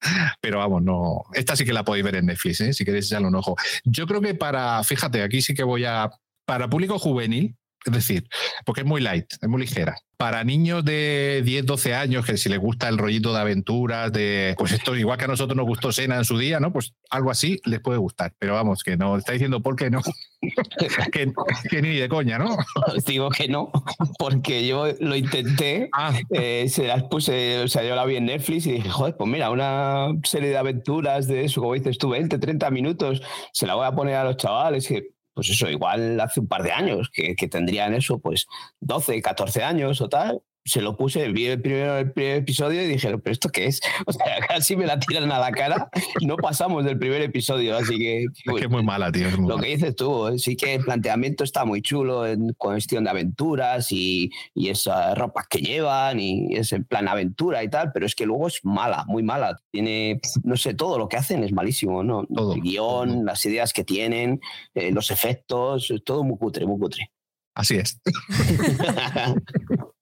[0.40, 1.24] Pero vamos, no.
[1.34, 2.72] Esta sí que la podéis ver en Netflix, ¿eh?
[2.72, 3.54] si queréis echarle un ojo.
[3.84, 6.10] Yo creo que para, fíjate, aquí sí que voy a.
[6.46, 8.28] Para público juvenil, es decir,
[8.64, 9.96] porque es muy light, es muy ligera.
[10.16, 14.54] Para niños de 10, 12 años, que si les gusta el rollito de aventuras, de
[14.56, 16.72] pues esto igual que a nosotros nos gustó Sena en su día, ¿no?
[16.72, 18.32] Pues algo así les puede gustar.
[18.38, 20.00] Pero vamos, que no, está diciendo por qué no.
[21.12, 22.56] que, ni de coña, ¿no?
[22.94, 23.70] Os digo que no,
[24.18, 26.14] porque yo lo intenté, ah.
[26.30, 29.28] eh, se las puse, o sea, yo la vi en Netflix y dije, joder, pues
[29.28, 33.20] mira, una serie de aventuras de eso, como dices tú, 20, 30 minutos,
[33.52, 36.62] se la voy a poner a los chavales, que pues eso, igual hace un par
[36.62, 38.46] de años, que, que tendrían eso, pues
[38.80, 43.32] 12, 14 años o tal, se lo puse, vi el primer, episodio y dije, pero
[43.32, 43.80] ¿esto qué es?
[44.06, 45.88] O sea, casi me la tiran a la cara
[46.20, 48.24] y no pasamos del primer episodio, así que...
[48.24, 49.28] es que es muy mala, tío.
[49.36, 50.38] lo que dices tú, ¿eh?
[50.38, 55.46] sí que el planteamiento está muy chulo en cuestión de aventuras y, y esas ropas
[55.48, 59.22] que llevan y ese plan aventura y tal, pero es que luego es mala, muy
[59.22, 59.58] mala.
[59.70, 62.26] Tiene, no sé, todo lo que hacen es malísimo, ¿no?
[62.26, 64.40] Todo, el guion, las ideas que tienen,
[64.74, 67.10] eh, los efectos, todo muy cutre, muy cutre.
[67.54, 68.00] Así es.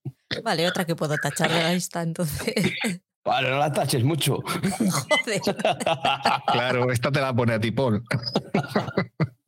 [0.43, 2.55] Vale, otra que puedo tachar de la lista entonces.
[3.24, 4.41] Vale, no la taches mucho.
[4.43, 5.41] Joder.
[6.53, 8.03] claro, esta te la pone a ti, Paul.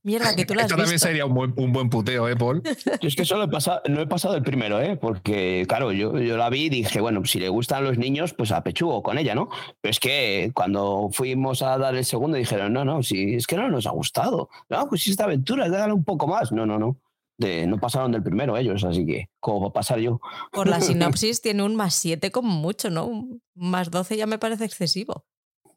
[0.05, 2.63] Mierda, que tú la has Esto también sería un buen, un buen, puteo, ¿eh, Paul?
[3.01, 4.99] Yo es que solo he pasado, no he pasado el primero, ¿eh?
[5.01, 8.53] Porque, claro, yo, yo la vi y dije, bueno, si le gustan los niños, pues
[8.53, 9.49] a pechugo con ella, ¿no?
[9.81, 13.57] Pero es que cuando fuimos a dar el segundo dijeron, no, no, si es que
[13.57, 14.51] no nos ha gustado.
[14.69, 16.53] No, pues si esta aventura, dale un poco más.
[16.53, 16.99] No, no, no
[17.39, 20.21] no pasaron del primero ellos, así que, ¿cómo va a pasar yo?
[20.53, 23.07] Por la sinopsis tiene un más 7 como mucho, ¿no?
[23.07, 25.25] Un más 12 ya me parece excesivo.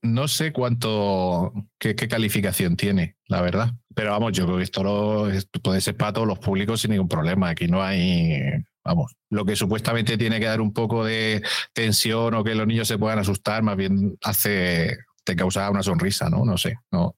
[0.01, 3.71] No sé cuánto, qué, calificación tiene, la verdad.
[3.95, 7.49] Pero vamos, yo creo que esto, puede ser para todos los públicos sin ningún problema.
[7.49, 8.39] Aquí no hay,
[8.83, 11.41] vamos, lo que supuestamente tiene que dar un poco de
[11.73, 16.29] tensión o que los niños se puedan asustar, más bien hace, te causa una sonrisa,
[16.29, 16.45] ¿no?
[16.45, 17.15] No sé, no,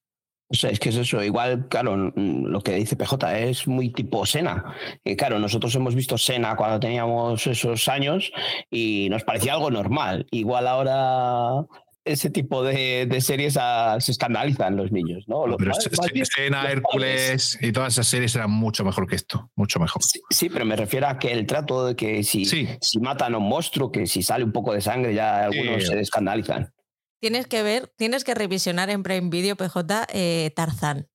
[0.52, 4.26] o sea, es que es eso, igual, claro, lo que dice PJ es muy tipo
[4.26, 4.76] Sena.
[5.16, 8.32] Claro, nosotros hemos visto Sena cuando teníamos esos años
[8.72, 10.26] y nos parecía algo normal.
[10.32, 11.68] Igual ahora
[12.04, 13.54] ese tipo de, series
[14.00, 15.45] se escandalizan los niños, ¿no?
[15.58, 20.02] pero Sena, Hércules y todas esas series eran mucho mejor que esto, mucho mejor.
[20.32, 23.47] Sí, pero me refiero a que el trato de que si, si matan a un
[23.47, 26.72] monstruo, que si sale un poco de sangre, ya algunos se escandalizan.
[27.20, 31.08] Tienes que ver, tienes que revisionar en Prime Video PJ eh, Tarzán.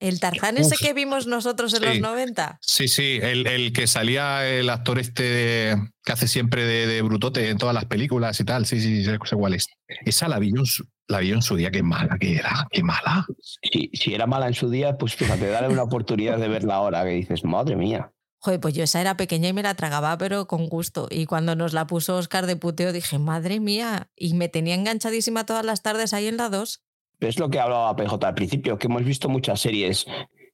[0.00, 2.58] ¿El Tarzán ese que vimos nosotros en los 90?
[2.60, 7.74] Sí, sí, el, que salía el actor este que hace siempre de, brutote en todas
[7.74, 8.66] las películas y tal.
[8.66, 9.68] Sí, sí, sé, cuál es.
[10.04, 13.24] Esa la vi, en su, la en su día, qué mala que era, qué mala.
[13.40, 17.04] Si, si era mala en su día, pues fíjate, dale una oportunidad de verla ahora,
[17.04, 18.12] que dices, madre mía.
[18.44, 21.08] Joder, pues yo esa era pequeña y me la tragaba, pero con gusto.
[21.10, 25.46] Y cuando nos la puso Oscar de puteo, dije, madre mía, y me tenía enganchadísima
[25.46, 26.82] todas las tardes ahí en la 2.
[27.20, 30.04] Es lo que hablaba PJ al principio, que hemos visto muchas series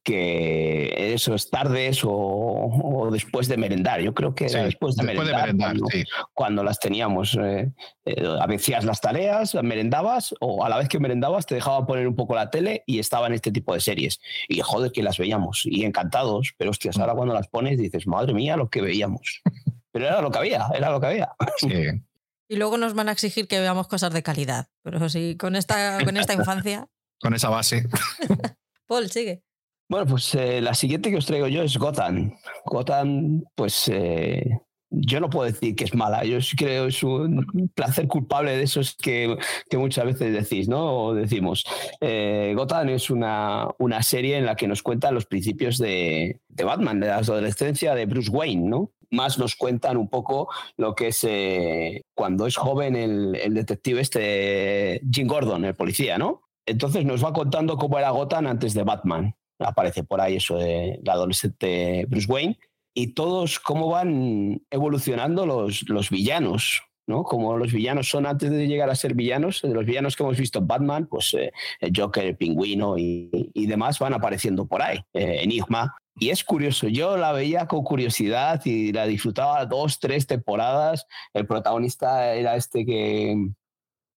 [0.03, 4.01] que eso es tardes o, después de merendar.
[4.01, 5.75] Yo creo que era después de merendar,
[6.33, 7.37] cuando, las teníamos.
[7.41, 7.71] Eh,
[8.05, 8.23] eh
[8.83, 12.49] las tareas, merendabas o a la vez que merendabas te dejaba poner un poco la
[12.49, 14.19] tele y estaban este tipo de series.
[14.47, 18.33] Y joder, que las veíamos y encantados, pero hostias, ahora cuando las pones dices, madre
[18.33, 19.41] mía, lo que veíamos.
[19.91, 21.35] Pero era lo que había, era lo que había.
[22.47, 24.67] Y luego nos van a exigir que veamos cosas de calidad.
[24.83, 26.87] Pero sí, con esta, con esta infancia.
[27.21, 27.87] con esa base.
[28.87, 29.43] Paul, sigue.
[29.91, 32.33] Bueno, pues eh, la siguiente que os traigo yo es Gotham.
[32.63, 34.57] Gotham, pues eh,
[34.89, 38.63] yo no puedo decir que es mala, yo creo que es un placer culpable de
[38.63, 39.37] esos que,
[39.69, 40.95] que muchas veces decís, ¿no?
[40.95, 41.65] O decimos.
[41.99, 46.63] Eh, Gotham es una, una, serie en la que nos cuentan los principios de, de,
[46.63, 48.93] Batman, de la adolescencia de Bruce Wayne, ¿no?
[49.09, 51.27] Más nos cuentan un poco lo que es
[52.13, 56.43] cuando es joven el, el detective este Jim Gordon, el policía, ¿no?
[56.65, 60.99] Entonces nos va contando cómo era Gotham antes de Batman aparece por ahí eso de
[61.03, 62.59] la adolescente Bruce Wayne,
[62.93, 67.23] y todos cómo van evolucionando los, los villanos, ¿no?
[67.23, 70.59] Como los villanos son antes de llegar a ser villanos, los villanos que hemos visto
[70.59, 74.99] en Batman, pues eh, el Joker, el Pingüino y, y, demás van apareciendo por ahí,
[75.13, 75.95] eh, Enigma.
[76.19, 81.07] Y es curioso, yo la veía con curiosidad y la disfrutaba dos, tres temporadas.
[81.33, 83.35] El protagonista era este que,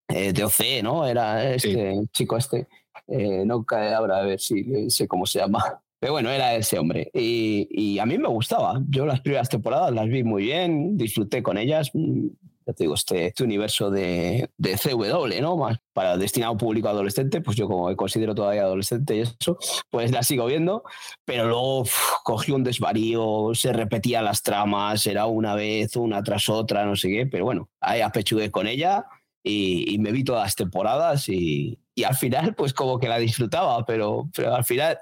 [0.09, 1.07] eh, de OC, ¿no?
[1.07, 2.67] Era este chico este
[3.07, 5.63] eh, no cae ahora a ver si sé cómo se llama.
[6.01, 7.11] Pero bueno, era ese hombre.
[7.15, 8.83] Y, y, a mí me gustaba.
[8.91, 11.91] Yo las primeras temporadas las vi muy bien, disfruté con ellas.
[11.95, 12.27] Mm,
[12.67, 15.57] ya te digo, este, este universo de, de, CW, ¿no?
[15.57, 19.59] Más para destinado público adolescente, pues yo como me considero todavía adolescente y eso,
[19.91, 20.83] pues la sigo viendo.
[21.25, 26.49] Pero luego uf, cogió un desvarío, se repetían las tramas, era una vez, una tras
[26.49, 27.27] otra, no sé qué.
[27.27, 29.07] Pero bueno, ahí apechugué con ella
[29.45, 34.29] y, me vi todas las temporadas y, al final, pues como que la disfrutaba, pero,
[34.35, 34.99] pero al final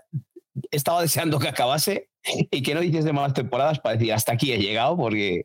[0.70, 2.10] estaba deseando que acabase
[2.50, 5.42] y que no hiciese más temporadas para decir hasta aquí he llegado, porque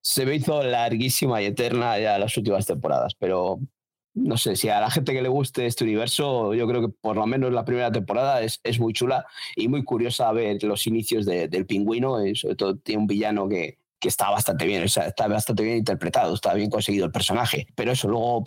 [0.00, 3.60] se me hizo larguísima y eterna ya las últimas temporadas, pero
[4.14, 7.16] no sé, si a la gente que le guste este universo, yo creo que por
[7.16, 9.26] lo menos la primera temporada es, es muy chula
[9.56, 13.48] y muy curiosa ver los inicios de, del pingüino, y sobre todo tiene un villano
[13.48, 17.12] que, que está bastante bien, o sea, está bastante bien interpretado, está bien conseguido el
[17.12, 17.68] personaje.
[17.76, 18.42] Pero eso luego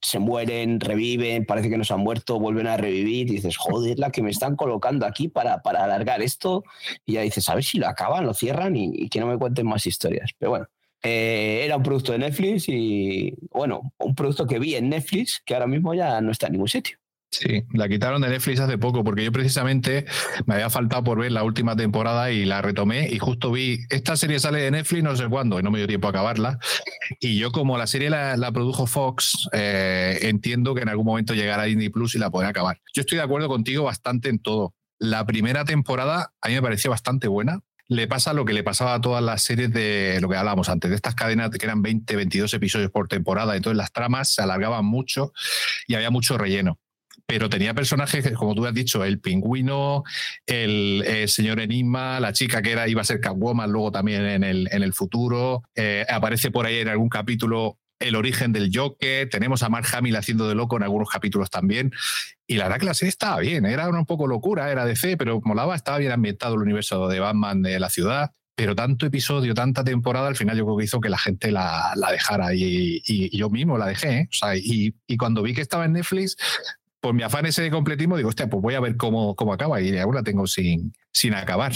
[0.00, 3.98] se mueren, reviven, parece que no se han muerto, vuelven a revivir y dices, joder,
[3.98, 6.62] la que me están colocando aquí para, para alargar esto.
[7.04, 9.36] Y ya dices, a ver si lo acaban, lo cierran y, y que no me
[9.36, 10.30] cuenten más historias.
[10.38, 10.66] Pero bueno,
[11.02, 15.54] eh, era un producto de Netflix y, bueno, un producto que vi en Netflix que
[15.54, 16.98] ahora mismo ya no está en ningún sitio.
[17.34, 20.06] Sí, la quitaron de Netflix hace poco porque yo precisamente
[20.46, 24.16] me había faltado por ver la última temporada y la retomé y justo vi, esta
[24.16, 26.60] serie sale de Netflix no sé cuándo y no me dio tiempo a acabarla
[27.18, 31.64] y yo como la serie la, produjo Fox, eh, entiendo que en algún momento llegará
[31.64, 32.80] a Disney Plus y la podré acabar.
[32.94, 34.72] Yo estoy de acuerdo contigo bastante en todo.
[35.00, 38.94] La primera temporada a mí me pareció bastante buena, le pasa lo que le pasaba
[38.94, 42.14] a todas las series de lo que hablábamos antes, de estas cadenas que eran 20,
[42.14, 45.32] 22 episodios por temporada, entonces las tramas se alargaban mucho
[45.88, 46.78] y había mucho relleno
[47.26, 50.04] pero tenía personajes, como tú has dicho, el pingüino,
[50.46, 54.44] el, el, señor Enigma, la chica que era, iba a ser Catwoman luego también en
[54.44, 59.28] el, en el futuro, eh, aparece por ahí en algún capítulo el origen del Joker,
[59.30, 61.92] tenemos a Mark Hamill haciendo de loco en algunos capítulos también,
[62.46, 65.40] y la verdad que la serie estaba bien, era un poco locura, era fe, pero
[65.44, 69.82] molaba, estaba bien ambientado el universo de Batman de la ciudad, pero tanto episodio, tanta
[69.82, 73.36] temporada, al final yo creo que hizo que la gente la, la dejara y, y,
[73.36, 74.18] yo mismo la dejé.
[74.18, 74.28] ¿eh?
[74.30, 76.36] O sea, y, cuando vi que estaba en Netflix,
[77.04, 79.78] por mi afán ese de completismo, digo, hostia, pues voy a ver cómo, cómo acaba
[79.78, 81.72] y aún la tengo sin, sin acabar.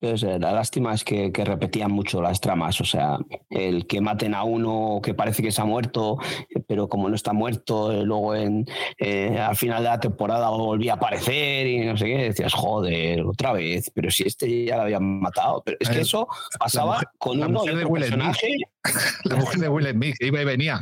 [0.00, 3.18] Pues, la lástima es que, que, repetían mucho las tramas, o sea,
[3.50, 6.18] el que maten a uno que parece que se ha muerto,
[6.66, 8.66] pero como no está muerto, luego en,
[8.98, 13.22] eh, al final de la temporada volvía a aparecer y no sé qué, decías, joder,
[13.22, 15.62] otra vez, pero si este ya lo habían matado.
[15.64, 16.26] Pero es que eso
[16.58, 18.56] pasaba mujer, con uno de otro personaje.
[19.22, 20.80] la mujer de Will Smith, iba y venía.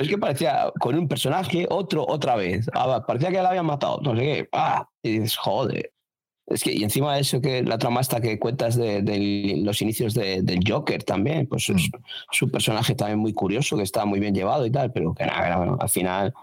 [0.00, 2.68] Es que parecía con un personaje, otro, otra vez.
[2.74, 4.48] Ah, parecía que la habían matado, no sé qué.
[4.52, 5.92] Ah, y dices, joder.
[6.46, 9.80] Es que, y encima de eso, que la trama esta que cuentas de, de los
[9.80, 11.76] inicios de, del Joker también, pues mm.
[11.76, 11.90] es,
[12.32, 15.24] es, un personaje también muy curioso, que está muy bien llevado y tal, pero que
[15.24, 16.34] nada, al final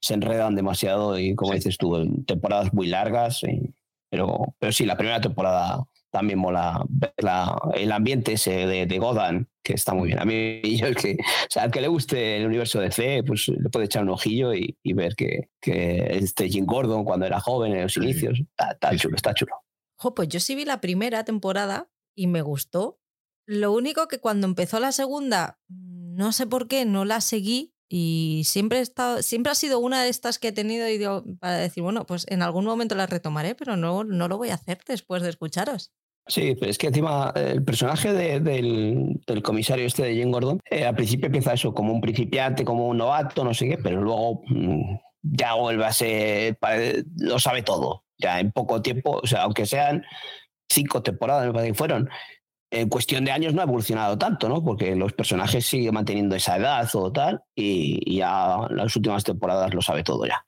[0.00, 1.58] se enredan demasiado y, como sí.
[1.58, 3.42] dices tú, en temporadas muy largas.
[3.42, 3.74] Y,
[4.08, 8.98] pero, pero sí, la primera temporada también mola ver la, el ambiente ese de, de,
[8.98, 10.20] Godan, que está muy bien.
[10.20, 13.22] A mí, yo, el que, o sea, al que le guste el universo de C,
[13.26, 17.26] pues le puede echar un ojillo y, y ver que, que, este Jim Gordon, cuando
[17.26, 18.00] era joven en los sí.
[18.00, 18.98] inicios, está, está sí.
[18.98, 19.52] chulo, está chulo.
[19.96, 23.00] Jo, pues yo sí vi la primera temporada y me gustó.
[23.46, 28.42] Lo único que cuando empezó la segunda, no sé por qué, no la seguí y
[28.44, 31.56] siempre, he estado, siempre ha sido una de estas que he tenido y digo, para
[31.56, 34.78] decir, bueno, pues en algún momento la retomaré, pero no, no lo voy a hacer
[34.86, 35.92] después de escucharos.
[36.30, 40.86] Sí, pero es que encima el personaje de, del, comisario este de Jane Gordon, eh,
[40.86, 44.42] al principio empieza eso como un principiante, como un novato, no sé qué, pero luego
[44.46, 46.56] mmm, ya vuelve a ser,
[47.16, 50.04] lo sabe todo, ya en poco tiempo, o sea, aunque sean
[50.70, 52.08] cinco temporadas, me parece que fueron,
[52.70, 54.62] en cuestión de años no ha evolucionado tanto, ¿no?
[54.62, 59.82] Porque los personajes siguen manteniendo esa edad o tal, y, ya las últimas temporadas lo
[59.82, 60.46] sabe todo ya.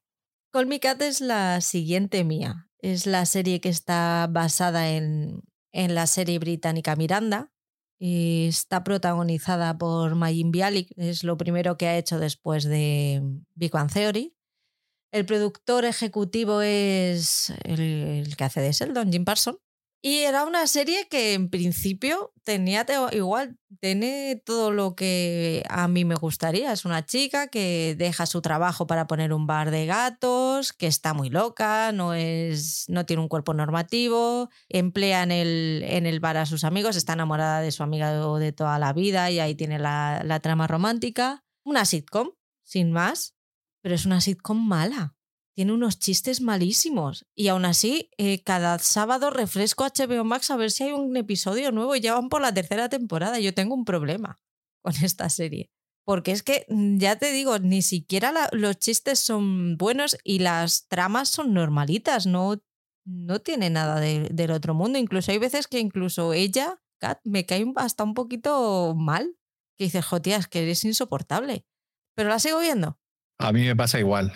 [0.52, 2.68] Call Me Cat es la siguiente mía.
[2.78, 5.40] Es la serie que está basada en,
[5.72, 7.50] en la serie británica Miranda.
[7.98, 13.22] Y está protagonizada por Mayim Bialik, es lo primero que ha hecho después de
[13.54, 14.34] Big Bang Theory.
[15.12, 19.58] El productor ejecutivo es el, que hace de Sheldon, Jim Parsons.
[20.04, 26.04] Y era una serie que en principio tenía igual, tiene todo lo que a mí
[26.04, 26.72] me gustaría.
[26.72, 31.14] Es una chica que deja su trabajo para poner un bar de gatos, que está
[31.14, 36.36] muy loca, no, es, no tiene un cuerpo normativo, emplea en el, en el bar
[36.36, 39.78] a sus amigos, está enamorada de su amiga de toda la vida y ahí tiene
[39.78, 41.44] la, la trama romántica.
[41.62, 42.30] Una sitcom,
[42.64, 43.36] sin más,
[43.82, 45.14] pero es una sitcom mala
[45.54, 47.26] tiene unos chistes malísimos.
[47.34, 51.72] Y aún así, eh, cada sábado refresco HBO Max a ver si hay un episodio
[51.72, 53.38] nuevo y ya van por la tercera temporada.
[53.38, 54.38] Yo tengo un problema
[54.82, 55.70] con esta serie.
[56.04, 60.88] Porque es que, mm, ya te digo, ni siquiera los chistes son buenos y las
[60.88, 62.60] tramas son normalitas, no,
[63.04, 64.98] no tiene nada del otro mundo.
[64.98, 69.36] Incluso hay veces que incluso ella, Kat, me cae hasta un poquito mal.
[69.78, 71.64] Que dices, jotías, que eres insoportable.
[72.14, 72.98] Pero la sigo viendo.
[73.38, 74.32] A mí me pasa igual.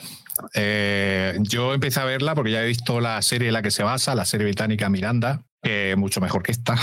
[0.55, 3.82] Eh, yo empecé a verla porque ya he visto la serie en la que se
[3.82, 6.76] basa, la serie británica Miranda, que es mucho mejor que esta.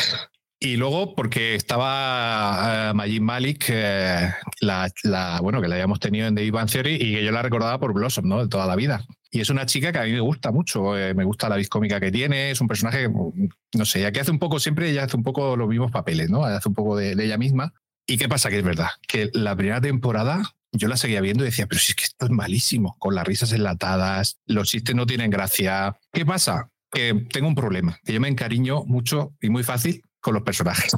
[0.59, 4.31] Y luego porque estaba uh, Malik, eh,
[4.61, 7.79] la, bueno, que la habíamos tenido en The Big Theory y que yo la recordaba
[7.79, 8.41] por Blossom, ¿no?
[8.41, 9.05] De toda la vida.
[9.29, 12.11] Y es una chica que a mí me gusta mucho, me gusta la cómica que
[12.11, 15.23] tiene, es un personaje, no sé, ya que hace un poco siempre, ella hace un
[15.23, 16.45] poco los mismos papeles, ¿no?
[16.45, 17.73] Hace un poco de, de ella misma.
[18.05, 18.49] ¿Y qué pasa?
[18.49, 20.43] Que es verdad, que la primera temporada
[20.73, 23.25] yo la seguía viendo y decía, pero si es que esto es malísimo, con las
[23.25, 25.95] risas enlatadas, los chistes no tienen gracia.
[26.11, 26.69] ¿Qué pasa?
[26.91, 30.91] Que tengo un problema, que yo me encariño mucho y muy fácil con los personajes.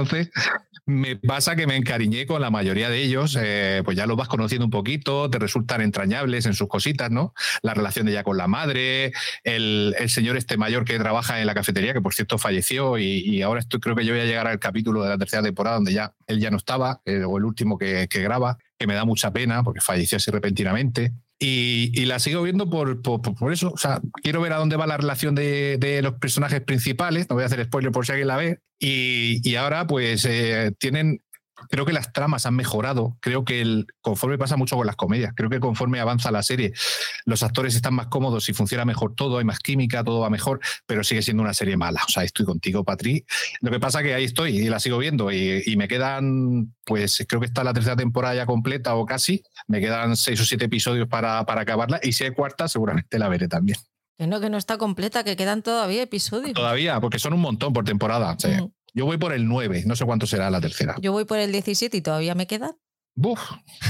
[0.00, 0.30] Entonces,
[0.86, 4.28] me pasa que me encariñé con la mayoría de ellos, eh, pues ya los vas
[4.28, 7.34] conociendo un poquito, te resultan entrañables en sus cositas, ¿no?
[7.62, 9.12] La relación de ella con la madre,
[9.44, 13.60] el, señor este mayor que trabaja en la cafetería, que por cierto falleció y, ahora
[13.60, 16.14] estoy, creo que yo voy a llegar al capítulo de la tercera temporada donde ya
[16.26, 19.32] él ya no estaba, eh, o el último que, que graba, que me da mucha
[19.32, 21.12] pena porque falleció así repentinamente.
[21.42, 23.70] Y, la sigo viendo por, por, eso.
[23.70, 27.30] O sea, quiero ver a dónde va la relación de, de, los personajes principales.
[27.30, 28.60] No voy a hacer spoiler por si alguien la ve.
[28.78, 31.22] Y, y ahora, pues, eh, tienen
[31.68, 33.16] creo que las tramas han mejorado.
[33.20, 36.72] Creo que el, conforme pasa mucho con las comedias, creo que conforme avanza la serie,
[37.24, 40.60] los actores están más cómodos y funciona mejor todo, hay más química, todo va mejor,
[40.86, 42.02] pero sigue siendo una serie mala.
[42.06, 43.24] O sea, estoy contigo, Patri.
[43.60, 47.40] Lo que pasa que ahí estoy y la sigo viendo y, me quedan, pues creo
[47.40, 49.42] que está la tercera temporada ya completa o casi.
[49.66, 53.28] Me quedan seis o siete episodios para, para acabarla y si hay cuarta, seguramente la
[53.28, 53.78] veré también.
[54.20, 56.52] Que no, que no está completa, que quedan todavía episodios.
[56.52, 58.36] Todavía, porque son un montón por temporada.
[58.38, 58.48] Sí.
[58.48, 58.70] Mm.
[58.94, 60.96] Yo voy por el 9, no sé cuánto será la tercera.
[61.00, 62.76] Yo voy por el 17 y todavía me queda.
[63.14, 63.40] Buf.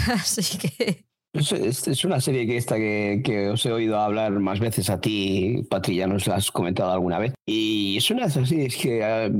[0.08, 1.04] Así que.
[1.32, 5.94] Es, una serie que esta que, os he oído hablar más veces a ti, Patri,
[5.94, 7.34] ya nos la has comentado alguna vez.
[7.46, 9.30] Y es una de esas series que ah,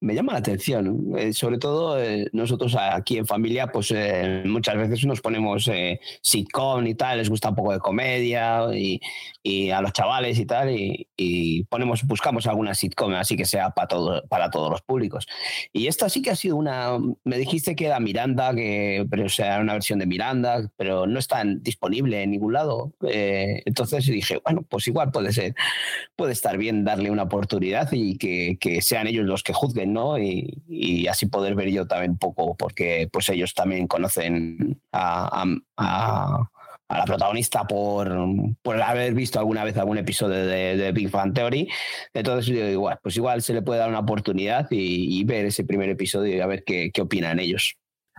[0.00, 1.12] me llama la atención.
[1.16, 5.68] Eh, sobre todo eh, nosotros aquí en familia, pues eh, muchas veces nos ponemos
[6.22, 9.00] sitcom y tal, les gusta un poco de comedia y,
[9.42, 13.88] y a los chavales y tal, y, ponemos, buscamos alguna sitcom así que sea para,
[13.88, 15.26] todo, para todos los públicos.
[15.72, 19.60] Y esta sí que ha sido una, me dijiste que era Miranda, que, pero sea
[19.60, 22.92] una versión de Miranda, pero no está disponible en ningún lado.
[23.02, 25.54] entonces dije, bueno, pues igual puede ser,
[26.16, 30.18] puede estar bien darle una oportunidad y que, que sean ellos los que juzguen ¿no?
[30.18, 35.44] Y, así poder ver yo también poco, porque pues ellos también conocen a,
[36.90, 38.10] la protagonista por,
[38.62, 41.68] por, haber visto alguna vez algún episodio de, Big Fan Theory.
[42.14, 46.36] Entonces, igual, pues igual se le puede dar una oportunidad y, ver ese primer episodio
[46.36, 47.76] y a ver qué, qué opinan ellos.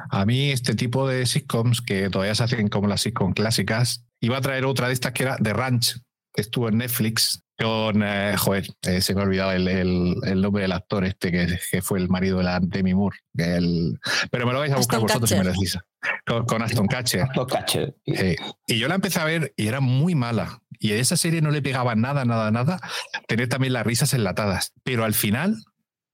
[0.09, 4.37] A mí este tipo de sitcoms que todavía se hacen como las sitcoms clásicas, iba
[4.37, 5.97] a traer otra de estas que era The Ranch,
[6.33, 10.61] que estuvo en Netflix, con, eh, joder, eh, se me ha olvidado el, el, nombre
[10.61, 13.17] del actor este que, que, fue el marido de la Demi Moore.
[13.35, 13.99] El,
[14.31, 15.77] pero me lo vais a buscar vosotros si me lo decís.
[16.25, 17.27] Con, Aston Catcher.
[17.49, 17.95] Catcher.
[18.05, 20.61] y yo la empecé a ver y era muy mala.
[20.79, 22.79] Y a esa serie no le pegaba nada, nada, nada.
[23.27, 24.71] Tener también las risas enlatadas.
[24.83, 25.57] Pero al final,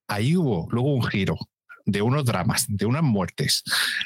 [0.08, 1.38] ahí hubo luego un giro
[1.86, 3.64] de unos dramas, de unas muertes.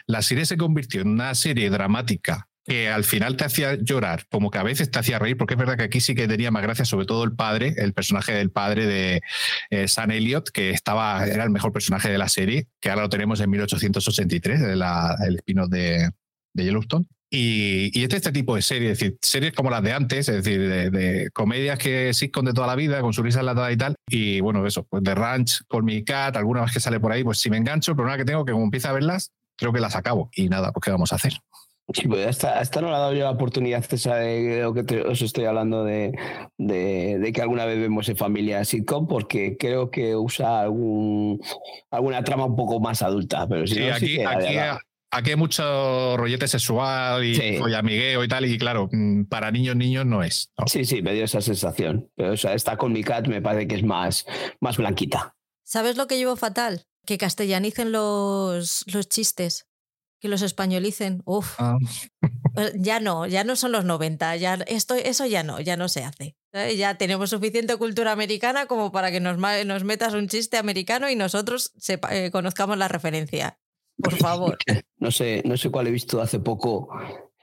[0.07, 4.51] La serie se convirtió en una serie dramática que al final te hacía llorar, como
[4.51, 6.61] que a veces te hacía reír, porque es verdad que aquí sí que tenía más
[6.61, 9.21] gracia, sobre todo el padre, el personaje del padre de
[9.71, 13.09] eh, Sam Elliott, que estaba, era el mejor personaje de la serie, que ahora lo
[13.09, 16.11] tenemos en 1883, el spin-off de,
[16.53, 17.07] de Yellowstone.
[17.31, 20.91] Y, este, este tipo de series, es decir, series como las de antes, es decir,
[20.91, 23.95] de, comedias que con de toda la vida, con su risa enlatada y tal.
[24.07, 27.23] Y bueno, eso, pues de Ranch, Call Me Cat, alguna vez que sale por ahí,
[27.23, 29.79] pues si me engancho, el problema que tengo que como empiezo a verlas, creo que
[29.79, 30.29] las acabo.
[30.33, 31.33] Y nada, pues ¿qué vamos a hacer?
[31.93, 35.01] Sí, pues hasta, hasta no le ha dado yo la oportunidad, César, de lo que
[35.01, 36.11] os estoy hablando de,
[36.57, 41.41] de, que alguna vez vemos en familia sitcom, porque creo que usa algún,
[41.89, 43.47] alguna trama un poco más adulta.
[43.47, 47.57] Pero sí, aquí, aquí, hay mucho rollete sexual y sí.
[47.75, 50.51] amigueo y tal, y claro, mm, para niños, niños no es.
[50.67, 52.11] Sí, sí, me dio esa sensación.
[52.15, 54.27] Pero o sea, esta con mi cat me parece que es más,
[54.59, 55.35] más blanquita.
[55.63, 56.83] ¿Sabes lo que llevo fatal?
[57.05, 59.68] Que castellanicen los, los chistes
[60.19, 61.77] que los españolicen, uf, ah.
[62.53, 65.87] pues ya no, ya no son los 90, ya esto, eso ya no, ya no
[65.87, 66.35] se hace.
[66.75, 71.15] Ya tenemos suficiente cultura americana como para que nos, nos metas un chiste americano y
[71.15, 73.59] nosotros eh, conozcamos la referencia.
[73.97, 74.57] Por favor.
[74.97, 76.89] No sé, no sé cuál he visto hace poco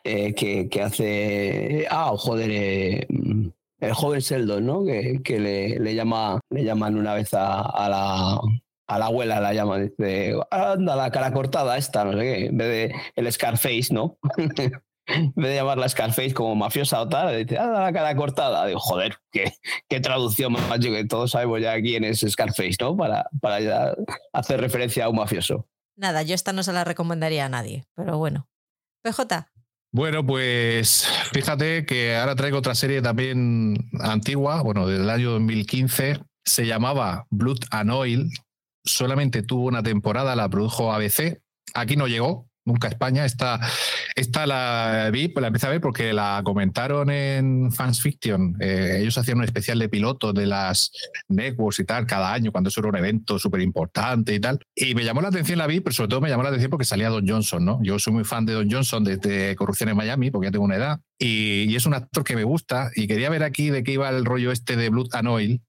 [0.03, 1.87] eh, que, que, hace.
[1.89, 3.07] Ah, joder, eh,
[3.79, 4.85] el joven Sheldon, ¿no?
[4.85, 8.41] Que, que le, le, llama, le llaman una vez a la
[8.87, 12.57] a la abuela la llama, dice, anda la cara cortada esta, no sé qué, en
[12.57, 14.18] vez de el Scarface, ¿no?
[15.07, 18.66] en vez de llamarla Scarface como mafiosa o tal, dice, anda la cara cortada.
[18.66, 19.53] Digo, joder, qué,
[19.89, 22.97] qué traducción más que todos sabemos ya quién es Scarface, ¿no?
[22.97, 23.95] Para, para
[24.32, 25.68] hacer referencia a un mafioso.
[25.97, 28.49] Nada, yo esta no se la recomendaría a nadie, pero bueno.
[29.03, 29.49] PJ.
[29.93, 36.20] Bueno, pues fíjate que ahora traigo otra serie también antigua, bueno, del año 2015.
[36.45, 38.30] Se llamaba Blood and Oil,
[38.87, 41.41] solamente tuvo una temporada, la produjo ABC.
[41.74, 43.24] Aquí no llegó, nunca a España.
[43.24, 43.61] Esta,
[44.14, 48.57] esta la vi, la empecé a ver porque la comentaron en Fans Fiction.
[48.61, 50.91] Eh, ellos hacían un especial de piloto de las
[51.28, 54.61] networks y tal cada año, cuando eso era un evento súper importante y tal.
[54.74, 56.84] Y me llamó la atención, la vi, pero sobre todo me llamó la atención porque
[56.84, 57.78] salía Don Johnson, ¿no?
[57.82, 60.76] Yo soy muy fan de Don Johnson desde Corrupción en Miami, porque ya tengo una
[60.76, 61.01] edad.
[61.18, 62.91] Y, y es un actor que me gusta.
[62.95, 65.62] Y quería ver aquí de qué iba el rollo este de Blood and Oil,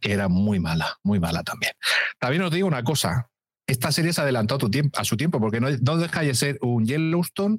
[0.00, 1.72] que era muy mala, muy mala también.
[2.18, 3.30] También os digo una cosa,
[3.66, 6.86] esta serie se ha adelantado a su tiempo, porque no, no deja de ser un
[6.86, 7.58] Yellowstone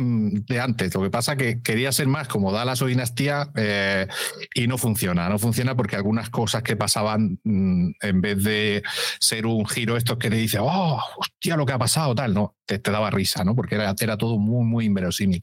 [0.00, 0.94] de antes.
[0.94, 4.06] Lo que pasa que quería ser más como Dallas o Dinastía eh,
[4.54, 5.28] y no funciona.
[5.28, 8.82] No funciona porque algunas cosas que pasaban, mm, en vez de
[9.20, 12.56] ser un giro estos que te dice, oh, hostia, lo que ha pasado, tal, no,
[12.64, 13.54] te, daba risa, ¿no?
[13.54, 15.42] Porque era, era todo muy, muy inverosímil.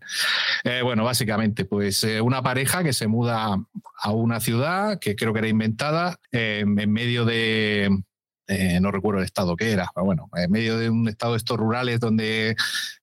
[0.64, 3.58] Eh, bueno, básicamente, pues eh, una pareja que se muda
[4.02, 7.90] a una ciudad que creo que era inventada en medio de
[8.48, 11.38] eh, no recuerdo el estado que era, pero bueno, en medio de un estado de
[11.38, 12.56] estos rurales donde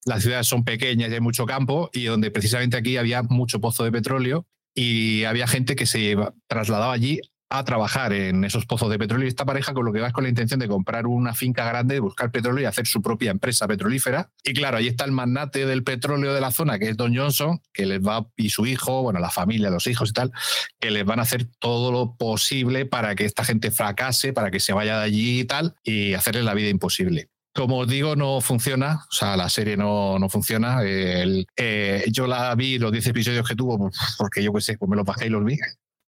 [0.04, 3.84] las ciudades son pequeñas y hay mucho campo y donde precisamente aquí había mucho pozo
[3.84, 6.16] de petróleo y había gente que se
[6.48, 7.20] trasladaba allí
[7.50, 10.24] a trabajar en esos pozos de petróleo y esta pareja con lo que va con
[10.24, 13.68] la intención de comprar una finca grande, de buscar petróleo y hacer su propia empresa
[13.68, 14.30] petrolífera.
[14.42, 17.60] Y claro, ahí está el magnate del petróleo de la zona, que es Don Johnson,
[17.72, 20.32] que les va, y su hijo, bueno, la familia, los hijos y tal,
[20.80, 24.60] que les van a hacer todo lo posible para que esta gente fracase, para que
[24.60, 27.28] se vaya de allí y tal, y hacerles la vida imposible.
[27.54, 30.80] Como os digo, no funciona, o sea, la serie no, no funciona.
[30.82, 34.88] Eh, yo la vi, los 10 episodios que tuvo, pues, porque yo qué sé, pues
[34.88, 35.56] me los bajé y los vi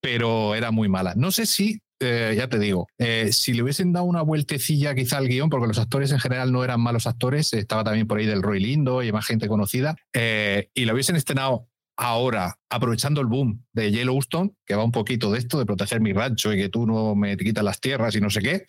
[0.04, 1.14] pero era muy mala.
[1.16, 5.18] No sé si, eh, ya te digo, eh, si le hubiesen dado una vueltecilla quizá
[5.18, 8.26] al guion, porque los actores en general no eran malos actores, estaba también por ahí
[8.26, 13.28] del Roy Lindo y más gente conocida, eh, y lo hubiesen estrenado ahora, aprovechando el
[13.28, 16.68] boom de Yellowstone, que va un poquito de esto, de proteger mi rancho y que
[16.68, 18.66] tú no me quitas las tierras y no sé qué,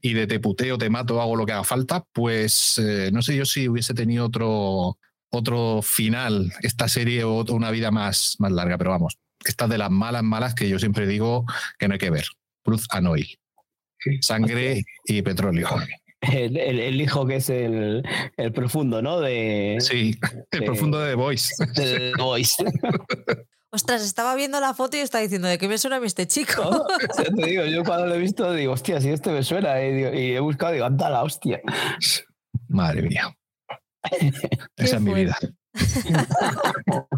[0.00, 2.80] y de te puteo, te mato, hago lo que haga falta, pues
[3.12, 4.98] no sé yo si hubiese tenido otro,
[5.30, 9.90] otro final esta serie o una vida más, más larga, pero vamos, esta de las
[9.90, 11.44] malas, malas que yo siempre digo
[11.78, 12.24] que no hay que ver.
[12.64, 13.08] Cruz and
[14.20, 15.68] Sangre y petróleo.
[16.20, 18.04] El, hijo que es el,
[18.54, 19.20] profundo, ¿no?
[19.20, 20.16] De, sí,
[20.52, 21.54] el profundo de The Voice.
[21.74, 22.64] De The Voice.
[23.74, 26.26] Ostras, estaba viendo la foto y estaba diciendo, ¿de qué me suena a mí este
[26.26, 26.86] chico?
[27.36, 29.80] te digo, yo cuando lo he visto digo, hostia, si este me suena.
[29.80, 31.60] Eh", y he buscado, digo, anda la hostia.
[32.68, 33.34] Madre mía.
[34.76, 35.38] Esa es mi vida.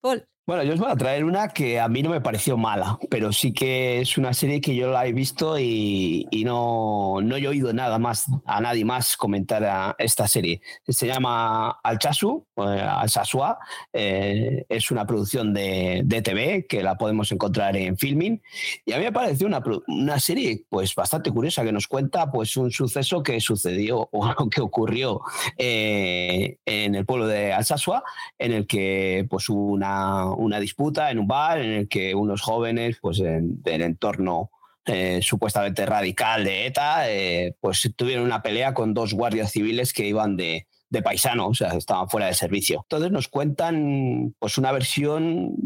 [0.00, 0.26] Paul.
[0.46, 3.32] Bueno, yo os voy a traer una que a mí no me pareció mala, pero
[3.32, 7.72] sí que es una serie que yo la he visto y, no, no, he oído
[7.72, 10.60] nada más, a nadie más comentar esta serie.
[10.86, 13.58] Se llama Alchasu, eh, Alsasua,
[13.92, 18.40] eh, es una producción de, de, TV que la podemos encontrar en Filming
[18.84, 22.56] y a mí me pareció una, una serie pues bastante curiosa que nos cuenta pues
[22.56, 25.22] un suceso que sucedió o que ocurrió
[25.58, 28.04] eh, en el pueblo de Alsasua
[28.38, 32.98] en el que pues una una disputa en un bar en el que unos jóvenes,
[33.00, 34.50] pues del entorno
[34.84, 40.06] eh, supuestamente radical de ETA, eh, pues tuvieron una pelea con dos guardias civiles que
[40.06, 42.82] iban de, de paisano, o sea, estaban fuera de servicio.
[42.84, 45.56] Entonces nos cuentan pues una versión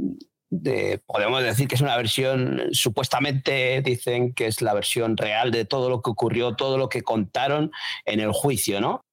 [0.50, 5.64] de, podemos decir que es una versión, supuestamente dicen que es la versión real de
[5.64, 7.70] todo lo que ocurrió, todo lo que contaron
[8.04, 9.04] en el juicio, ¿no?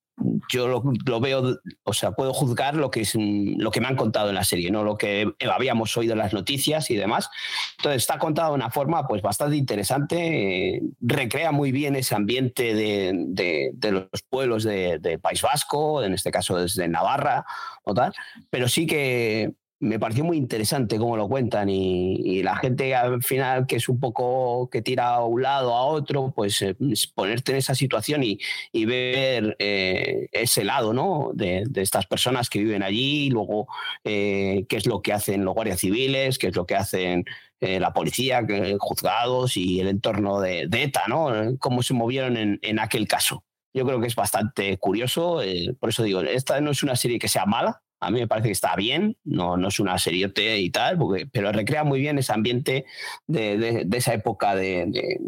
[0.50, 4.30] Yo lo, veo, o sea, puedo juzgar lo que, es, lo que me han contado
[4.30, 7.30] en la serie, no lo que habíamos oído en las noticias y demás.
[7.78, 12.74] Entonces está contado de una forma pues bastante interesante, eh, recrea muy bien ese ambiente
[12.74, 17.46] de, de, los pueblos de, País Vasco, en este caso desde Navarra
[17.84, 18.14] o tal,
[18.50, 23.68] pero sí que me pareció muy interesante cómo lo cuentan y, la gente al final
[23.68, 26.76] que es un poco que tira a un lado a otro, pues eh,
[27.14, 28.40] ponerte en esa situación y,
[28.86, 31.32] ver eh, ese lado ¿no?
[31.34, 33.68] de, estas personas que viven allí, y luego
[34.04, 37.26] eh, qué es lo que hacen los guardias civiles, qué es lo que hacen
[37.60, 38.46] la policía,
[38.78, 41.58] juzgados y el entorno de, ETA, ¿no?
[41.58, 43.44] cómo se movieron en, en, aquel caso.
[43.74, 45.42] Yo creo que es bastante curioso,
[45.80, 48.50] por eso digo, esta no es una serie que sea mala, a mí me parece
[48.50, 51.00] que está bien, no, no es una seriote y tal,
[51.32, 52.86] pero recrea muy bien ese ambiente
[53.26, 55.24] de, esa época de,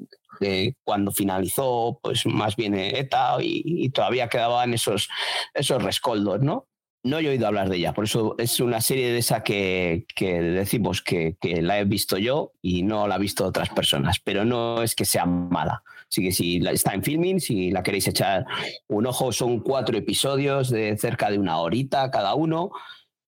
[0.84, 5.10] cuando finalizó, pues más bien ETA y, todavía quedaban esos,
[5.54, 6.68] esos rescoldos, ¿no?
[7.02, 10.42] No he oído hablar de ella, por eso es una serie de esa que, que
[10.42, 14.44] decimos que, que, la he visto yo y no la han visto otras personas, pero
[14.44, 15.82] no es que sea mala.
[16.10, 18.46] Así que si está en filming, si la queréis echar
[18.88, 22.72] un ojo, son cuatro episodios de cerca de una horita cada uno.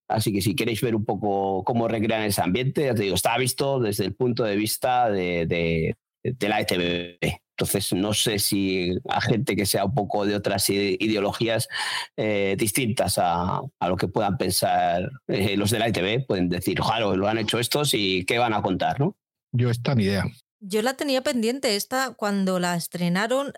[0.08, 3.38] Así que si queréis ver un poco cómo recrean ese ambiente, ya te digo, está
[3.38, 7.18] visto desde el punto de vista de, de, la ETV.
[7.56, 11.68] Entonces, no sé si a gente que sea un poco de otras ideologías
[12.16, 16.80] eh, distintas a, a, lo que puedan pensar eh, los de la ETV, pueden decir,
[16.80, 19.16] ojalá lo han hecho estos y qué van a contar, ¿no?
[19.52, 20.24] Yo esta ni idea.
[20.64, 23.52] Yo la tenía pendiente, esta cuando la estrenaron,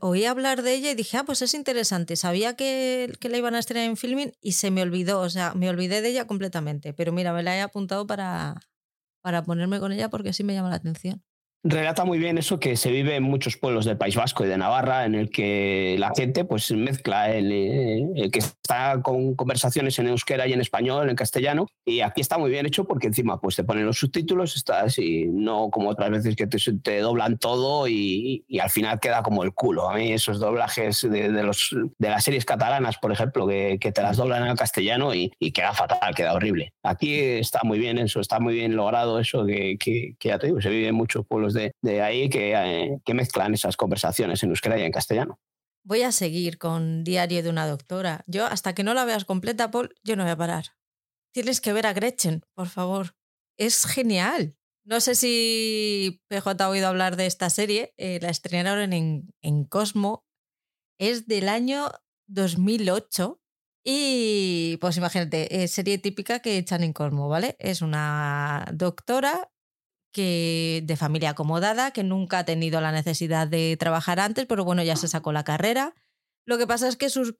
[0.00, 2.16] oí hablar de ella y dije, ah, pues es interesante.
[2.16, 5.54] Sabía que, que, la iban a estrenar en filming y se me olvidó, o sea,
[5.54, 6.92] me olvidé de ella completamente.
[6.92, 8.56] Pero mira, me la he apuntado para,
[9.22, 11.22] para ponerme con ella porque sí me llama la atención
[11.64, 14.56] relata muy bien eso que se vive en muchos pueblos del País Vasco y de
[14.56, 20.08] Navarra, en el que la gente pues mezcla el, eh, que está con conversaciones en
[20.08, 23.56] euskera y en español, en castellano, y aquí está muy bien hecho porque encima pues
[23.56, 28.44] te ponen los subtítulos, estás y no como otras veces que te, doblan todo y,
[28.60, 29.88] al final queda como el culo.
[29.88, 34.16] A mí esos doblajes de, los, de las series catalanas, por ejemplo, que, te las
[34.16, 36.72] doblan en castellano y, queda fatal, queda horrible.
[36.82, 40.48] Aquí está muy bien eso, está muy bien logrado eso que, que, que ya te
[40.48, 41.72] digo, se vive en muchos pueblos de,
[42.02, 45.38] ahí eh, que, mezclan esas conversaciones en euskera y en castellano.
[45.84, 48.24] Voy a seguir con Diario de una doctora.
[48.26, 50.66] Yo, hasta que no la veas completa, Paul, yo no voy a parar.
[51.32, 53.14] Tienes que ver a Gretchen, por favor.
[53.56, 54.56] Es genial.
[54.84, 57.94] No sé si PJ ha oído hablar de esta serie.
[57.96, 60.24] Eh, la estrenaron en, en Cosmo.
[60.98, 61.90] Es del año
[62.26, 63.40] 2008
[63.90, 67.56] y pues imagínate, es serie típica que echan en Cosmo, ¿vale?
[67.58, 69.50] Es una doctora
[70.12, 74.82] que de familia acomodada, que nunca ha tenido la necesidad de trabajar antes, pero bueno,
[74.82, 75.94] ya se sacó la carrera.
[76.44, 77.34] Lo que pasa es que sus,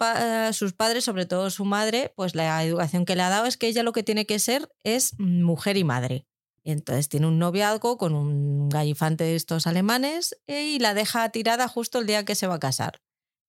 [0.53, 3.67] sus padres, sobre todo su madre, pues la educación que le ha dado es que
[3.67, 6.27] ella lo que tiene que ser es mujer y madre.
[6.63, 12.01] entonces tiene un noviazgo con un gallifante de estos alemanes y la deja tirada justo
[12.01, 13.01] el día que se va a casar.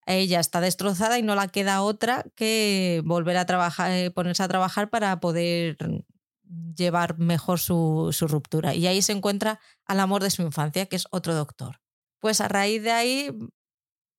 [0.06, 4.48] Ella está destrozada y no la queda otra que volver a trabajar, eh, ponerse a
[4.48, 5.78] trabajar para poder
[6.76, 8.74] llevar mejor su, ruptura.
[8.74, 11.80] Y ahí se encuentra al amor de su infancia, que es otro doctor.
[12.20, 13.32] Pues a raíz de ahí,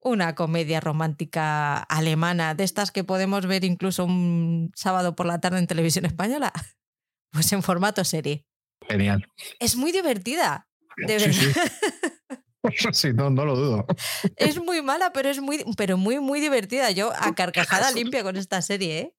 [0.00, 5.58] una comedia romántica alemana, de estas que podemos ver incluso un sábado por la tarde
[5.58, 6.52] en televisión española,
[7.32, 8.46] pues en formato serie.
[8.88, 9.26] Genial.
[9.58, 11.32] Es muy divertida, de verdad.
[12.92, 13.14] Sí.
[13.14, 13.86] no, no lo dudo.
[14.36, 16.90] Es muy mala, pero es muy, pero muy, muy divertida.
[16.90, 19.16] Yo a carcajada limpia con esta serie, ¿eh?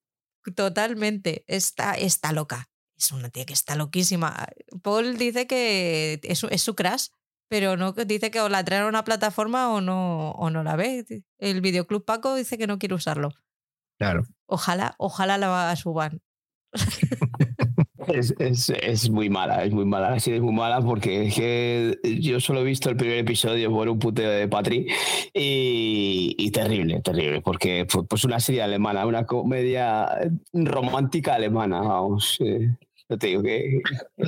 [0.54, 1.44] Totalmente.
[1.48, 2.71] Está, está loca
[3.02, 4.46] es una tía que está loquísima.
[4.82, 7.08] Paul dice que es, es su crash,
[7.48, 10.76] pero no dice que o la traen a una plataforma o no, o no la
[10.76, 11.04] ve.
[11.38, 13.30] El videoclub Paco dice que no quiere usarlo.
[13.98, 14.24] Claro.
[14.46, 16.22] Ojalá, ojalá la suban.
[18.08, 20.10] Es, es, es, muy mala, es muy mala.
[20.10, 23.70] La serie es muy mala porque es que yo solo he visto el primer episodio
[23.70, 24.86] por un puteo de Patri
[25.32, 30.08] y, y terrible, terrible, porque pues una serie alemana, una comedia
[30.52, 32.38] romántica alemana, vamos.
[32.40, 32.74] Eh
[33.18, 33.80] te digo que.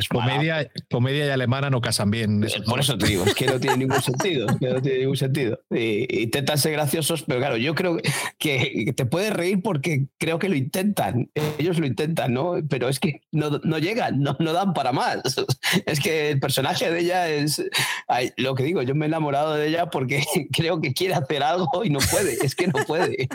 [0.09, 2.45] comedia, comedia y alemana no casan bien.
[2.67, 4.47] Por eso te digo, es que no tiene ningún sentido.
[4.59, 5.61] que no tiene ningún sentido.
[5.71, 7.99] Y, intentan ser graciosos, pero claro, yo creo
[8.39, 11.31] que te puedes reír porque creo que lo intentan.
[11.59, 12.55] Ellos lo intentan, ¿no?
[12.69, 15.23] Pero es que no, no llegan, no, no dan para más.
[15.87, 17.63] Es que el personaje de ella es.
[18.37, 21.85] lo que digo, yo me he enamorado de ella porque creo que quiere hacer algo
[21.85, 22.35] y no puede.
[22.45, 23.29] Es que no puede.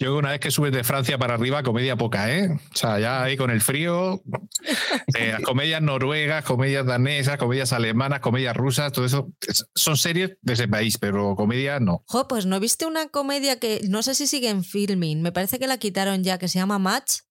[0.00, 2.50] Yo una vez que subes de Francia para arriba, comedia poca, ¿eh?
[2.52, 4.22] O sea, ya ahí con el frío,
[5.18, 9.32] eh, comedias noruegas, comedias danesas, comedias alemanas, comedias rusas, todo eso
[9.74, 12.04] son series de ese país, pero comedia no.
[12.06, 15.58] Jo, pues no viste una comedia que no sé si sigue en filming, me parece
[15.58, 17.22] que la quitaron ya, que se llama Match.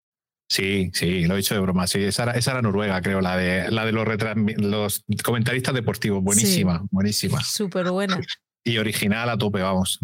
[0.49, 1.87] Sí, sí, lo he dicho de broma.
[1.87, 4.07] Sí, esa era, noruega, creo, la de, la de los,
[4.57, 6.23] los comentaristas deportivos.
[6.23, 7.41] Buenísima, buenísima.
[7.43, 8.19] Súper buena.
[8.63, 9.99] Y original a tope, vamos.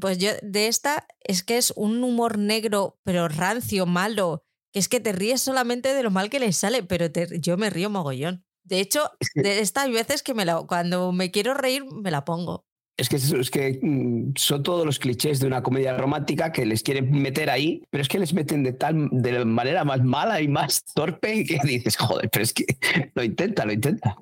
[0.00, 4.88] Pues yo de esta es que es un humor negro, pero rancio, malo, que es
[4.88, 7.06] que te ríes solamente de lo mal que le sale, pero
[7.40, 8.44] yo me río mogollón.
[8.64, 12.66] De hecho, de estas veces que me la, cuando me quiero reír, me la pongo.
[12.98, 16.82] Es que, es que mm, son todos los clichés de una comedia romántica que les
[16.82, 20.42] quieren meter ahí, pero es que les meten de tal de la manera más mala
[20.42, 22.66] y más torpe que dices, joder, pero es que
[23.14, 24.18] lo intenta, lo intenta.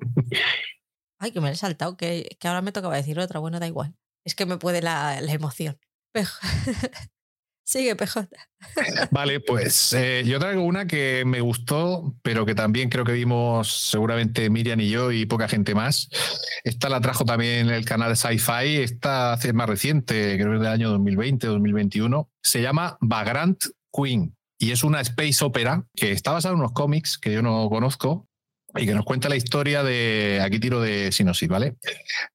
[1.19, 3.95] Ay, que me he saltado, que, que ahora me tocaba decir otra, bueno, da igual.
[4.27, 5.79] Es que me puede la, emoción.
[7.65, 8.27] Sigue, PJ.
[9.11, 13.71] Vale, pues eh, yo traigo una que me gustó, pero que también creo que vimos
[13.89, 16.09] seguramente Miriam y yo y poca gente más.
[16.65, 20.73] Esta la trajo también el canal Sci-Fi, esta hace más reciente, creo que es del
[20.73, 22.29] año 2020, 2021.
[22.43, 23.63] Se llama Vagrant
[23.93, 27.69] Queen y es una space opera que está basada en unos cómics que yo no
[27.69, 28.27] conozco
[28.75, 31.77] y que nos cuenta la historia de, aquí tiro de Sinosis, ¿vale?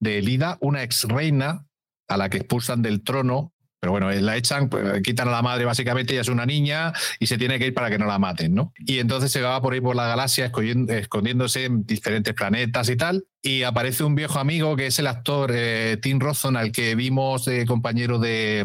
[0.01, 1.67] De Lida, una ex reina
[2.13, 5.65] a la que expulsan del trono, pero bueno, la echan, pues, quitan a la madre
[5.65, 8.55] básicamente, ella es una niña y se tiene que ir para que no la maten,
[8.55, 8.73] ¿no?
[8.79, 10.53] Y entonces se va por ahí por la galaxia
[10.89, 15.51] escondiéndose en diferentes planetas y tal, y aparece un viejo amigo que es el actor
[15.53, 18.65] eh, Tim Rothon, al que vimos de compañero de...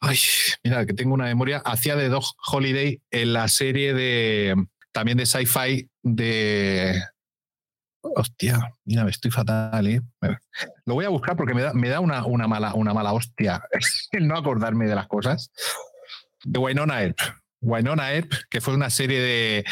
[0.00, 0.18] Ay,
[0.64, 4.56] mira, que tengo una memoria, hacía de Dog Holiday en la serie de
[4.92, 7.00] también de sci-fi de
[8.02, 10.00] Hostia, mira, estoy fatal, ¿eh?
[10.86, 13.62] Lo voy a buscar porque me da, me una, mala, una mala hostia
[14.12, 15.50] el no acordarme de las cosas.
[16.44, 17.18] De Wynonna Earp.
[17.62, 19.64] Wynonna Earp, que fue una serie de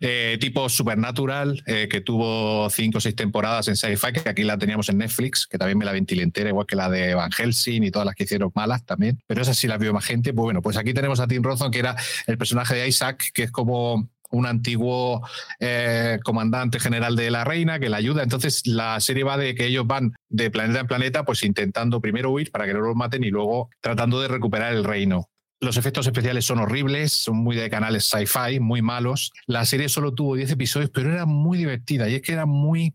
[0.00, 4.58] eh, tipo Supernatural, eh, que tuvo cinco o seis temporadas en sci-fi, que aquí la
[4.58, 7.84] teníamos en Netflix, que también me la ventilé entera, igual que la de Van Helsing
[7.84, 9.22] y todas las que hicieron malas también.
[9.28, 10.34] Pero esa sí la vio más gente.
[10.34, 11.94] Pues bueno, pues aquí tenemos a Tim Rothon, que era
[12.26, 15.26] el personaje de Isaac, que es como un antiguo
[15.60, 18.22] eh, comandante general de la reina que la ayuda.
[18.22, 22.30] Entonces la serie va de que ellos van de planeta en planeta, pues intentando primero
[22.30, 25.28] huir para que no los maten y luego tratando de recuperar el reino.
[25.60, 29.32] Los efectos especiales son horribles, son muy de canales sci-fi, muy malos.
[29.46, 32.94] La serie solo tuvo 10 episodios, pero era muy divertida y es que era muy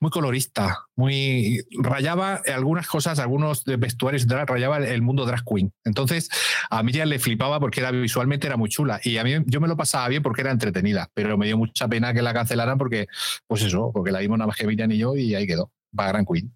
[0.00, 5.72] muy colorista, muy rayaba algunas cosas, algunos vestuarios, rayaba el mundo drag queen.
[5.84, 6.30] Entonces,
[6.70, 9.68] a ya le flipaba porque era visualmente era muy chula y a mí yo me
[9.68, 13.06] lo pasaba bien porque era entretenida, pero me dio mucha pena que la cancelaran porque,
[13.46, 16.08] pues eso, porque la vimos nada más que Miriam y yo y ahí quedó, va
[16.08, 16.52] Grand Queen.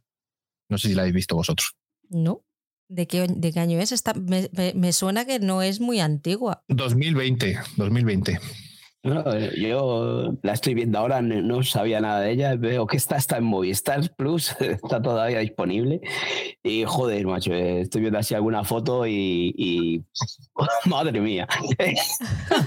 [0.70, 1.76] No sé si la habéis visto vosotros.
[2.08, 2.42] No.
[2.88, 3.92] ¿De qué, de qué año es?
[3.92, 6.62] Esta, me, me suena que no es muy antigua.
[6.68, 8.38] 2020, 2020.
[9.56, 12.56] Yo la estoy viendo ahora, no, sabía nada de ella.
[12.56, 16.00] Veo que está, está en Movistar Plus, está todavía disponible.
[16.62, 20.02] Y joder, macho, eh, estoy viendo así alguna foto y.
[20.86, 21.46] madre mía.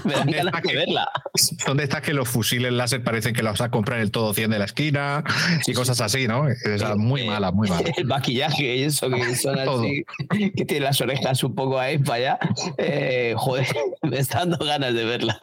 [0.04, 1.10] Me dan ganas de verla.
[1.66, 4.58] ¿Dónde está que los fusiles láser parecen que los a comprar el todo 100 de
[4.58, 5.24] la esquina
[5.66, 6.48] y cosas así, ¿no?
[6.48, 7.88] Es muy eh, mala, muy mala.
[7.96, 12.14] El maquillaje y eso que son así, que tiene las orejas un poco ahí para
[12.14, 12.38] allá.
[12.76, 13.66] Eh, joder,
[14.02, 15.38] me está dando ganas de verla.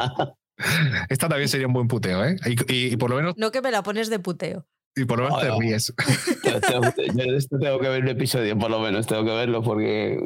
[1.10, 2.38] Esta también sería un buen puteo, ¿eh?
[2.68, 3.36] Y, por lo menos.
[3.38, 4.66] No que me la pones de puteo.
[4.96, 5.94] Y por lo menos te ríes.
[6.44, 10.20] Yo tengo, que ver el episodio, por lo menos, tengo que verlo porque.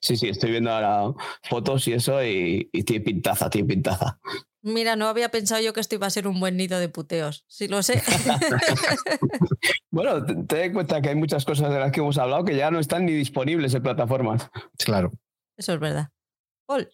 [0.00, 4.18] Sí, sí, estoy viendo ahora fotos y eso y, tiene pintaza, tiene pintaza.
[4.62, 7.44] Mira, no había pensado yo que esto iba a ser un buen nido de puteos.
[7.46, 8.02] Sí, lo sé.
[9.90, 12.72] bueno, te, te cuenta que hay muchas cosas de las que hemos hablado que ya
[12.72, 14.50] no están ni disponibles en plataformas.
[14.78, 15.12] Claro.
[15.56, 16.08] Eso es verdad.
[16.66, 16.90] Paul.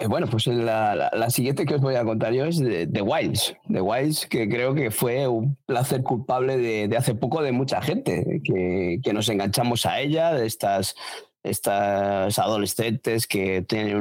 [0.00, 3.54] Eh, bueno, pues la, siguiente que os voy a contar yo es de, The Wilds.
[3.70, 8.40] The Wilds, que creo que fue un placer culpable de, hace poco de mucha gente,
[8.42, 10.94] que, nos enganchamos a ella, de estas,
[11.42, 13.96] estas adolescentes que tienen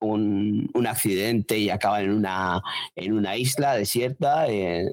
[0.00, 2.62] un, un, accidente y acaban en una,
[2.96, 4.46] en una isla desierta.
[4.48, 4.88] Eh,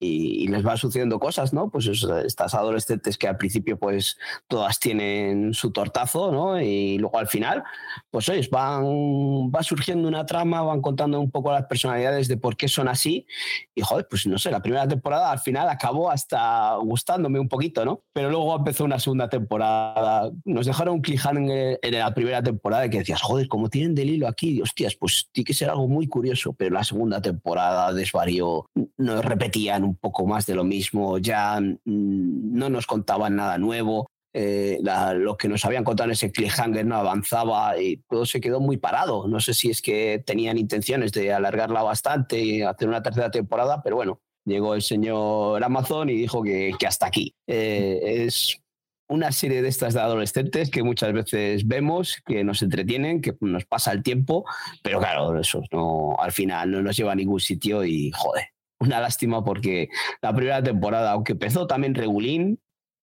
[0.00, 1.70] y, les va sucediendo cosas, ¿no?
[1.70, 4.16] Pues estas adolescentes que al principio pues
[4.46, 6.60] todas tienen su tortazo, ¿no?
[6.60, 7.64] Y luego al final,
[8.10, 12.56] pues oye, van, va surgiendo una trama, van contando un poco las personalidades de por
[12.56, 13.26] qué son así
[13.74, 17.84] y joder, pues no sé, la primera temporada al final acabó hasta gustándome un poquito,
[17.84, 18.02] ¿no?
[18.12, 22.98] Pero luego empezó una segunda temporada, nos dejaron un cliffhanger en la primera temporada que
[22.98, 26.52] decías, joder, como tienen del hilo aquí, hostias, pues tiene que ser algo muy curioso,
[26.52, 28.66] pero la segunda temporada desvarió,
[28.96, 34.10] nos repetían un poco más de lo mismo, ya mm, no nos contaban nada nuevo.
[34.34, 34.78] eh,
[35.16, 38.76] lo que nos habían contado en ese cliffhanger no avanzaba y todo se quedó muy
[38.76, 39.26] parado.
[39.26, 43.82] No sé si es que tenían intenciones de alargarla bastante y hacer una tercera temporada,
[43.82, 47.34] pero bueno, llegó el señor Amazon y dijo que, hasta aquí.
[47.46, 48.60] Eh, es
[49.08, 53.64] una serie de estas de adolescentes que muchas veces vemos, que nos entretienen, que nos
[53.64, 54.44] pasa el tiempo,
[54.82, 58.44] pero claro, eso no, al final no nos lleva a ningún sitio y joder,
[58.80, 59.88] una lástima porque
[60.22, 62.60] la primera temporada, aunque empezó también regulín,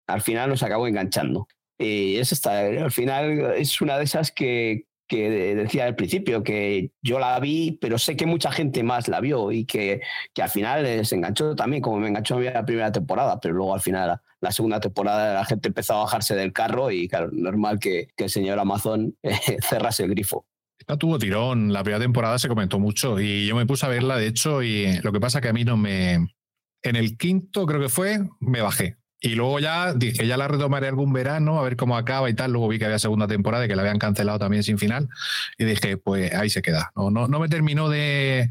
[0.07, 1.49] al final nos acabó enganchando.
[1.79, 6.93] Y es esta, al final es una de esas que, que decía al principio, que
[7.03, 10.01] yo la vi, pero sé que mucha gente más la vio y que,
[10.33, 13.55] que al final se enganchó también, como me enganchó a mí la primera temporada, pero
[13.55, 17.31] luego al final la segunda temporada la gente empezó a bajarse del carro y claro,
[17.33, 20.47] normal que, que el señor Amazon eh, cerrase el grifo.
[20.89, 24.17] No tuvo tirón, la primera temporada se comentó mucho y yo me puse a verla,
[24.17, 26.35] de hecho, y lo que pasa que a mí no me...
[26.83, 28.99] En el quinto creo que fue, me bajé.
[29.19, 32.53] Y luego ya dije, ya la retomaré algún verano, a ver cómo acaba y tal.
[32.53, 35.09] Luego vi que había segunda temporada y que la habían cancelado también sin final.
[35.57, 36.93] Y dije, pues ahí se queda.
[36.95, 38.51] No, no, no me terminó de,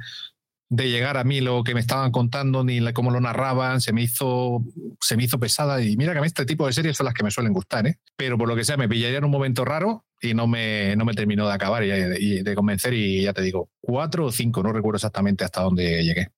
[0.76, 4.02] de llegar a mí lo que me estaban contando ni cómo lo narraban, se me
[4.02, 4.64] hizo
[5.00, 7.14] se me hizo pesada y mira que a mí este tipo de series son las
[7.14, 8.00] que me suelen gustar, ¿eh?
[8.16, 11.06] pero por lo que sea me pillaría en un momento raro y no me, no
[11.06, 14.64] me terminó de acabar y, y de convencer y ya te digo, cuatro o cinco,
[14.64, 16.30] no recuerdo exactamente hasta dónde llegué.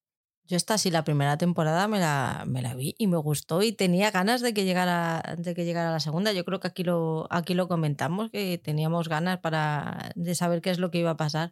[0.48, 3.72] Yo esta sí, la primera temporada me la, me la vi y me gustó y
[3.72, 6.32] tenía ganas de que llegara, de que llegara la segunda.
[6.32, 10.70] Yo creo que aquí lo, aquí lo comentamos, que teníamos ganas para, de saber qué
[10.70, 11.50] es lo que iba a pasar.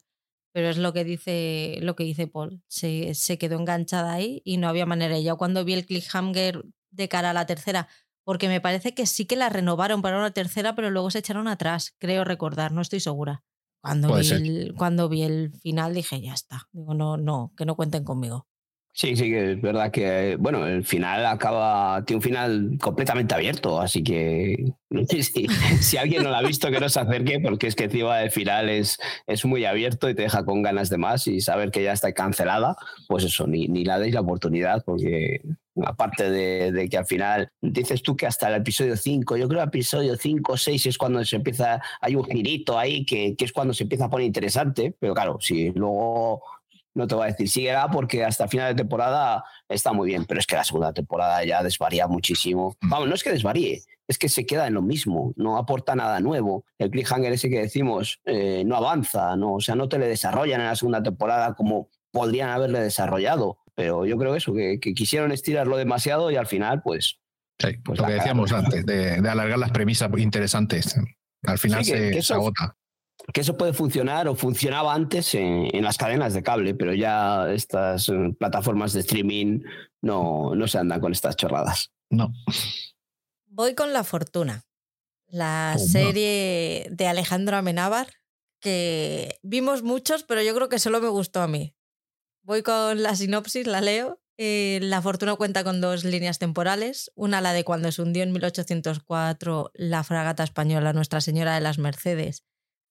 [0.53, 2.63] Pero es lo que dice, lo que dice Paul.
[2.69, 5.19] Se, se quedó enganchada ahí y no había manera.
[5.19, 7.89] Y yo cuando vi el cliffhanger de cara a la tercera,
[8.25, 11.49] porque me parece que sí que la renovaron para una tercera, pero luego se echaron
[11.49, 13.45] atrás, creo recordar, no estoy segura.
[13.81, 16.69] Cuando, vi el, cuando vi el final dije, ya está.
[16.73, 18.47] Digo, no, no, que no cuenten conmigo.
[18.97, 23.81] Sí, sí, que es verdad que, bueno, el final acaba, tiene un final completamente abierto,
[23.81, 24.73] así que
[25.09, 25.49] si,
[25.81, 28.31] si alguien no lo ha visto, que no se acerque, porque es que encima el
[28.31, 31.83] final es, es muy abierto y te deja con ganas de más y saber que
[31.83, 32.77] ya está cancelada,
[33.09, 35.41] pues eso, ni, ni la deis la oportunidad, porque
[35.85, 39.59] aparte de, de, que al final dices tú que hasta el episodio 5, yo creo
[39.59, 43.35] que el episodio 5 o 6 es cuando se empieza, hay un girito ahí que,
[43.37, 46.43] que, es cuando se empieza a poner interesante, pero claro, si luego
[46.95, 50.41] no te voy a decir síguela porque hasta final de temporada está muy bien, pero
[50.41, 52.77] es que la segunda temporada ya desvaría muchísimo.
[52.81, 52.89] Mm.
[52.89, 56.21] Vamos, no es que desvaríe, es que se queda en lo mismo, no aporta nada
[56.21, 56.65] nuevo.
[56.79, 59.55] El cliffhanger ese que decimos eh, no avanza, ¿no?
[59.55, 63.59] o sea, no te le desarrollan en la segunda temporada como podrían haberle desarrollado.
[63.75, 67.19] Pero yo creo eso, que, que quisieron estirarlo demasiado y al final, pues.
[67.59, 70.97] Sí, pues lo que decíamos antes, de, de, alargar las premisas interesantes.
[71.43, 72.77] Al final sí, que, se, que eso, se agota
[73.33, 77.51] que eso puede funcionar o funcionaba antes en, en, las cadenas de cable, pero ya
[77.53, 79.61] estas eh, plataformas de streaming
[80.03, 81.93] no, no se andan con estas chorradas.
[82.11, 82.33] No.
[83.47, 84.65] Voy con La Fortuna,
[85.29, 86.97] la oh, serie no.
[86.97, 88.09] de Alejandro Amenábar,
[88.61, 91.75] que vimos muchos, pero yo creo que solo me gustó a mí.
[92.45, 94.21] Voy con la sinopsis, la leo.
[94.37, 98.33] Eh, la Fortuna cuenta con dos líneas temporales, una la de cuando se hundió en
[98.33, 102.45] 1804 la fragata española Nuestra Señora de las Mercedes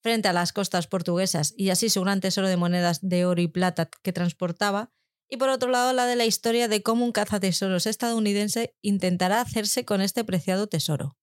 [0.04, 3.48] frente a las costas portuguesas y así su gran tesoro de monedas de oro y
[3.48, 4.92] plata que transportaba,
[5.30, 9.86] y por otro lado la de la historia de cómo un cazatesoros estadounidense intentará hacerse
[9.86, 11.18] con este preciado tesoro.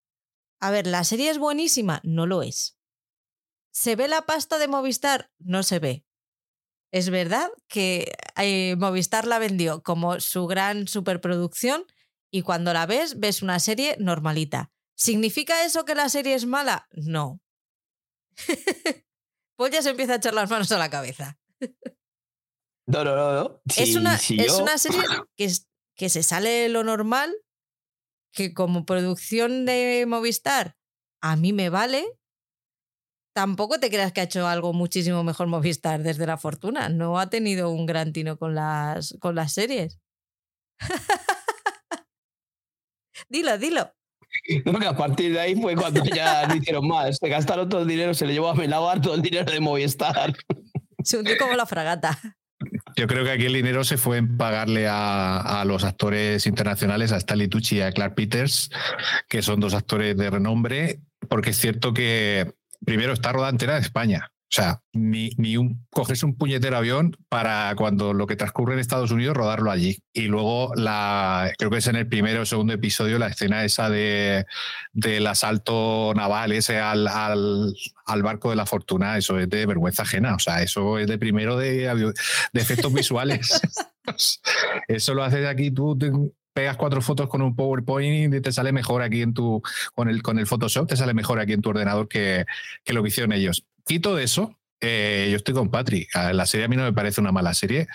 [0.60, 2.00] A ver, ¿la serie es buenísima?
[2.04, 2.78] No lo es.
[3.70, 5.30] ¿Se ve la pasta de Movistar?
[5.38, 6.04] No se ve.
[6.92, 11.84] Es verdad que eh, Movistar la vendió como su gran superproducción
[12.30, 14.70] y cuando la ves ves una serie normalita.
[14.96, 16.88] ¿Significa eso que la serie es mala?
[16.92, 17.40] No.
[19.56, 21.38] pues ya se empieza a echar las manos a la cabeza.
[22.86, 23.62] No, no, no.
[23.76, 25.00] es, una, es una serie
[25.36, 27.32] que, es, que se sale de lo normal,
[28.32, 30.76] que como producción de Movistar
[31.20, 32.18] a mí me vale.
[33.40, 36.90] Tampoco te creas que ha hecho algo muchísimo mejor Movistar desde la fortuna.
[36.90, 39.98] No ha tenido un gran tino con las, con las series.
[43.30, 43.94] dilo, dilo.
[44.66, 47.16] No, que a partir de ahí fue cuando ya no hicieron más.
[47.16, 50.34] Se gastaron todo el dinero, se le llevó a Melabar todo el dinero de Movistar.
[51.02, 52.18] Se hundió como la fragata.
[52.94, 57.10] Yo creo que aquí el dinero se fue en pagarle a, a los actores internacionales,
[57.10, 58.70] a Stanley Tucci y a Clark Peters,
[59.30, 61.00] que son dos actores de renombre,
[61.30, 64.30] porque es cierto que primero está rodada entera de España.
[64.52, 68.80] O sea, ni, ni un, cogerse un puñetero avión para cuando lo que transcurre en
[68.80, 70.02] Estados Unidos rodarlo allí.
[70.12, 73.88] Y luego, la, creo que es en el primero o segundo episodio, la escena esa
[73.88, 74.46] de,
[74.92, 77.72] del asalto naval ese al, al,
[78.06, 80.34] al, barco de la fortuna, eso es de vergüenza ajena.
[80.34, 82.12] O sea, eso es de primero de,
[82.52, 83.60] de efectos visuales.
[84.88, 85.96] eso lo haces aquí tú
[86.52, 89.62] pegas cuatro fotos con un PowerPoint y te sale mejor aquí en tu,
[89.94, 92.44] con el, con el Photoshop, te sale mejor aquí en tu ordenador que,
[92.84, 93.64] que lo que hicieron ellos.
[93.84, 96.08] Quito eso, eh, yo estoy con Patrick.
[96.14, 97.86] La serie a mí no me parece una mala serie.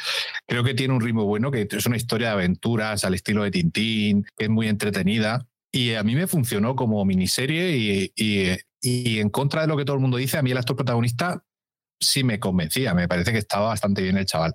[0.48, 3.52] Creo que tiene un ritmo bueno, que es una historia de aventuras al estilo de
[3.52, 5.48] Tintín, que es muy entretenida.
[5.72, 9.84] Y a mí me funcionó como miniserie y, y, y en contra de lo que
[9.84, 11.44] todo el mundo dice, a mí el actor protagonista
[12.00, 12.94] sí me convencía.
[12.94, 14.54] Me parece que estaba bastante bien el chaval.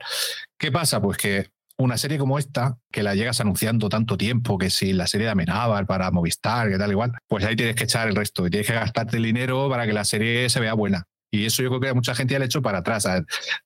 [0.59, 1.03] ¿Qué pasa?
[1.03, 1.51] Pues que
[1.83, 5.33] una serie como esta, que la llegas anunciando tanto tiempo, que si la serie de
[5.33, 8.67] Amenábar para Movistar, que tal igual, pues ahí tienes que echar el resto y tienes
[8.67, 11.07] que gastarte el dinero para que la serie se vea buena.
[11.31, 13.07] Y eso yo creo que a mucha gente ya le hecho para atrás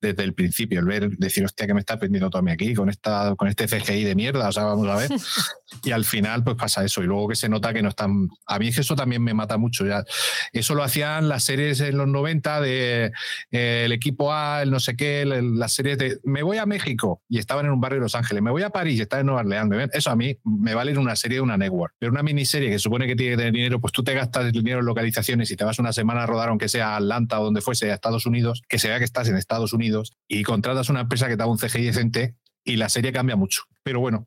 [0.00, 3.34] desde el principio, el ver, decir, hostia, que me está aprendiendo todo aquí con, esta,
[3.36, 5.10] con este CGI de mierda, o sea, vamos a ver.
[5.82, 7.02] y al final, pues pasa eso.
[7.02, 8.28] Y luego que se nota que no están.
[8.46, 9.86] A mí es que eso también me mata mucho.
[9.86, 10.04] Ya.
[10.52, 13.12] Eso lo hacían las series en los 90 de
[13.50, 17.22] eh, el equipo A, el no sé qué, las series de me voy a México
[17.28, 19.26] y estaban en un barrio de Los Ángeles, me voy a París y estaban en
[19.26, 19.90] Nueva Orleans.
[19.92, 21.94] Eso a mí me vale en una serie de una network.
[21.98, 24.52] Pero una miniserie que supone que tiene que tener dinero, pues tú te gastas el
[24.52, 27.53] dinero en localizaciones y te vas una semana a rodar, aunque sea a Atlanta o
[27.54, 30.88] donde fuese, a Estados Unidos, que se vea que estás en Estados Unidos y contratas
[30.88, 33.62] una empresa que te da un CGI decente y la serie cambia mucho.
[33.84, 34.26] Pero bueno,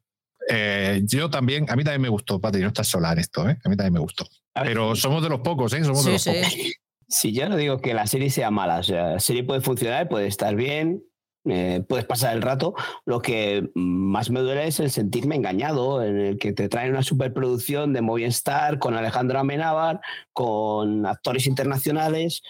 [0.49, 3.57] eh, yo también, a mí también me gustó, Pati, no estás sola en esto, ¿eh?
[3.63, 4.25] a mí también me gustó.
[4.53, 5.83] Pero somos de los pocos, ¿eh?
[5.83, 6.71] Somos de los pocos.
[7.09, 10.09] Sí, yo no digo que la serie sea mala, o sea, la serie puede funcionar,
[10.09, 11.03] puede estar bien,
[11.49, 12.73] eh, puedes pasar el rato.
[13.05, 17.03] Lo que más me duele es el sentirme engañado, en el que te traen una
[17.03, 20.01] superproducción de Movistar con Alejandro Amenábar,
[20.33, 22.41] con actores internacionales,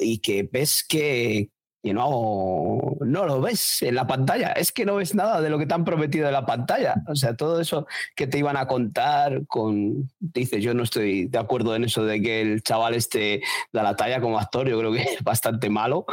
[0.00, 1.50] y que ves que,
[1.82, 4.52] y no, no lo ves en la pantalla.
[4.52, 6.94] Es que no ves nada de lo que te han prometido en la pantalla.
[7.08, 10.10] O sea, todo eso que te iban a contar con...
[10.18, 13.42] Dices, yo no estoy de acuerdo en eso de que el chaval esté
[13.72, 14.68] da la talla como actor.
[14.68, 16.04] Yo creo que es bastante malo.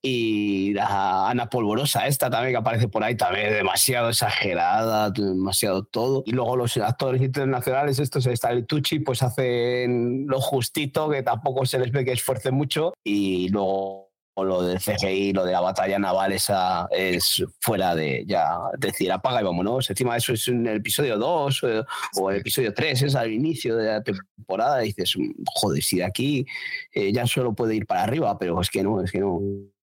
[0.00, 6.22] Y la Ana Polvorosa esta también que aparece por ahí también demasiado exagerada, demasiado todo.
[6.26, 11.66] Y luego los actores internacionales, estos, está el Tucci, pues hacen lo justito, que tampoco
[11.66, 12.94] se les ve que esfuercen mucho.
[13.04, 14.09] Y luego
[14.44, 19.40] lo del CGI, lo de la batalla naval, esa es fuera de ya decir apaga
[19.40, 19.88] y vámonos.
[19.90, 21.82] Encima eso es en el episodio 2 eh,
[22.16, 24.78] o el episodio 3, es al inicio de la temporada.
[24.78, 25.14] Dices,
[25.46, 26.46] joder, si de aquí
[26.92, 29.40] eh, ya solo puede ir para arriba, pero es que no, es que no.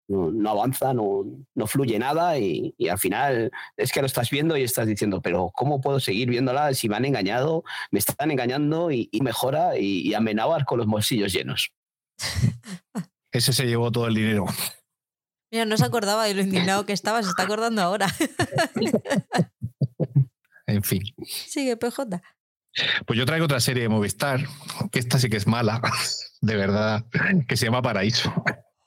[0.10, 4.64] No, avanza, no, no, fluye nada y, al final es que lo estás viendo y
[4.64, 9.10] estás diciendo, pero ¿cómo puedo seguir viéndola si me han engañado, me están engañando y,
[9.22, 10.16] mejora y, y
[10.66, 11.74] con los bolsillos llenos?
[13.38, 14.46] Ese se llevó todo el dinero.
[15.52, 18.08] Mira, no se acordaba de lo indignado que estaba, se está acordando ahora.
[20.66, 21.04] en fin.
[21.24, 22.20] Sigue, PJ.
[23.06, 24.44] Pues yo traigo otra serie de Movistar,
[24.92, 25.82] que esta sí que es mala,
[26.42, 27.06] de verdad,
[27.48, 28.34] que se llama Paraíso.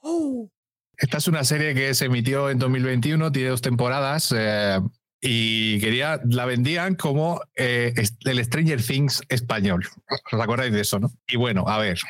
[0.03, 0.51] Oh.
[0.97, 4.35] Esta es una serie que se emitió en 2021, tiene dos temporadas.
[4.37, 4.81] Eh,
[5.21, 7.95] y quería, la vendían como eh,
[8.25, 9.87] el Stranger Things español.
[10.33, 11.13] ¿Os acordáis de eso, no?
[11.29, 12.01] Y bueno, a ver,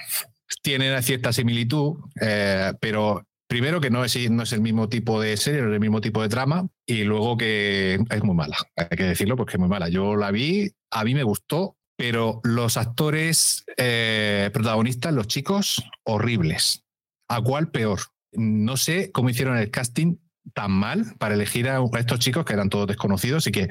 [0.62, 5.36] tienen cierta similitud, eh, pero primero que no es, no es el mismo tipo de
[5.36, 8.96] serie, no es el mismo tipo de trama, y luego que es muy mala, hay
[8.96, 9.88] que decirlo porque es muy mala.
[9.88, 16.84] Yo la vi, a mí me gustó, pero los actores eh, protagonistas, los chicos, horribles.
[17.28, 18.00] ¿A cuál peor?
[18.32, 20.16] No sé cómo hicieron el casting
[20.54, 23.68] tan mal para elegir a estos chicos que eran todos desconocidos y que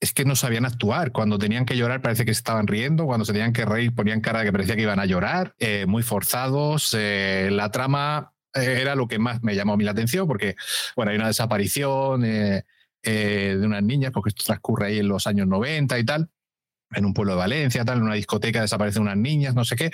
[0.00, 1.12] es que no sabían actuar.
[1.12, 4.40] Cuando tenían que llorar parece que estaban riendo, cuando se tenían que reír ponían cara
[4.40, 6.94] de que parecía que iban a llorar, eh, muy forzados.
[6.96, 10.56] Eh, la trama eh, era lo que más me llamó a mí la atención porque,
[10.96, 12.64] bueno, hay una desaparición de
[13.64, 16.30] unas niñas, porque esto transcurre ahí en los años 90 y tal
[16.92, 19.90] en un pueblo de Valencia, tal, en una discoteca desaparecen unas niñas, no sé qué,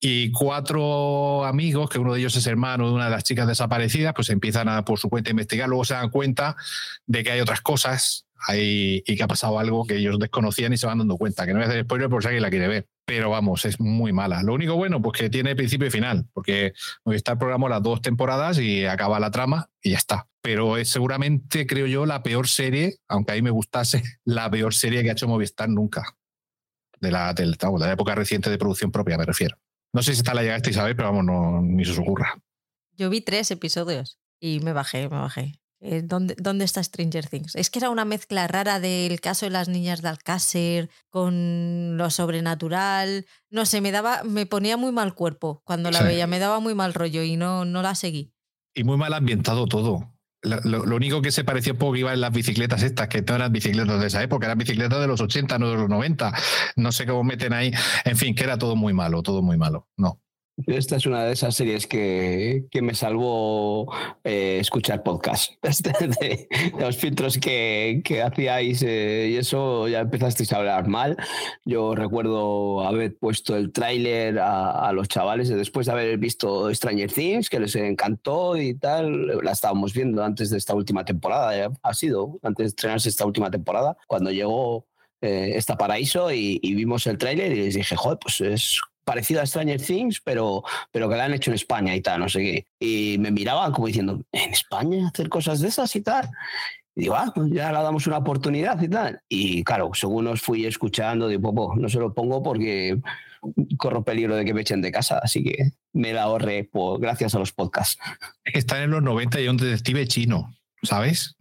[0.00, 4.14] y cuatro amigos, que uno de ellos es hermano de una de las chicas desaparecidas,
[4.14, 6.56] pues empiezan a por su cuenta a investigar, luego se dan cuenta
[7.06, 10.76] de que hay otras cosas ahí y que ha pasado algo que ellos desconocían y
[10.76, 12.68] se van dando cuenta, que no voy a hacer spoiler por si alguien la quiere
[12.68, 14.42] ver, pero vamos, es muy mala.
[14.42, 16.72] Lo único bueno, pues que tiene principio y final, porque
[17.04, 20.28] Movistar programó las dos temporadas y acaba la trama y ya está.
[20.42, 24.74] Pero es seguramente, creo yo, la peor serie, aunque a mí me gustase, la peor
[24.74, 26.16] serie que ha hecho Movistar nunca
[27.00, 29.56] de la, de la época reciente de producción propia, me refiero.
[29.92, 32.40] No sé si esta la llegasteis a ver, pero vamos, no, ni se os ocurra.
[32.96, 35.59] Yo vi tres episodios y me bajé, me bajé.
[35.82, 37.56] Eh, ¿Dónde, ¿Dónde, está Stranger Things?
[37.56, 42.10] Es que era una mezcla rara del caso de las niñas de Alcácer con lo
[42.10, 43.26] sobrenatural.
[43.48, 46.74] No sé, me daba, me ponía muy mal cuerpo cuando la veía, me daba muy
[46.74, 48.32] mal rollo y no, no la seguí.
[48.74, 50.12] Y muy mal ambientado todo.
[50.42, 53.52] Lo, único que se parecía un poco iba en las bicicletas estas, que no eran
[53.52, 56.32] bicicletas de esa época, eran bicicletas de los 80, no de los 90.
[56.76, 57.72] No sé cómo meten ahí.
[58.04, 59.88] En fin, que era todo muy malo, todo muy malo.
[59.96, 60.20] No.
[60.66, 63.92] Esta es una de esas series que, que me salvó
[64.24, 65.52] eh, escuchar podcast.
[66.20, 66.48] De,
[66.78, 71.16] los filtros que, que hacíais eh, y eso ya empezasteis a hablar mal.
[71.64, 77.10] Yo recuerdo haber puesto el tráiler a, a, los chavales después de haber visto Stranger
[77.10, 79.38] Things, que les encantó y tal.
[79.42, 83.50] La estábamos viendo antes de esta última temporada, ha sido antes de estrenarse esta última
[83.50, 84.86] temporada, cuando llegó
[85.22, 88.80] eh, esta Paraíso y, y, vimos el tráiler y les dije, joder, pues es
[89.10, 90.62] parecido a Stranger Things, pero,
[90.92, 92.66] pero que la han hecho en España y tal, no sé qué.
[92.78, 96.30] Y me miraban como diciendo, ¿en España hacer cosas de esas y tal?
[96.94, 99.20] Y digo, ah, pues ya le damos una oportunidad y tal.
[99.28, 103.00] Y claro, según os fui escuchando, digo, pues, no se lo pongo porque
[103.78, 107.34] corro peligro de que me echen de casa, así que me la ahorré por, gracias
[107.34, 108.00] a los podcasts.
[108.44, 110.54] Están en los 90 y un detective chino.
[110.82, 111.36] ¿Sabes?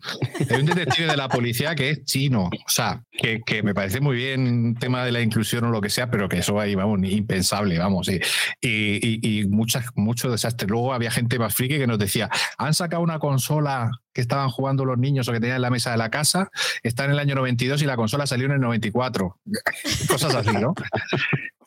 [0.49, 4.01] Hay un detective de la policía que es chino, o sea, que, que, me parece
[4.01, 6.99] muy bien tema de la inclusión o lo que sea, pero que eso ahí, vamos,
[7.03, 8.09] impensable, vamos.
[8.09, 8.19] Y,
[8.61, 10.67] y, y muchas, mucho desastre.
[10.67, 14.85] Luego había gente más friki que nos decía, han sacado una consola que estaban jugando
[14.85, 16.49] los niños o que tenían en la mesa de la casa,
[16.83, 19.39] está en el año 92 y la consola salió en el 94.
[20.09, 20.73] Cosas así, ¿no?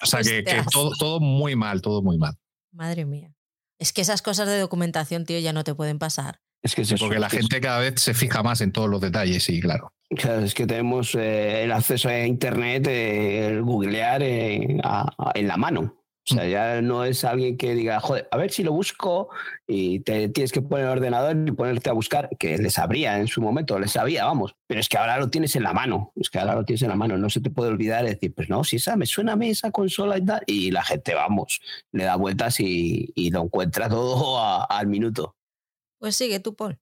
[0.01, 2.37] O sea, que, que todo, todo muy mal, todo muy mal.
[2.73, 3.33] Madre mía.
[3.79, 6.41] Es que esas cosas de documentación, tío, ya no te pueden pasar.
[6.63, 9.61] Es que porque la gente cada vez se fija más en todos los detalles, sí,
[9.61, 9.93] claro.
[10.11, 15.33] Claro, es que tenemos eh, el acceso a Internet, eh, el googlear eh, a, a,
[15.35, 16.03] en la mano.
[16.31, 19.29] O sea, ya no es alguien que diga, joder, a ver si lo busco
[19.67, 23.27] y te tienes que poner el ordenador y ponerte a buscar, que les sabría en
[23.27, 26.31] su momento, les sabía, vamos, pero es que ahora lo tienes en la mano, es
[26.31, 28.63] que ahora lo tienes en la mano, no se te puede olvidar decir, pues no,
[28.63, 31.61] si esa me suena a mí esa consola y tal, y la gente, vamos,
[31.91, 35.35] le da vueltas y, y lo encuentra todo a, al minuto.
[36.03, 36.81] Pues sigue tú, Paul.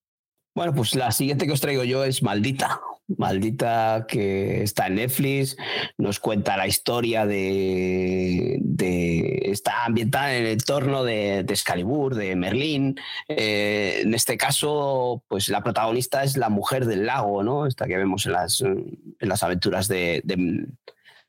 [0.54, 2.80] Bueno, pues la siguiente que os traigo yo es Maldita.
[3.06, 5.58] Maldita que está en Netflix,
[5.98, 12.34] nos cuenta la historia de, de está ambientada en el entorno de, de Excalibur, de
[12.34, 12.98] Merlín.
[13.28, 17.66] Eh, en este caso, pues la protagonista es la mujer del lago, ¿no?
[17.66, 20.66] Esta que vemos en las, en las aventuras de, de,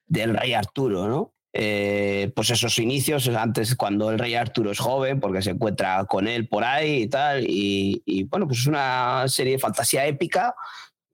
[0.07, 1.33] del rey Arturo, ¿no?
[1.53, 6.27] Eh, pues esos inicios, antes cuando el rey Arturo es joven, porque se encuentra con
[6.27, 10.55] él por ahí y tal, y, y, bueno, pues es una serie de fantasía épica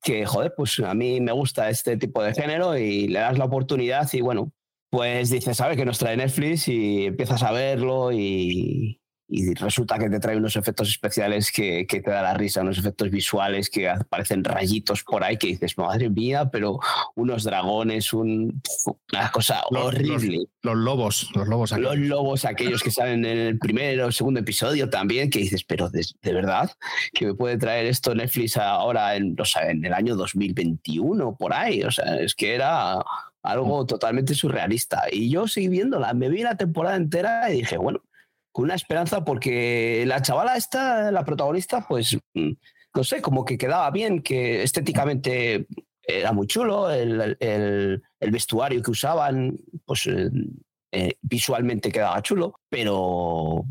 [0.02, 3.46] que, joder, pues a mí me gusta este tipo de género y le das la
[3.46, 4.52] oportunidad y bueno,
[4.90, 5.76] pues dices, ¿sabes?
[5.76, 10.56] Que nos trae Netflix y empiezas a verlo y, y resulta que te trae unos
[10.56, 15.24] efectos especiales que, que, te da la risa, unos efectos visuales que aparecen rayitos por
[15.24, 16.80] ahí que dices, madre mía, pero
[17.16, 18.62] unos dragones, un,
[19.12, 20.38] una cosa los, horrible.
[20.62, 21.74] Los, los, lobos, los lobos.
[21.74, 21.98] Aquellos.
[21.98, 25.90] Los lobos, aquellos que salen en el primer o segundo episodio también, que dices, pero
[25.90, 26.72] de, de verdad,
[27.12, 31.54] que me puede traer esto Netflix ahora en, o sea, en el año 2021, por
[31.54, 33.04] ahí, o sea, es que era
[33.44, 35.04] algo totalmente surrealista.
[35.12, 38.02] Y yo seguí viéndola, me vi la temporada entera y dije, bueno,
[38.58, 43.92] con una esperanza porque la chavala esta, la protagonista, pues no sé, como que quedaba
[43.92, 45.68] bien, que estéticamente
[46.02, 53.64] era muy chulo, el, el, el vestuario que usaban, pues eh, visualmente quedaba chulo, pero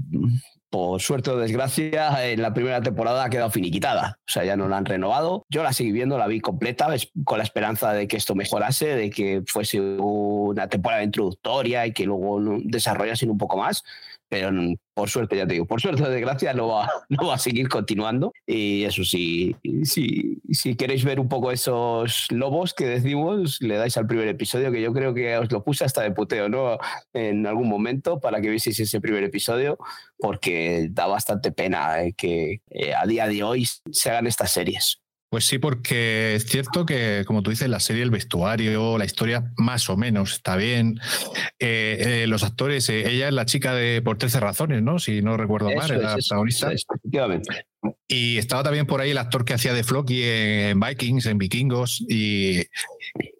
[0.71, 4.21] por suerte o desgracia, en la primera temporada ha quedado finiquitada.
[4.21, 5.47] O sea, ya no la han renovado.
[5.49, 6.89] Yo la seguí viendo, la vi completa,
[7.25, 12.05] con la esperanza de que esto mejorase, de que fuese una temporada introductoria y que
[12.05, 13.83] luego desarrollasen un poco más
[14.29, 14.51] pero
[14.95, 16.89] por suerte, ya te digo, por suerte o desgracia no va,
[17.35, 18.33] a seguir continuando.
[18.47, 19.55] Y eso sí,
[19.85, 24.73] si, si queréis ver un poco esos lobos que decimos, le dais al primer episodio,
[24.73, 26.79] que yo creo que os lo puse hasta de puteo, ¿no?
[27.13, 29.79] En algún momento para que vieseis ese primer episodio,
[30.19, 35.03] porque da bastante pena eh, que eh, a día de hoy se hagan estas series.
[35.29, 39.53] Pues sí, porque es cierto que, como tú dices, la serie, el vestuario, la historia
[39.57, 41.01] más o menos está bien.
[41.59, 45.01] Eh, eh, los actores, eh, ella es la chica de Por 13 razones, ¿no?
[45.01, 46.73] Si no recuerdo eso mal, es, la eso protagonista.
[46.73, 47.67] Es, efectivamente.
[48.07, 52.05] Y estaba también por ahí el actor que hacía de Floki en Vikings, en Vikingos,
[52.09, 52.63] y,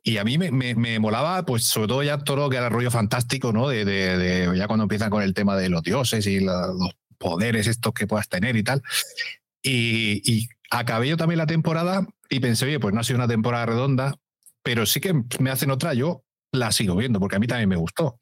[0.03, 2.69] y a mí me, me, me, molaba, pues sobre todo ya todo lo que era
[2.69, 3.69] rollo fantástico, ¿no?
[3.69, 6.97] De, de, de ya cuando empiezan con el tema de los dioses y la, los
[7.19, 8.83] poderes estos que puedas tener y tal.
[9.63, 13.29] Y, y, acabé yo también la temporada y pensé, oye, pues no ha sido una
[13.29, 14.15] temporada redonda,
[14.63, 16.23] pero sí que me hacen otra, yo
[16.53, 18.17] la sigo viendo, porque a mí también me gustó.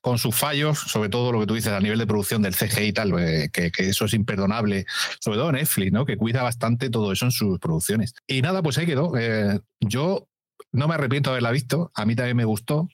[0.00, 2.88] Con sus fallos, sobre todo lo que tú dices a nivel de producción del CGI
[2.88, 4.86] y tal, eh, que, eso es imperdonable,
[5.20, 6.04] sobre todo Netflix, ¿no?
[6.04, 8.14] Que cuida bastante todo eso en sus producciones.
[8.26, 9.16] Y nada, pues ahí quedó.
[9.16, 10.28] Eh, yo
[10.72, 12.88] no me arrepiento de haberla visto, a mí también me gustó,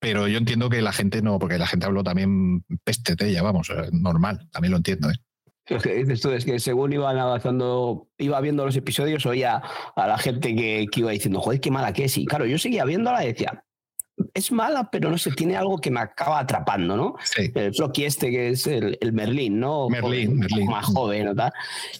[0.00, 3.42] pero yo entiendo que la gente no, porque la gente habló también peste de ella,
[3.42, 5.16] vamos, eh, normal, también lo entiendo, ¿eh?
[5.68, 9.62] Lo que dices tú es que según iban avanzando, iba viendo los episodios, oía
[9.94, 12.18] a la gente que, que iba diciendo, joder, qué mala que es.
[12.18, 13.64] Y claro, yo seguía viéndola y decía,
[14.34, 17.14] es mala, pero no sé, tiene algo que me acaba atrapando, ¿no?
[17.22, 17.50] Sí.
[17.54, 19.88] El Floki este que es el, el Merlín, ¿no?
[19.88, 20.66] Merlín, Merlín.
[20.66, 21.34] Más joven, ¿no?
[21.34, 21.52] Tal.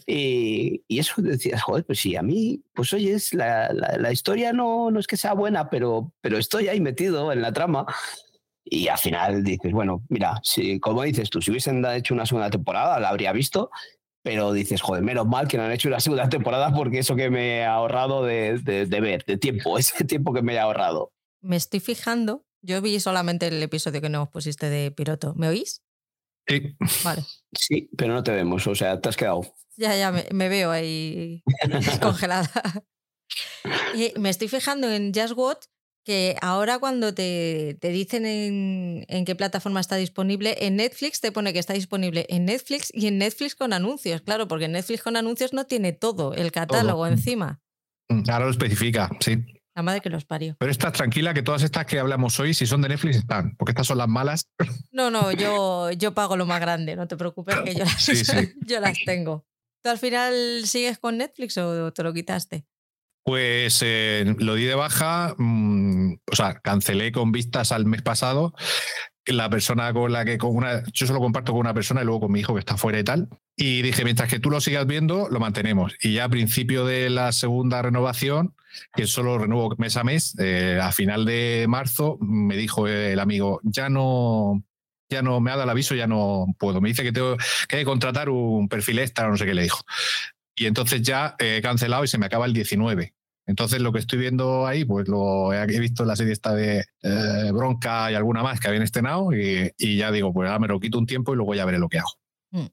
[0.06, 4.12] Y, y eso decías, joder, pues sí, a mí, pues oye, es la, la, la
[4.12, 7.86] historia no, no es que sea buena, pero, pero estoy ahí metido en la trama.
[8.74, 12.48] Y al final dices, bueno, mira, si, como dices tú, si hubiesen hecho una segunda
[12.48, 13.70] temporada, la habría visto,
[14.22, 17.28] pero dices, joder, menos mal que no han hecho una segunda temporada porque eso que
[17.28, 21.12] me he ahorrado de, de, de ver, de tiempo, ese tiempo que me he ahorrado.
[21.42, 25.34] Me estoy fijando, yo vi solamente el episodio que nos pusiste de piloto.
[25.34, 25.82] ¿Me oís?
[26.46, 26.74] Sí.
[27.04, 27.24] Vale.
[27.52, 29.42] Sí, pero no te vemos, o sea, te has quedado.
[29.76, 31.42] Ya, ya, me, me veo ahí
[32.00, 32.50] congelada.
[34.16, 35.66] Me estoy fijando en Just Watch
[36.04, 41.32] que ahora cuando te, te dicen en, en, qué plataforma está disponible, en Netflix te
[41.32, 45.16] pone que está disponible en Netflix y en Netflix con anuncios, claro, porque Netflix con
[45.16, 47.12] anuncios no tiene todo el catálogo Todo.
[47.12, 47.60] encima.
[48.08, 49.38] Ahora lo especifica, sí.
[49.74, 50.56] La madre que los parió.
[50.58, 53.70] Pero estás tranquila que todas estas que hablamos hoy, si son de Netflix, están, porque
[53.70, 54.50] estas son las malas.
[54.90, 58.16] No, no, yo, yo pago lo más grande, no te preocupes que yo las, Sí,
[58.16, 58.52] sí.
[58.66, 59.46] yo las tengo.
[59.82, 62.66] ¿Tú al final sigues con Netflix o te lo quitaste?
[63.24, 68.54] Pues eh, lo di de baja, mmm, o sea, cancelé con vistas al mes pasado.
[69.26, 72.22] La persona con la que con una, yo solo comparto con una persona y luego
[72.22, 73.28] con mi hijo que está fuera y tal.
[73.56, 75.94] Y dije, mientras que tú lo sigas viendo, lo mantenemos.
[76.00, 78.56] Y ya a principio de la segunda renovación,
[78.94, 83.60] que solo renuevo mes a mes, eh, a final de marzo, me dijo el amigo,
[83.62, 84.64] ya no,
[85.08, 86.80] ya no me ha dado el aviso, ya no puedo.
[86.80, 87.36] Me dice que tengo
[87.68, 89.84] que contratar un perfil extra, no sé qué le dijo.
[90.56, 93.14] Y entonces ya he cancelado y se me acaba el 19.
[93.46, 96.84] Entonces lo que estoy viendo ahí, pues lo he visto en la serie esta de
[97.02, 100.68] eh, Bronca y alguna más que habían estrenado y, y, ya digo, pues ahora me
[100.68, 102.12] lo quito un tiempo y luego ya veré lo que hago.
[102.52, 102.66] Mm.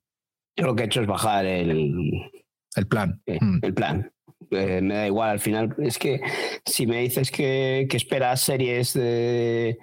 [0.57, 2.31] Yo lo que he hecho es bajar el,
[2.76, 3.22] el plan.
[3.26, 3.60] Eh, mm.
[3.64, 4.11] El plan.
[4.51, 5.76] Eh, me da igual al final.
[5.80, 6.22] Es que
[6.65, 9.80] si me dices que, que esperas series de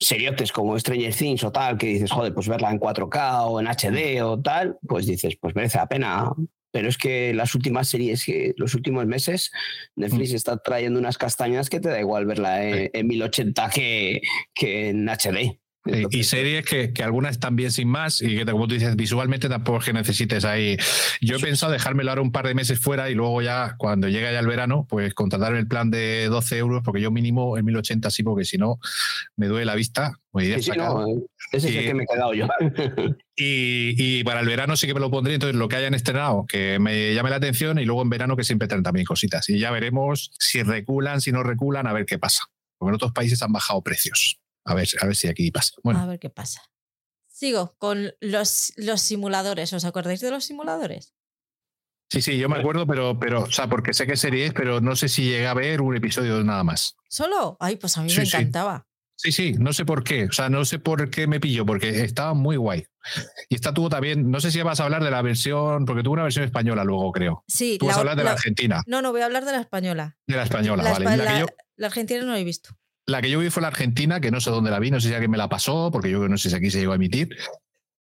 [0.00, 3.68] seriotes como Stranger Things o tal, que dices, joder, pues verla en 4K o en
[3.68, 6.32] HD o tal, pues dices, pues merece la pena
[6.72, 9.52] pero es que las últimas series, que los últimos meses,
[9.94, 10.36] Netflix mm.
[10.36, 14.22] está trayendo unas castañas que te da igual verla en, en 1080 que,
[14.54, 15.61] que en HD.
[15.84, 19.48] Y series que, que, algunas están bien sin más y que, como tú dices, visualmente
[19.48, 20.76] tampoco es que necesites ahí.
[21.20, 21.44] Yo he sí.
[21.44, 24.46] pensado dejármelo ahora un par de meses fuera y luego ya, cuando llega ya el
[24.46, 28.44] verano, pues contratar el plan de 12 euros, porque yo mínimo en 1080 sí, porque
[28.44, 28.78] si no
[29.36, 30.12] me duele la vista.
[30.38, 31.04] Sí, sí, no,
[31.50, 32.48] ese es y, el que me he quedado yo.
[33.34, 36.44] Y, y, para el verano sí que me lo pondré, entonces lo que hayan estrenado,
[36.46, 39.48] que me llame la atención y luego en verano que siempre traen también cositas.
[39.48, 42.44] Y ya veremos si reculan, si no reculan, a ver qué pasa.
[42.76, 44.41] Porque en otros países han bajado precios.
[44.64, 45.72] A ver, a ver si aquí pasa.
[45.82, 46.00] Bueno.
[46.00, 46.62] A ver qué pasa.
[47.28, 49.72] Sigo con los, los simuladores.
[49.72, 51.14] ¿Os acordáis de los simuladores?
[52.12, 54.82] Sí, sí, yo me acuerdo, pero, pero, o sea, porque sé qué serie es, pero
[54.82, 56.94] no sé si llegué a ver un episodio nada más.
[57.08, 57.56] ¿Solo?
[57.58, 58.86] Ay, pues a mí sí, me encantaba.
[59.16, 59.32] Sí.
[59.32, 60.26] sí, sí, no sé por qué.
[60.26, 62.84] O sea, no sé por qué me pillo, porque estaba muy guay.
[63.48, 66.12] Y esta tuvo también, no sé si vas a hablar de la versión, porque tuvo
[66.12, 67.44] una versión española luego, creo.
[67.48, 67.78] Sí.
[67.78, 68.82] Tú vas a hablar de la, la, Argentina.
[68.86, 70.18] No, no, voy a hablar de la española.
[70.26, 71.16] De la española, la, vale.
[71.16, 72.76] La, yo, la, Argentina no la he visto.
[73.06, 75.08] La que yo vi fue la Argentina, que no sé dónde la vi, no sé
[75.08, 77.36] si alguien me la pasó, porque yo no sé si aquí se llegó a emitir.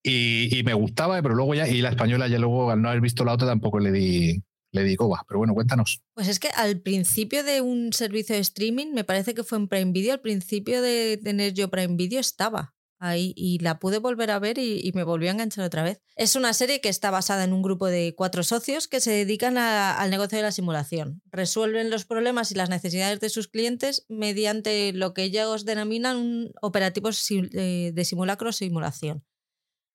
[0.03, 3.01] Y, y me gustaba, pero luego ya, y la española ya luego, al no haber
[3.01, 4.43] visto la otra, tampoco le di,
[4.73, 5.25] le di coba.
[5.29, 6.01] Pero bueno, cuéntanos.
[6.15, 9.69] Pues es que al principio de un servicio de streaming, me parece que fue en
[9.69, 14.31] Prime Video, al principio de tener yo Prime Video estaba ahí y la pude volver
[14.31, 16.01] a ver y, me volvió a enganchar otra vez.
[16.17, 19.59] Es una serie que está basada en un grupo de cuatro socios que se dedican
[19.59, 21.23] al negocio de la simulación.
[21.31, 27.25] Resuelven los problemas y las necesidades de sus clientes mediante lo que ellos denominan operativos
[27.29, 29.25] de simulacro o simulación.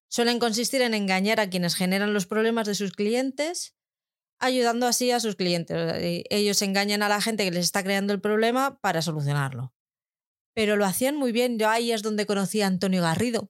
[0.10, 3.76] Suelen consistir en engañar a quienes generan los problemas de sus clientes
[4.44, 5.78] ayudando así a sus clientes.
[6.30, 9.74] Ellos engañan a la gente que les está creando el problema para solucionarlo.
[10.54, 11.58] Pero lo hacían muy bien.
[11.58, 13.50] Yo ahí es donde conocí a Antonio Garrido.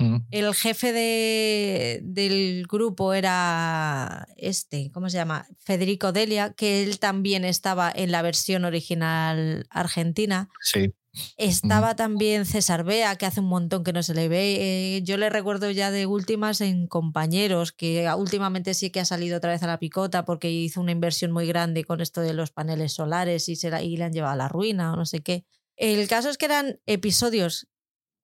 [0.00, 0.16] Mm.
[0.30, 5.46] El jefe de, del grupo era este, ¿cómo se llama?
[5.58, 10.48] Federico Delia, que él también estaba en la versión original argentina.
[10.62, 10.94] Sí.
[11.36, 11.96] Estaba mm.
[11.96, 14.96] también César Bea, que hace un montón que no se le ve.
[14.96, 19.36] Eh, yo le recuerdo ya de últimas en compañeros, que últimamente sí que ha salido
[19.36, 22.52] otra vez a la picota porque hizo una inversión muy grande con esto de los
[22.52, 25.20] paneles solares y, se la, y le han llevado a la ruina o no sé
[25.20, 25.44] qué.
[25.80, 27.66] El caso es que eran episodios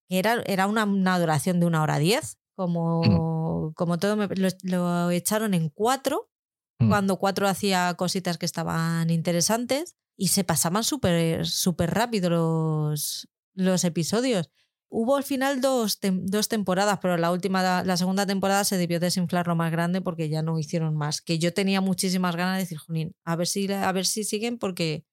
[0.09, 3.73] que era, era una, una duración de una hora diez, como, mm.
[3.73, 6.31] como todo, me, lo, lo, echaron en cuatro,
[6.79, 6.89] mm.
[6.91, 13.85] cuando cuatro hacía cositas que estaban interesantes y se pasaban súper súper rápido los, los
[13.85, 14.51] episodios.
[14.89, 19.01] Hubo al final dos, te, dos temporadas, pero la última, la segunda temporada se debió
[19.01, 21.23] desinflar lo más grande porque ya no hicieron más.
[21.23, 24.59] Que yo tenía muchísimas ganas de decir, Junín, a ver si, a ver si siguen
[24.59, 25.05] porque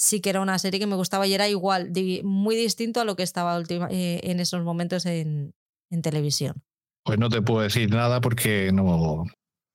[0.00, 1.92] sí que era una serie que me gustaba y era igual,
[2.24, 3.60] muy distinto a lo que estaba
[3.90, 5.52] eh, en esos momentos en,
[5.90, 6.62] en televisión.
[7.04, 9.26] Pues no te puedo decir nada porque no,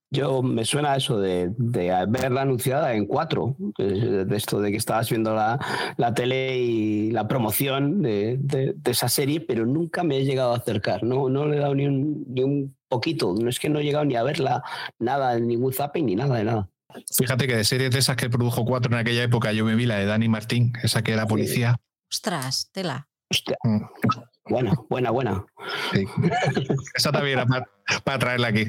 [0.10, 5.10] yo me suena eso de, de verla anunciada en cuatro, de, esto de que estabas
[5.10, 5.60] viendo la,
[5.97, 10.57] la tele y la promoción de, de, esa serie, pero nunca me he llegado a
[10.57, 13.77] acercar, no, no le he dado ni un, ni un poquito, no es que no
[13.77, 14.64] he llegado ni a verla,
[14.97, 16.69] nada, ningún zapping ni nada de nada.
[17.18, 19.86] Fíjate que de series de esas que produjo cuatro en aquella época, yo me vi
[19.86, 21.78] la de Dani Martín, esa que era policía.
[22.12, 23.07] Ostras, tela.
[23.30, 23.57] Hostia.
[23.64, 23.82] Mm.
[24.48, 25.45] Buena, buena, buena.
[25.91, 26.06] Sí.
[26.94, 27.48] Esa también era
[28.03, 28.68] para, traerla aquí.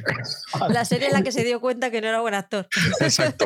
[0.70, 2.66] La serie en la que se dio cuenta que no era buen actor.
[3.00, 3.44] Exacto.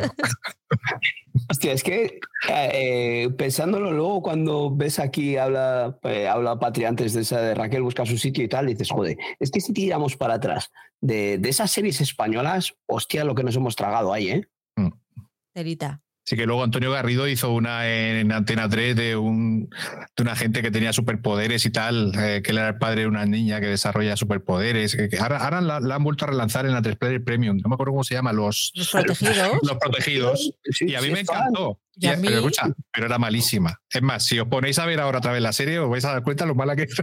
[1.48, 7.22] Hostia, es que eh, pensándolo luego cuando ves aquí, habla, eh, habla Patria antes de
[7.22, 10.34] esa de Raquel busca su sitio y tal, dices, joder, es que si tiramos para
[10.34, 10.70] atrás
[11.00, 14.48] de, de esas series españolas, hostia, lo que nos hemos tragado ahí, ¿eh?
[15.52, 16.02] Terita.
[16.26, 19.68] Así que luego Antonio Garrido hizo una en Antena 3 de, un,
[20.16, 23.06] de una gente que tenía superpoderes y tal, eh, que él era el padre de
[23.08, 24.94] una niña que desarrolla superpoderes.
[24.94, 27.56] Que ahora, la, han vuelto a relanzar en la 3 Player Premium.
[27.56, 28.32] No me acuerdo cómo se llama.
[28.32, 29.58] Los, los protegidos.
[29.62, 30.52] Los protegidos.
[30.80, 31.80] y a mí me encantó.
[32.00, 33.80] Pero escucha, pero era malísima.
[33.90, 36.12] Es más, si os ponéis a ver ahora otra vez la serie, os vais a
[36.12, 36.94] dar cuenta lo mala que es.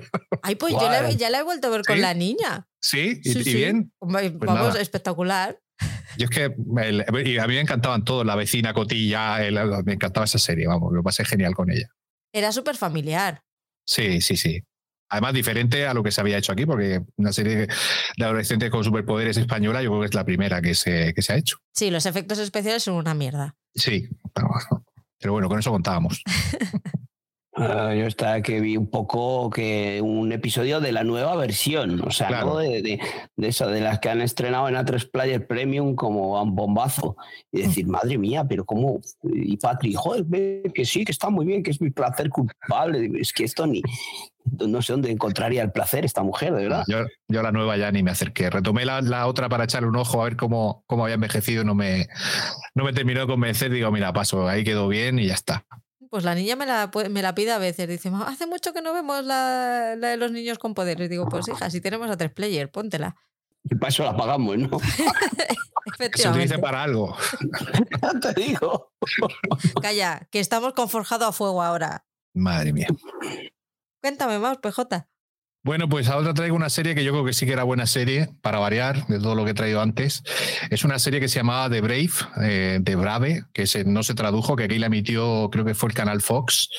[0.41, 2.67] Ay, pues yo ya la he vuelto a ver con la niña.
[2.79, 3.91] Sí, y, bien.
[3.99, 5.59] Pues vamos, espectacular.
[6.17, 9.37] Yo es que a mí me encantaban todos, la vecina Cotilla,
[9.85, 11.89] me encantaba esa serie, vamos, lo pasé genial con ella.
[12.33, 13.41] Era súper familiar.
[13.85, 14.63] Sí, sí, sí.
[15.09, 17.67] Además, diferente a lo que se había hecho aquí, porque una serie
[18.17, 21.33] de adolescentes con superpoderes española, yo creo que es la primera que se, que se
[21.33, 21.57] ha hecho.
[21.73, 23.55] Sí, los efectos especiales son una mierda.
[23.73, 24.09] Sí,
[25.19, 26.23] pero bueno, con eso contábamos.
[27.57, 32.11] Ah, yo estaba que vi un poco que un episodio de la nueva versión, o
[32.11, 32.99] sea, de, de,
[33.35, 37.17] de, eso, de las que han estrenado en A3 Player Premium como un bombazo.
[37.51, 39.01] Y decir, madre mía, pero cómo.
[39.23, 40.25] Y Patrick, joder,
[40.71, 43.09] que sí, que está muy bien, que es mi placer culpable.
[43.19, 43.81] Es que esto ni.
[44.59, 46.83] No sé dónde encontraría el placer esta mujer, de verdad.
[46.87, 48.49] Yo, yo a la nueva ya ni me acerqué.
[48.49, 51.63] Retomé la, la, otra para echarle un ojo a ver cómo, cómo había envejecido.
[51.63, 52.07] No me,
[52.75, 53.71] no me terminó de convencer.
[53.71, 55.65] Digo, mira, paso, ahí quedó bien y ya está.
[56.09, 57.87] Pues la niña me la, me la pide a veces.
[57.87, 61.09] Dice, hace mucho que no vemos la, de los niños con poderes.
[61.09, 63.15] Digo, pues hija, si tenemos a tres player, póntela.
[63.63, 64.79] Y para eso la pagamos, ¿no?
[66.15, 67.15] se utilice para algo.
[68.21, 68.93] te digo.
[69.81, 72.05] Calla, que estamos con forjado a fuego ahora.
[72.33, 72.87] Madre mía.
[74.01, 75.07] Cuéntame más, PJ.
[75.67, 78.29] Bueno, pues ahora traigo una serie que yo creo que sí que era buena serie,
[78.41, 80.23] para variar de todo lo que he traído antes.
[80.69, 82.09] Es una serie que se llamaba The Brave,
[82.41, 85.93] eh, The Brave, que no se tradujo, que aquí la emitió, creo que fue el
[85.93, 86.69] canal Fox.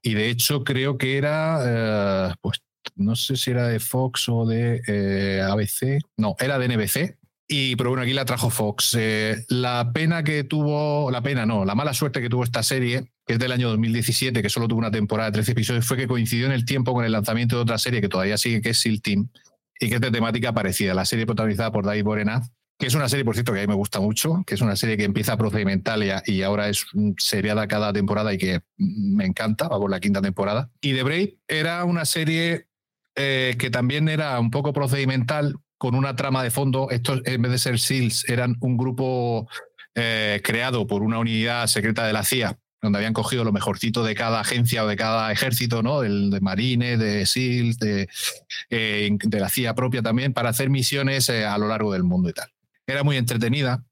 [0.00, 2.62] Y de hecho creo que era, eh, pues
[2.96, 7.18] no sé si era de Fox o de eh, ABC, no, era de NBC,
[7.52, 8.96] y, pero bueno, aquí la trajo Fox.
[8.98, 13.12] Eh, la pena que tuvo, la pena no, la mala suerte que tuvo esta serie,
[13.26, 16.08] que es del año 2017, que solo tuvo una temporada de 13 episodios, fue que
[16.08, 18.78] coincidió en el tiempo con el lanzamiento de otra serie que todavía sigue, que es
[18.78, 19.28] SEAL Team,
[19.78, 20.94] y que es de temática parecida.
[20.94, 23.68] La serie protagonizada por David Borenaz, que es una serie, por cierto, que a mí
[23.68, 26.86] me gusta mucho, que es una serie que empieza procedimental y, ahora es
[27.18, 30.70] seriada cada temporada y que me encanta, va por la quinta temporada.
[30.80, 32.68] Y The Brave era una serie
[33.14, 36.90] eh, que también era un poco procedimental, con una trama de fondo.
[36.90, 39.48] Estos, en vez de ser SEALs, eran un grupo
[39.96, 44.14] eh, creado por una unidad secreta de la CIA, donde habían cogido lo mejorcito de
[44.14, 46.04] cada agencia o de cada ejército, ¿no?
[46.04, 48.08] El de Marines, de SEALs, de,
[48.70, 52.28] eh, de la CIA propia también, para hacer misiones eh, a lo largo del mundo
[52.28, 52.48] y tal.
[52.86, 53.84] Era muy entretenida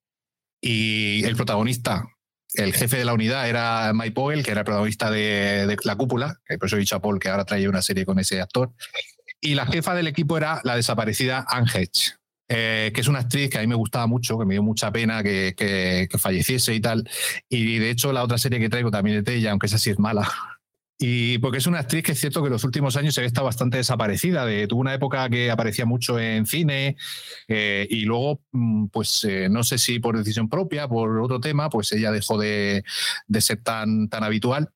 [0.60, 2.06] y el protagonista,
[2.54, 5.96] el jefe de la unidad era Mike Powell, que era el protagonista de, de La
[5.96, 8.40] Cúpula, que por eso he dicho a Paul que ahora trae una serie con ese
[8.40, 8.72] actor.
[9.40, 11.88] Y la jefa del equipo era la desaparecida Anne
[12.52, 14.90] eh, que es una actriz que a mí me gustaba mucho, que me dio mucha
[14.90, 17.08] pena que, que, falleciese y tal.
[17.48, 19.90] Y de hecho la otra serie que traigo también es de ella, aunque esa sí
[19.90, 20.28] es mala.
[21.02, 23.26] Y porque es una actriz que es cierto que en los últimos años se ve
[23.28, 24.44] está bastante desaparecida.
[24.44, 26.96] De, tuvo una época que aparecía mucho en cine
[27.48, 31.70] eh, y luego, mm, pues eh, no sé si por decisión propia, por otro tema,
[31.70, 32.84] pues ella dejó de,
[33.28, 34.72] de ser tan, tan habitual.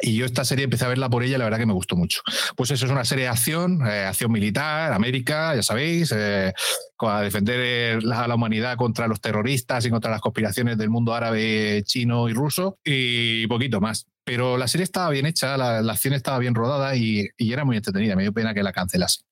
[0.00, 1.96] Y yo esta serie empecé a verla por ella y la verdad que me gustó
[1.96, 2.22] mucho.
[2.56, 6.52] Pues eso es una serie de acción, eh, acción militar, América, ya sabéis, eh,
[7.00, 11.82] a defender a la humanidad contra los terroristas y contra las conspiraciones del mundo árabe,
[11.84, 14.06] chino y ruso y poquito más.
[14.22, 17.76] Pero la serie estaba bien hecha, la, acción estaba bien rodada y, y, era muy
[17.76, 18.14] entretenida.
[18.14, 19.22] Me dio pena que la cancelase.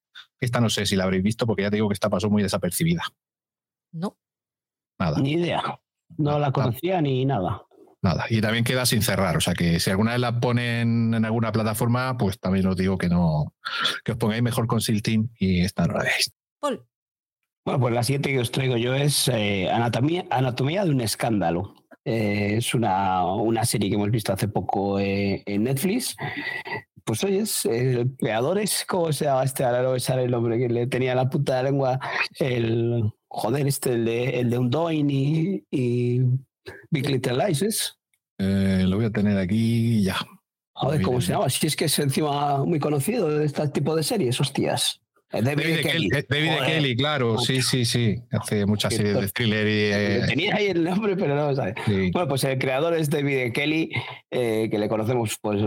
[0.41, 2.43] Esta no sé si la habréis visto porque ya te digo que esta pasó muy
[2.43, 3.05] desapercibida.
[3.93, 4.17] No.
[4.99, 5.21] Nada.
[5.21, 5.79] Ni idea.
[6.17, 7.68] No la conocía ni nada
[8.03, 8.25] nada.
[8.31, 9.37] Y también queda sin cerrar.
[9.37, 12.99] O sea que si alguna vez la ponen en alguna plataforma, pues también os digo
[12.99, 13.55] que no,
[14.05, 16.33] que os pongáis mejor con Silting y esta no la veis.
[17.69, 21.75] Bueno, pues la siguiente que os traigo yo es eh, anatomía, anatomía de un escándalo.
[22.03, 26.17] Eh, es una, una, serie que hemos visto hace poco eh, en Netflix.
[27.05, 29.65] Pues oye, el creador es, ¿cómo se llama este?
[29.65, 32.01] Ahora no sale el nombre que le tenía la puta de la lengua.
[32.39, 36.21] El, joder, este, el de, el de Undoing y, y
[36.91, 37.99] Big Little Lies,
[38.39, 40.17] eh, lo voy a tener aquí ya.
[40.73, 41.51] Joder, ¿cómo se llama?
[41.51, 45.01] Si es que es encima muy conocido de este tipo de series, hostias.
[45.33, 46.09] Eh, David, Kelly.
[46.09, 48.17] David Kelly, claro, sí, sí, sí.
[48.31, 49.93] Hace muchas series de thriller y.
[49.93, 51.75] Eh, tenía ahí el nombre, pero no lo sabes.
[52.13, 53.91] Bueno, pues el creador es David Kelly,
[54.31, 55.61] que le conocemos pues,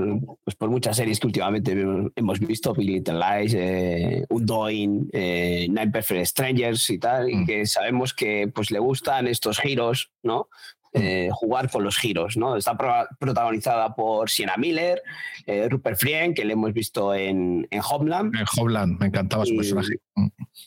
[0.43, 1.75] pues, por muchas series que últimamente
[2.15, 7.45] hemos visto: Billy Little Lies, eh, Undoing, Nine Perfect Strangers y tal, y mm.
[7.45, 10.47] que sabemos que pues le gustan estos giros, ¿no?
[10.93, 12.35] Eh, jugar con los giros.
[12.35, 12.57] ¿no?
[12.57, 12.77] Está
[13.17, 15.01] protagonizada por Sienna Miller,
[15.45, 18.35] eh, Rupert Friend, que le hemos visto en, en Homeland.
[18.35, 19.95] En Homeland, me encantaba su personaje.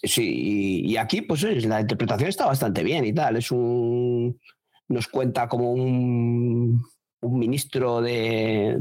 [0.02, 3.36] Sí, y, aquí pues la interpretación está bastante bien y tal.
[3.36, 4.38] Es un.
[4.88, 6.82] Nos cuenta como un,
[7.20, 8.78] un ministro de,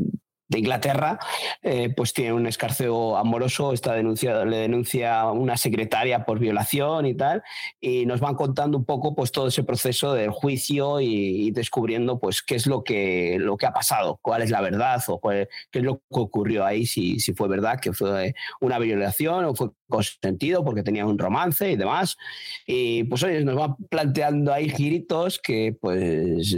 [0.48, 1.20] de Inglaterra,
[1.62, 7.16] eh, pues tiene un escarceo amoroso, está denunciado, le denuncia una secretaria por violación y
[7.16, 7.44] tal,
[7.80, 12.42] y nos van contando un poco pues todo ese proceso del juicio y, descubriendo pues
[12.42, 15.84] qué es lo que, lo que ha pasado, cuál es la verdad o qué es
[15.84, 20.64] lo que ocurrió ahí, si, si fue verdad que fue una violación o fue consentido
[20.64, 22.18] porque tenía un romance y demás.
[22.66, 26.56] Y pues oye, nos va planteando ahí giritos que pues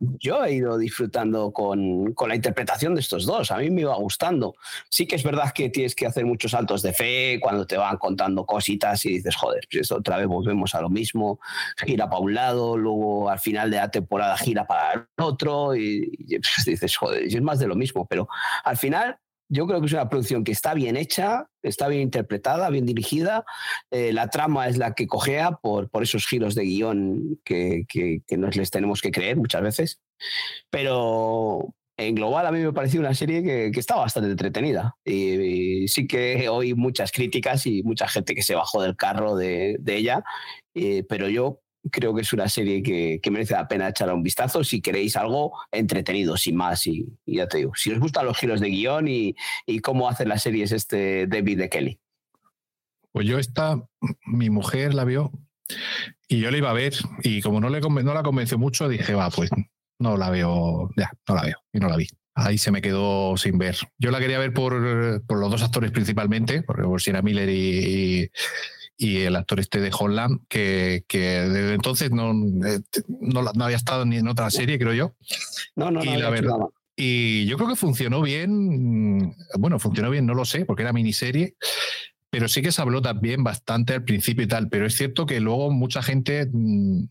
[0.00, 3.50] yo he ido disfrutando con, la interpretación de estos dos.
[3.50, 4.54] A mí me iba gustando.
[4.88, 7.96] Sí que es verdad que tienes que hacer muchos saltos de fe cuando te van
[7.96, 11.40] contando cositas y dices, joder, pues otra vez volvemos a lo mismo.
[11.76, 16.10] Gira para un lado, luego al final de la temporada gira para el otro y,
[16.18, 18.06] y pues dices, joder, es más de lo mismo.
[18.06, 18.28] Pero
[18.64, 19.18] al final
[19.48, 23.44] yo creo que es una producción que está bien hecha, está bien interpretada, bien dirigida.
[23.90, 28.22] Eh, la trama es la que cojea por, por esos giros de guion que, que,
[28.36, 30.00] nos les tenemos que creer muchas veces.
[30.70, 34.96] Pero en global a mí me pareció una serie que, que está bastante entretenida.
[35.04, 39.76] Y, sí que oí muchas críticas y mucha gente que se bajó del carro de,
[39.80, 40.24] de ella.
[40.74, 41.60] Eh, pero yo
[41.90, 45.52] creo que es una serie que, merece la pena echar un vistazo si queréis algo
[45.70, 46.86] entretenido, sin más.
[46.86, 49.34] Y, ya te digo, si os gustan los giros de guion y,
[49.82, 52.00] cómo hacen las series este David de Kelly.
[53.12, 53.82] Pues yo esta,
[54.26, 55.32] mi mujer la vio
[56.28, 59.14] y yo la iba a ver y como no, le, no la convenció mucho, dije,
[59.14, 59.50] va, pues
[59.98, 62.06] no la veo, ya, no la veo y no la vi.
[62.34, 63.76] Ahí se me quedó sin ver.
[63.98, 68.30] Yo la quería ver por, los dos actores principalmente, porque por Sienna Miller y
[68.77, 72.32] y el actor este de Holland, que, que desde entonces no,
[72.66, 72.80] eh,
[73.20, 75.14] no, había estado ni en otra serie, creo yo.
[75.76, 76.18] No, no, y no.
[76.18, 76.56] La verdad,
[77.00, 80.92] y yo creo que funcionó bien, mm, bueno, funcionó bien, no lo sé, porque era
[80.92, 81.54] miniserie,
[82.28, 85.38] pero sí que se habló también bastante al principio y tal, pero es cierto que
[85.38, 87.04] luego mucha gente, mm,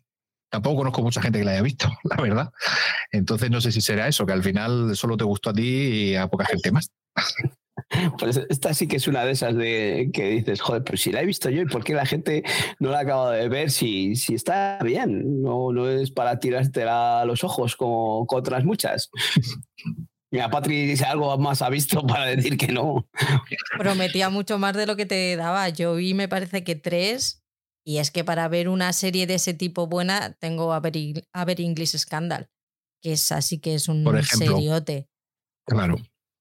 [0.49, 2.51] tampoco conozco mucha gente que la haya visto, la verdad.
[3.13, 6.15] Entonces no sé si será eso, que al final solo te gustó a ti y
[6.15, 6.91] a poca gente más.
[8.19, 11.21] Pues esta sí que es una de esas de que dices, joder, pero si la
[11.21, 12.43] he visto yo, ¿y por qué la gente
[12.79, 15.41] no la acaba de ver si, si está bien?
[15.41, 19.09] No, no es para tirarte a los ojos como, con otras muchas.
[20.31, 23.07] Mira, Patri dice algo más ha visto para decir que no.
[23.77, 25.69] Prometía mucho más de lo que te daba.
[25.69, 27.43] Yo vi, me parece que tres.
[27.85, 31.45] Y es que para ver una serie de ese tipo buena, tengo a ver, a
[31.45, 32.49] ver English Scandal,
[33.01, 35.07] que es así que es un seriote.
[35.65, 35.95] Claro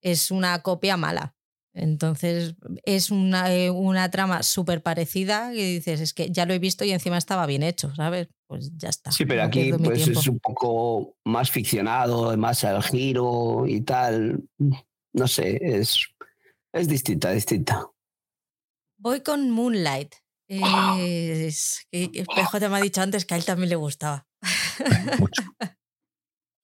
[0.07, 1.36] es una copia mala.
[1.77, 2.55] Entonces
[2.85, 6.87] es una, eh, una trama súper parecida y dices, es que ya lo he visto
[6.87, 8.29] y encima estaba bien hecho, ¿sabes?
[8.47, 9.13] Pues ya está.
[9.13, 14.43] Sí, pero aquí pues, es un poco más ficcionado, más al giro y tal.
[15.13, 15.99] No sé, es,
[16.73, 17.87] es distinta, distinta.
[18.97, 20.15] Voy con Moonlight.
[20.49, 24.27] Es, que PJ me ha dicho antes que a él también le gustaba.
[25.19, 25.43] Mucho.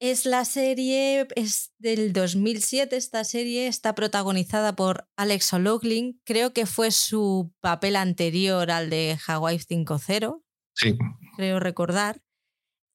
[0.03, 6.67] Es la serie, es del 2007, esta serie está protagonizada por Alex O'Loughlin, creo que
[6.67, 10.43] fue su papel anterior al de Hawaii 5.0,
[10.75, 10.99] sí.
[11.37, 12.21] creo recordar.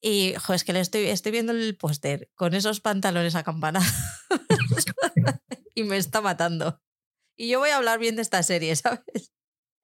[0.02, 3.88] Y jo, es que le estoy, estoy viendo el póster con esos pantalones acampanados
[5.76, 6.82] y me está matando.
[7.38, 9.32] Y yo voy a hablar bien de esta serie, ¿sabes?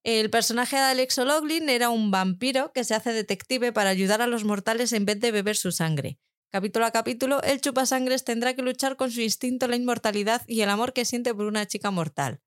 [0.03, 4.27] El personaje de Alex O'Loughlin era un vampiro que se hace detective para ayudar a
[4.27, 6.19] los mortales en vez de beber su sangre.
[6.53, 10.69] Capítulo a capítulo, el chupasangres tendrá que luchar con su instinto, la inmortalidad y el
[10.69, 12.41] amor que siente por una chica mortal.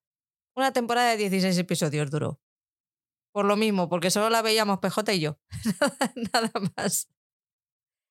[0.55, 2.41] Una temporada de 16 episodios duró.
[3.33, 5.41] Por lo mismo, porque solo la veíamos PJ y yo.
[6.33, 7.09] Nada más.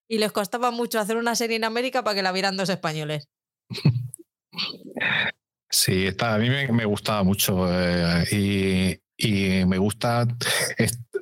[0.09, 3.29] Y les costaba mucho hacer una serie en América para que la vieran dos españoles.
[5.69, 10.27] Sí, está, a mí me, gustaba mucho eh, y, me gusta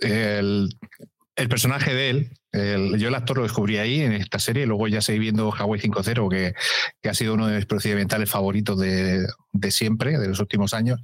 [0.02, 0.70] el,
[1.36, 2.32] el personaje de él,
[3.00, 6.30] yo el actor lo descubrí ahí en esta serie, luego ya seguí viendo Hawaii 5.0,
[6.30, 6.54] que,
[7.02, 11.02] que ha sido uno de mis procedimentales favoritos de, de, siempre, de los últimos años,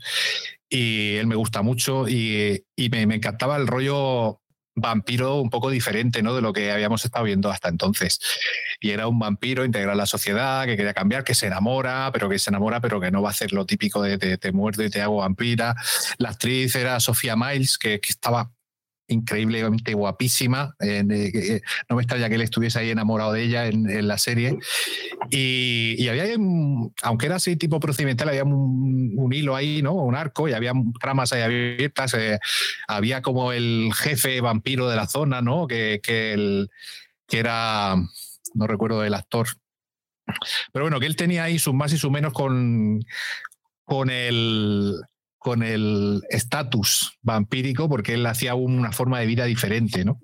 [0.69, 4.41] y él me gusta mucho y, y me, me, encantaba el rollo
[4.75, 6.35] vampiro un poco diferente ¿no?
[6.35, 8.19] de lo que habíamos estado viendo hasta entonces.
[8.79, 12.29] Y era un vampiro integral a la sociedad, que quería cambiar, que se enamora, pero
[12.29, 14.83] que se enamora, pero que no va a hacer lo típico de te, te muerdo
[14.83, 15.75] y te hago vampira.
[16.17, 18.51] La actriz era Sofía Miles, que estaba
[19.09, 20.75] increíblemente guapísima.
[20.79, 24.57] Eh, eh, no me extraña que él estuviese ahí enamorado de ella en, la serie.
[25.29, 26.25] Y, había,
[27.03, 29.93] aunque era así tipo procedimental, había un, hilo ahí, ¿no?
[29.93, 32.13] Un arco y había tramas ahí abiertas.
[32.13, 32.39] Eh,
[32.87, 35.67] había como el jefe vampiro de la zona, ¿no?
[35.67, 36.67] Que, que
[37.31, 37.95] era,
[38.53, 39.47] no recuerdo el actor.
[40.71, 43.03] Pero bueno, que él tenía ahí sus más y sus menos con,
[43.83, 44.95] con el,
[45.39, 50.19] con el estatus vampírico porque él hacía una forma de vida diferente, ¿no?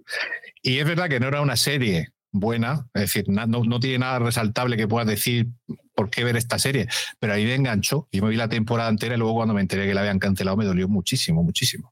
[0.62, 4.20] Y es verdad que no era una serie buena, es decir, no, no, tiene nada
[4.20, 5.48] resaltable que puedas decir
[5.96, 6.88] por qué ver esta serie,
[7.18, 9.88] pero ahí me enganchó y me vi la temporada entera y luego cuando me enteré
[9.88, 11.90] que la habían cancelado me dolió muchísimo, muchísimo.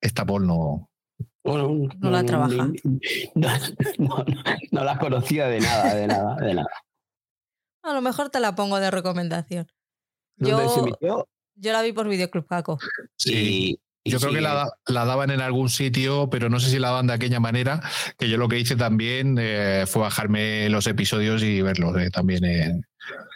[0.00, 0.90] Esta Paul no...
[1.44, 2.70] no, la trabaja.
[3.34, 4.24] No,
[4.72, 6.70] no, la conocía de nada, de nada, de nada.
[7.84, 9.68] A lo mejor te la pongo de recomendación.
[10.36, 11.28] ¿Dónde se emitió?
[11.60, 12.78] Yo la vi por Videoclub Paco.
[13.16, 13.80] Sí.
[14.04, 17.12] Yo creo que la, daban en algún sitio, pero no sé si la daban de
[17.12, 17.82] aquella manera,
[18.18, 22.44] que yo lo que hice también eh, fue bajarme los episodios y verlos eh, también
[22.44, 22.80] eh,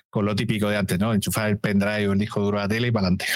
[0.09, 1.12] con lo típico de antes, ¿no?
[1.12, 3.27] Enchufar el pendrive o el disco duro a la tele y para adelante.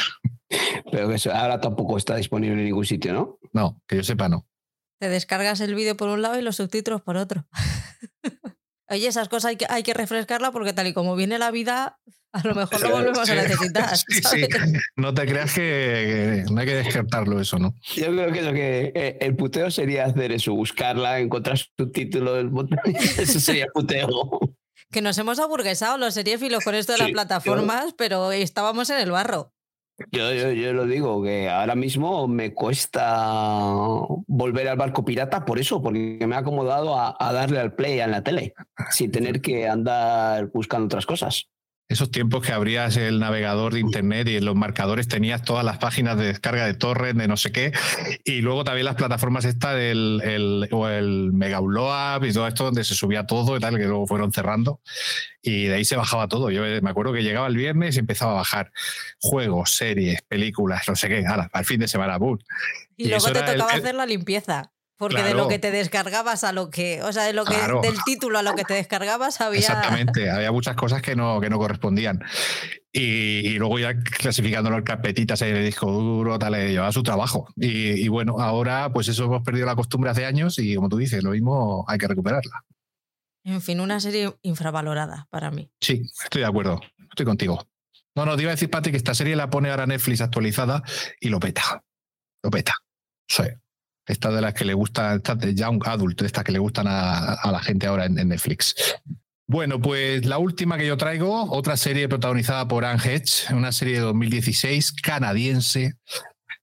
[0.91, 3.39] Pero que eso ahora tampoco está disponible en ningún sitio, ¿no?
[3.53, 4.47] No, que yo sepa, no.
[4.99, 7.47] Te descargas el vídeo por un lado y los subtítulos por otro.
[8.89, 11.99] Oye, esas cosas hay que, hay que refrescarla porque tal y como viene la vida,
[12.33, 13.97] a lo mejor lo volvemos a necesitar.
[13.97, 14.47] Sí, sí.
[14.97, 17.75] No te creas que, no hay que descartarlo eso, ¿no?
[17.95, 22.35] Yo creo que lo que eh, el puteo sería hacer eso, buscarla, encontrar su título
[22.35, 22.79] del botón.
[23.19, 24.41] Eso sería puteo.
[24.91, 29.11] Que nos hemos aburguesado los seriéfilos con esto de las plataformas, pero estábamos en el
[29.11, 29.53] barro.
[30.13, 33.25] Yo, yo, yo, lo digo, que ahora mismo me cuesta
[34.27, 37.99] volver al barco pirata por eso, porque me ha acomodado a, a darle al play
[38.01, 38.55] en la tele,
[38.91, 41.49] sin tener que andar buscando otras cosas
[41.89, 45.79] esos tiempos que abrías el navegador de internet y en los marcadores tenías todas las
[45.79, 47.73] páginas de descarga de torrent, de no sé qué,
[48.25, 52.65] y luego también las plataformas esta del el, o el Mega Upload y todo esto
[52.65, 54.81] donde se subía todo y tal, que luego fueron cerrando,
[55.43, 56.51] y de ahí se bajaba todo.
[56.51, 58.73] Yo me acuerdo que llegaba el viernes y empezaba a bajar
[59.21, 62.39] juegos, series, películas, no sé qué, al fin de semana, boom.
[62.97, 64.73] Y, luego te tocaba hacer la limpieza.
[64.99, 67.97] Porque de lo que te descargabas a lo que, o sea, de lo que del
[68.07, 69.61] título a lo que te descargabas había.
[69.61, 72.25] Exactamente, había muchas cosas que no, que no correspondían.
[72.93, 77.47] Y, luego ya clasificándolo en carpetitas en el disco duro, tal, eh, llevaba su trabajo.
[77.57, 81.23] Y, bueno, ahora pues eso hemos perdido la costumbre hace años y como tú dices,
[81.23, 82.65] lo mismo hay que recuperarla.
[83.45, 85.71] En fin, una serie infravalorada para mí.
[85.79, 87.69] Sí, estoy de acuerdo, estoy contigo.
[88.15, 90.83] No, no, te iba a decir, Pati, que esta serie la pone ahora Netflix actualizada
[91.21, 91.85] y lo peta.
[92.43, 92.73] Lo peta.
[93.29, 93.45] Sí.
[94.07, 97.51] Esta de las que le gustan, estas de Young Adult, estas que le gustan a,
[97.51, 98.75] la gente ahora en, Netflix.
[99.49, 103.95] Bueno, pues la última que yo traigo, otra serie protagonizada por Anne Hedge, una serie
[103.95, 105.95] de 2016 canadiense,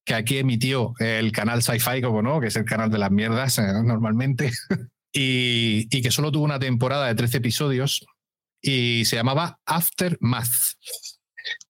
[0.05, 3.57] que aquí emitió el canal Sci-Fi, como no, que es el canal de las mierdas
[3.59, 4.51] eh, normalmente,
[5.13, 8.05] y, y, que solo tuvo una temporada de 13 episodios
[8.61, 10.77] y se llamaba Aftermath.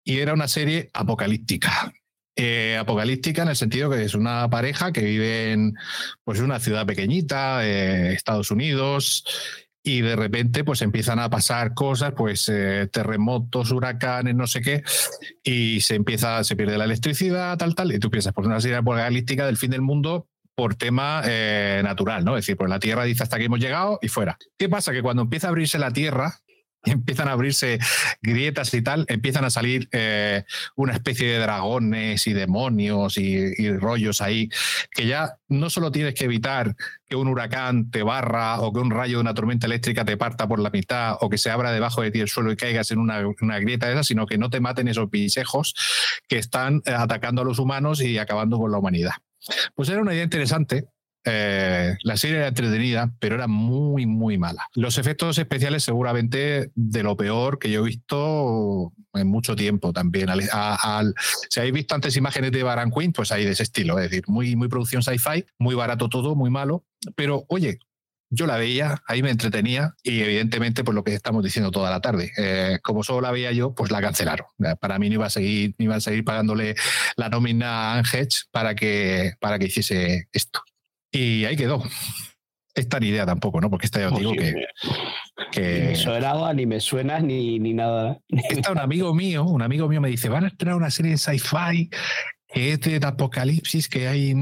[0.04, 1.92] Y era una serie apocalíptica.
[2.36, 5.76] Eh, apocalíptica en el sentido que es una pareja que vive en
[6.24, 9.24] pues, una ciudad pequeñita, eh, Estados Unidos,
[9.84, 14.84] y de repente pues empiezan a pasar cosas, pues eh, terremotos, huracanes, no sé qué,
[15.44, 18.78] y se empieza, se pierde la electricidad, tal, tal, y tú piensas, pues una serie
[18.78, 21.24] apocalíptica del fin del mundo por tema
[21.84, 22.38] natural, ¿no?
[22.38, 24.38] Es decir, pues la Tierra dice hasta aquí hemos llegado y fuera.
[24.56, 24.92] ¿Qué pasa?
[24.92, 26.40] Que cuando empieza a abrirse la Tierra,
[26.86, 27.80] empiezan a abrirse
[28.22, 30.44] grietas y tal, empiezan a salir eh,
[30.76, 34.50] una especie de dragones y demonios y, rollos ahí,
[34.92, 36.76] que ya no solo tienes que evitar
[37.08, 40.48] que un huracán te barra o que un rayo de una tormenta eléctrica te parta
[40.48, 43.00] por la mitad o que se abra debajo de ti el suelo y caigas en
[43.00, 45.74] una, una grieta esa, sino que no te maten esos pisejos
[46.28, 49.14] que están eh, atacando a los humanos y acabando con la humanidad.
[49.76, 50.86] Pues era una idea interesante
[51.26, 54.68] eh, la serie era entretenida, pero era muy, muy mala.
[54.76, 60.30] Los efectos especiales seguramente de lo peor que yo he visto en mucho tiempo también.
[61.50, 64.24] si habéis visto antes imágenes de Baran Queen, pues hay de ese estilo, es decir,
[64.28, 66.84] muy, muy producción sci-fi, muy barato todo, muy malo,
[67.16, 67.80] pero oye,
[68.36, 72.02] yo la veía, ahí me entretenía y evidentemente pues lo que estamos diciendo toda la
[72.02, 72.32] tarde.
[72.38, 74.48] Eh, como solo la veía yo, pues la cancelaron.
[74.80, 76.74] Para mí no iba a seguir, iba a seguir pagándole
[77.16, 80.64] la nómina a Angech para que, para que hiciese esto.
[81.14, 81.82] Y ahí quedó.
[82.76, 83.70] Esta ni idea tampoco, ¿no?
[83.70, 84.66] Porque esta ya os digo que,
[85.52, 85.62] que...
[85.62, 88.20] Ni me sonaba, ni me suena, ni, ni nada.
[88.28, 91.18] Está un amigo mío, un amigo mío me dice, van a estrenar una serie de
[91.20, 91.90] sci-fi
[92.54, 94.36] que es de apocalipsis, que hay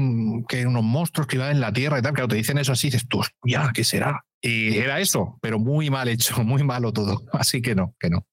[0.46, 2.88] que unos monstruos que van en la Tierra y tal, que te dicen eso así,
[2.88, 4.24] dices tú, ya, ¿qué será?
[4.42, 7.22] Y era eso, pero muy mal hecho, muy malo todo.
[7.32, 8.26] Así que no, que no.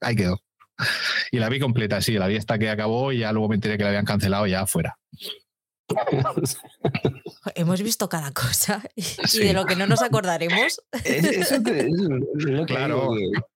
[0.00, 0.40] Ahí quedó.
[1.30, 3.76] Y la vi completa, sí, la vi hasta que acabó y ya luego me enteré
[3.76, 4.98] que la habían cancelado ya afuera.
[7.54, 10.80] Hemos visto cada cosa y, de lo que no nos acordaremos.
[12.66, 13.10] claro.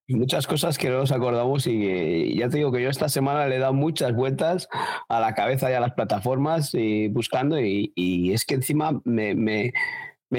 [0.09, 3.57] muchas cosas que no nos acordamos y ya te digo que yo esta semana le
[3.57, 4.69] he dado muchas vueltas
[5.09, 9.73] a la cabeza y a las plataformas y buscando y, es que encima me, me,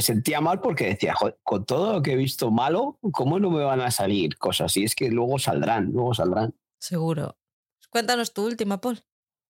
[0.02, 3.82] sentía mal porque decía, con todo lo que he visto malo, ¿cómo no me van
[3.82, 4.76] a salir cosas?
[4.78, 6.56] Y es que luego saldrán, luego saldrán.
[6.80, 7.38] Seguro.
[7.90, 9.04] Cuéntanos tu última, Paul.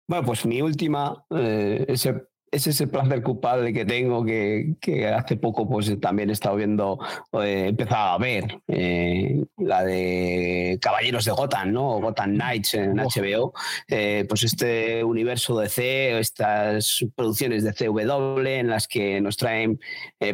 [0.07, 5.38] Bueno, pues mi última, eh, ese es ese placer culpable que tengo que, que, hace
[5.38, 6.99] poco pues también he estado viendo,
[7.34, 12.02] eh, he empezado a ver eh, la de Caballeros de Gotham, ¿no?
[12.02, 13.53] Gotham Knights en HBO,
[13.88, 19.80] eh, pues este universo de C, estas producciones de CW en las que nos traen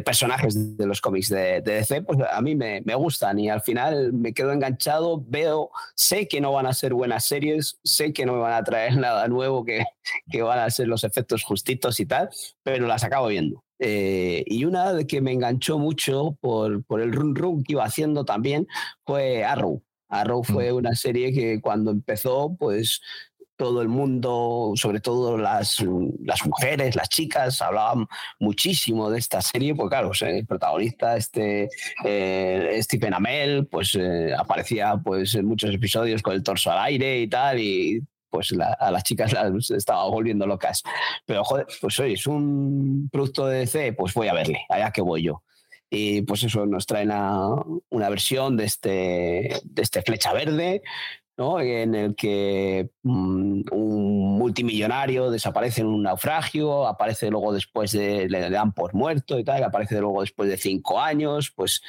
[0.03, 3.61] personajes de los cómics de, de, DC, pues a mí me, me, gustan y al
[3.61, 8.25] final me quedo enganchado, veo, sé que no van a ser buenas series, sé que
[8.25, 9.85] no me van a traer nada nuevo, que,
[10.31, 12.29] que van a ser los efectos justitos y tal,
[12.63, 13.63] pero las acabo viendo.
[13.79, 18.25] Eh, y una que me enganchó mucho por, por el run run que iba haciendo
[18.25, 18.67] también
[19.05, 19.83] fue Arrow.
[20.09, 20.75] Arrow fue mm.
[20.75, 23.01] una serie que cuando empezó, pues
[23.57, 25.83] todo el mundo, sobre todo las,
[26.23, 28.07] las mujeres, las chicas, hablaban
[28.39, 31.67] muchísimo de esta serie, porque claro, el protagonista, este
[32.05, 37.19] eh, Stephen Amell, pues eh, aparecía pues, en muchos episodios con el torso al aire
[37.19, 38.03] y tal, y
[38.37, 40.83] pues a las chicas las estaba volviendo locas.
[41.25, 45.01] Pero joder, pues oye, es un producto de DC, pues voy a verle, allá que
[45.01, 45.43] voy yo.
[45.89, 47.47] Y pues eso nos trae una,
[47.89, 50.83] una versión de este, de este flecha verde,
[51.37, 58.49] en el que mm, un multimillonario desaparece en un naufragio, aparece luego después de, le
[58.49, 61.81] dan por muerto y tal, aparece luego después de cinco años, pues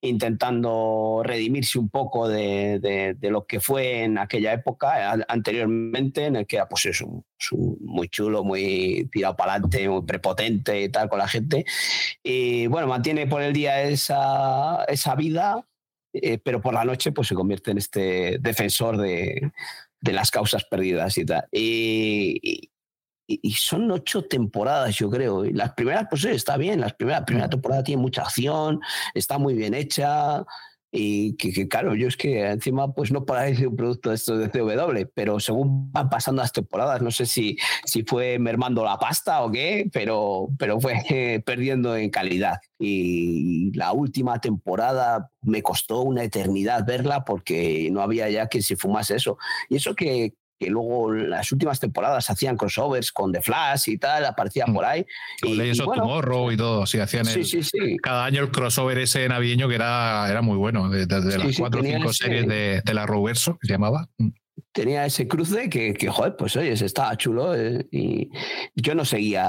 [0.00, 6.56] intentando redimirse un poco de, lo que fue en aquella época anteriormente, en el que
[6.56, 7.24] era pues eso,
[7.80, 11.64] muy chulo, muy tirado para adelante, muy prepotente y tal con la gente.
[12.22, 15.66] Y bueno, mantiene por el día esa, esa vida
[16.12, 19.52] eh, pero por la noche pues se convierte en este defensor de,
[20.00, 21.46] de las causas perdidas y tal.
[21.50, 22.70] Y,
[23.26, 25.44] y, son ocho temporadas, yo creo.
[25.44, 28.80] Y las primeras, pues está bien, las primeras, primera temporada tiene mucha acción,
[29.14, 30.44] está muy bien hecha.
[30.94, 34.50] Y que, claro, yo es que encima pues no parece un producto de esto de
[34.50, 37.56] CW, pero según van pasando las temporadas, no sé si,
[37.86, 42.60] si fue mermando la pasta o qué, pero, pero fue perdiendo en calidad.
[42.78, 48.76] Y la última temporada me costó una eternidad verla porque no había ya que se
[48.76, 49.38] fumase eso.
[49.70, 54.24] Y eso que, que luego las últimas temporadas hacían crossovers con The Flash y tal,
[54.24, 54.74] aparecían mm.
[54.74, 55.04] por ahí.
[55.42, 57.26] y, Legends of Tomorrow y todo, sí, hacían
[58.02, 61.84] cada año el crossover ese navideño que era, era muy bueno, de, las cuatro o
[61.84, 64.08] cinco series de, de, la Roverso, que se llamaba.
[64.18, 64.28] Mm.
[64.72, 67.54] Tenía ese cruce que, que, joder, pues oye, estaba chulo.
[67.54, 68.30] Eh, y
[68.74, 69.46] yo no seguía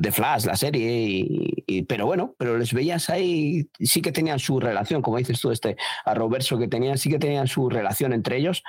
[0.00, 1.26] The Flash, la serie,
[1.66, 5.50] y, pero bueno, pero les veías ahí, sí que tenían su relación, como dices tú,
[5.50, 5.76] este
[6.06, 8.62] a Roverso que tenían, sí que tenían su relación entre ellos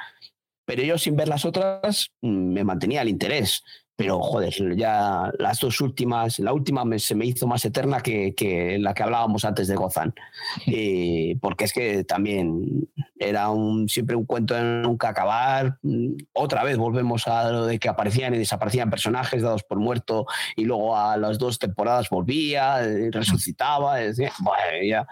[0.65, 3.63] pero yo sin ver las otras mm, me mantenía el interés.
[3.97, 8.77] Pero joder, ya las dos últimas, la última se me hizo más eterna que, que
[8.77, 10.13] la que hablábamos antes de Gozan.
[11.39, 15.77] porque es que también era un, siempre un cuento de nunca acabar.
[15.81, 20.25] Mm, otra vez volvemos a lo de que aparecían y desaparecían personajes dados por muerto
[20.57, 23.95] y luego a las dos temporadas volvía, eh, resucitaba.
[23.97, 25.07] Decía, bueno, ya.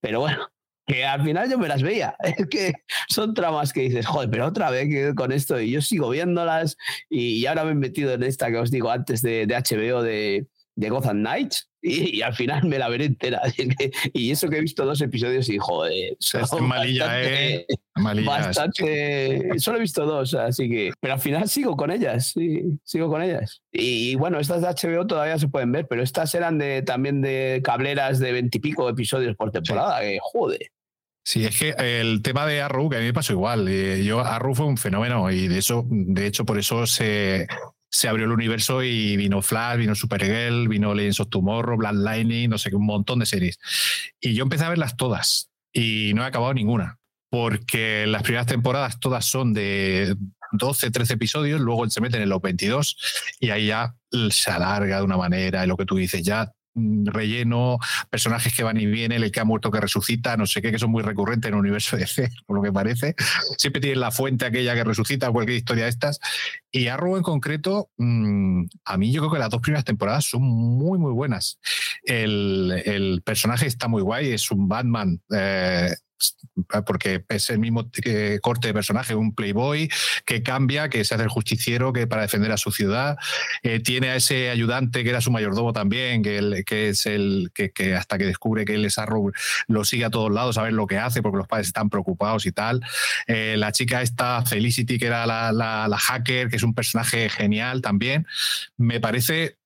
[0.00, 0.46] Pero bueno,
[0.88, 2.16] que al final yo me las veía.
[2.38, 2.72] Es que
[3.08, 6.76] son tramas que dices, joder, pero otra vez con esto y yo sigo viéndolas
[7.08, 10.46] y, ahora me he metido en esta que os digo antes de, de HBO de,
[10.74, 13.42] de Gotham Knights y, al final me la veré entera.
[14.12, 16.16] Y eso que he visto dos episodios y joder.
[16.20, 17.66] Es malilla, ¿eh?
[18.24, 19.58] bastante.
[19.58, 20.92] Solo he visto dos, así que.
[21.00, 23.62] Pero al final sigo con ellas, sí, sigo con ellas.
[23.72, 27.60] Y, bueno, estas de HBO todavía se pueden ver, pero estas eran de también de
[27.62, 30.70] cableras de veintipico episodios por temporada, que joder.
[31.30, 33.68] Sí, es que el tema de Arru, que a mí me pasó igual.
[33.68, 37.46] Eh, yo, Arru fue un fenómeno y de eso, de hecho, por eso se,
[37.90, 42.48] se abrió el universo y vino Flash, vino Supergirl, vino Legends of Tomorrow, Black Lightning,
[42.48, 43.58] no sé qué, un montón de series.
[44.18, 46.98] Y yo empecé a verlas todas y no he acabado ninguna,
[47.28, 50.16] porque las primeras temporadas todas son de
[50.52, 53.94] 12, 13 episodios, luego se meten en los 22 y ahí ya
[54.30, 57.78] se alarga de una manera, y lo que tú dices, ya relleno,
[58.10, 60.78] personajes que van y vienen, el que ha muerto que resucita, no sé qué, que
[60.78, 63.14] son muy recurrentes en el universo de C, por lo que parece.
[63.56, 66.20] Siempre tienen la fuente aquella que resucita, cualquier historia de estas.
[66.70, 70.42] Y Arrow en concreto, mm, a mí yo creo que las dos primeras temporadas son
[70.42, 71.58] muy, muy buenas.
[72.02, 75.20] El, el personaje está muy guay, es un Batman.
[75.34, 75.90] Eh,
[76.86, 79.88] porque es el mismo eh, corte de personaje, un playboy
[80.24, 83.16] que cambia, que se hace el justiciero que para defender a su ciudad,
[83.62, 87.94] eh, tiene a ese ayudante que era su mayordomo también, que, que es el que,
[87.94, 89.32] hasta que descubre que él es Arrow
[89.68, 92.46] lo sigue a todos lados a ver lo que hace porque los padres están preocupados
[92.46, 92.80] y tal.
[93.26, 97.82] Eh, la chica esta, Felicity, que era la, la hacker, que es un personaje genial
[97.82, 98.26] también,
[98.76, 99.56] me parece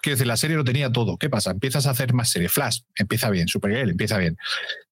[0.00, 1.16] Quiero decir, la serie lo tenía todo.
[1.16, 1.50] ¿Qué pasa?
[1.50, 2.52] Empiezas a hacer más series.
[2.52, 3.48] Flash, empieza bien.
[3.48, 4.36] Supergirl, empieza bien.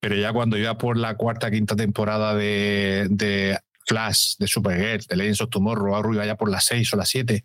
[0.00, 5.16] Pero ya cuando iba por la cuarta, quinta temporada de, de Flash, de Supergirl, de
[5.16, 7.44] Legends of Tomorrow, ahora iba ya por las seis o las siete,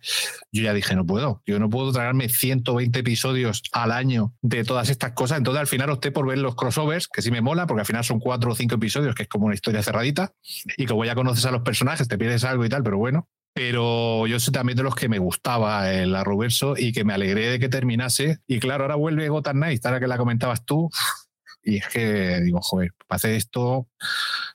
[0.52, 1.44] yo ya dije, no puedo.
[1.46, 5.38] Yo no puedo tragarme 120 episodios al año de todas estas cosas.
[5.38, 8.04] Entonces al final opté por ver los crossovers, que sí me mola, porque al final
[8.04, 10.34] son cuatro o cinco episodios, que es como una historia cerradita.
[10.78, 14.28] Y como ya conoces a los personajes, te pierdes algo y tal, pero bueno, pero
[14.28, 17.60] yo soy también de los que me gustaba el Arroverso y que me alegré de
[17.60, 18.40] que terminase.
[18.48, 20.90] Y claro, ahora vuelve Gotham Knight, ahora que la comentabas tú.
[21.64, 23.88] Y es que digo, joder, para hacer esto,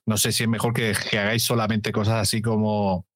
[0.06, 3.06] no sé si es mejor que, hagáis solamente cosas así como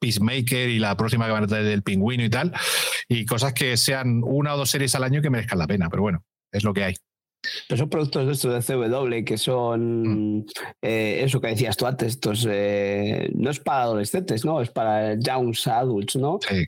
[0.00, 2.52] Peacemaker y la próxima que van a traer del pingüino y tal,
[3.08, 6.02] y cosas que sean una o dos series al año que merezcan la pena, pero
[6.02, 6.96] bueno, es lo que hay.
[7.68, 10.46] Pero son productos de estos de CW que son mm.
[10.82, 14.60] eh, eso que decías tú antes, estos eh, no es para adolescentes, ¿no?
[14.60, 16.38] Es para young adults, ¿no?
[16.46, 16.66] Sí.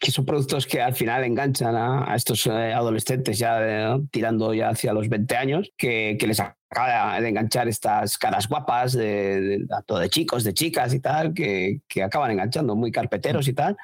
[0.00, 4.92] Que son productos que al final enganchan a, estos eh, adolescentes ya tirando ya hacia
[4.92, 9.66] los 20 años, que, que les acaba de enganchar estas caras guapas de, de,
[10.00, 13.76] de, chicos, de chicas y tal, que, que acaban enganchando, muy carpeteros y tal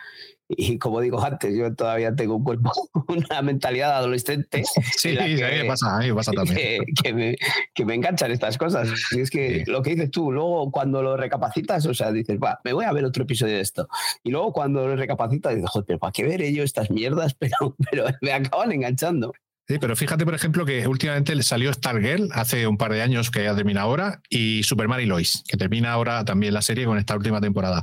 [0.49, 2.71] y como digo antes, yo todavía tengo un cuerpo,
[3.09, 4.65] una mentalidad adolescente.
[4.97, 6.85] Sí, a mí me pasa, a mí me pasa también.
[7.03, 7.37] Que, me,
[7.75, 8.89] que, me, enganchan estas cosas.
[9.13, 12.61] Y es que lo que dices tú, luego cuando lo recapacitas, o sea, dices, va,
[12.65, 13.89] me voy a ver otro episodio de esto.
[14.23, 17.35] Y luego cuando lo recapacitas, dices, joder, pero ¿para qué veré yo estas mierdas?
[17.45, 19.33] Pero, pero me acaban enganchando.
[19.67, 23.31] Sí, pero fíjate, por ejemplo, que últimamente le salió Stargirl hace un par de años
[23.31, 26.99] que ya termina ahora y Superman y Lois, que termina ahora también la serie con
[26.99, 27.83] esta última temporada.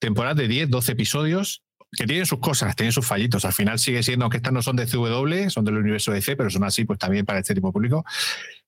[0.00, 1.62] Temporada de 10, 12 episodios
[1.92, 3.44] que tienen sus cosas, tienen sus fallitos.
[3.44, 6.36] Al final sigue siendo, aunque estas no son de CW, son del universo de C,
[6.36, 8.04] pero son así, pues también para este tipo público.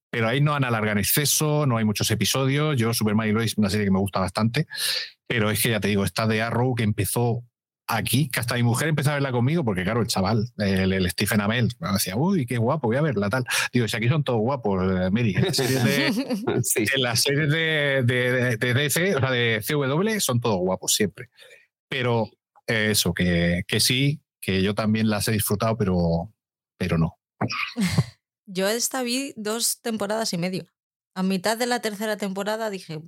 [0.09, 2.77] Pero ahí no han alargado en exceso, no hay muchos episodios.
[2.77, 4.67] Yo, Superman y Lois, una serie que me gusta bastante.
[5.27, 7.43] Pero es que ya te digo, esta de Arrow que empezó
[7.87, 11.41] aquí, que hasta mi mujer empezó a verla conmigo, porque claro, el chaval, el, Stephen
[11.41, 13.45] Amell, me decía, uy, qué guapo, voy a verla tal.
[13.71, 19.15] Digo, si aquí son todos guapos, eh, Mary, en las series de, de, de, DC,
[19.15, 21.29] o sea, de CW, son todos guapos siempre.
[21.89, 22.29] Pero
[22.67, 26.33] eso, que, que sí, que yo también las he disfrutado, pero,
[26.77, 27.17] pero no.
[28.45, 30.67] Yo esta vi dos temporadas y medio.
[31.15, 32.99] A mitad de la tercera temporada dije,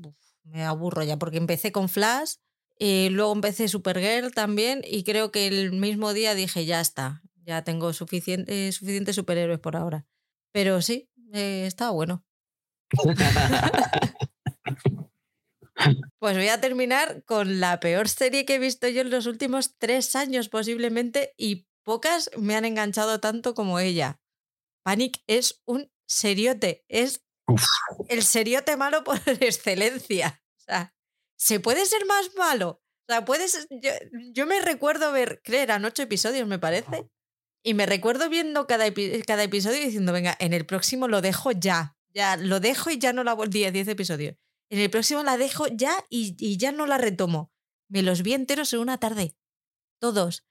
[0.43, 2.35] me aburro ya, porque empecé con Flash,
[2.77, 7.63] y luego empecé Supergirl también, y creo que el mismo día dije, ya está, ya
[7.63, 10.05] tengo suficiente, suficientes superhéroes por ahora.
[10.51, 12.23] Pero sí, eh, estaba bueno.
[16.19, 19.75] Pues voy a terminar con la peor serie que he visto yo en los últimos
[19.77, 24.19] tres años posiblemente y pocas me han enganchado tanto como ella.
[24.83, 27.23] Panic es un seriote, es
[28.07, 30.41] el seriote malo por excelencia.
[30.57, 30.95] O sea,
[31.37, 32.81] ¿se puede ser más malo?
[33.07, 33.67] O sea, puedes.
[33.69, 33.91] Yo,
[34.31, 37.09] yo me recuerdo ver, creo, eran ocho episodios, me parece.
[37.63, 38.85] Y me recuerdo viendo cada,
[39.25, 41.97] cada episodio diciendo, venga, en el próximo lo dejo ya.
[42.13, 44.37] Ya, lo dejo y ya no la volví a 10 episodios.
[44.69, 47.51] En el próximo la dejo ya y, ya no la retomo.
[47.87, 49.35] Me los vi enteros en una tarde.
[49.99, 50.45] Todos.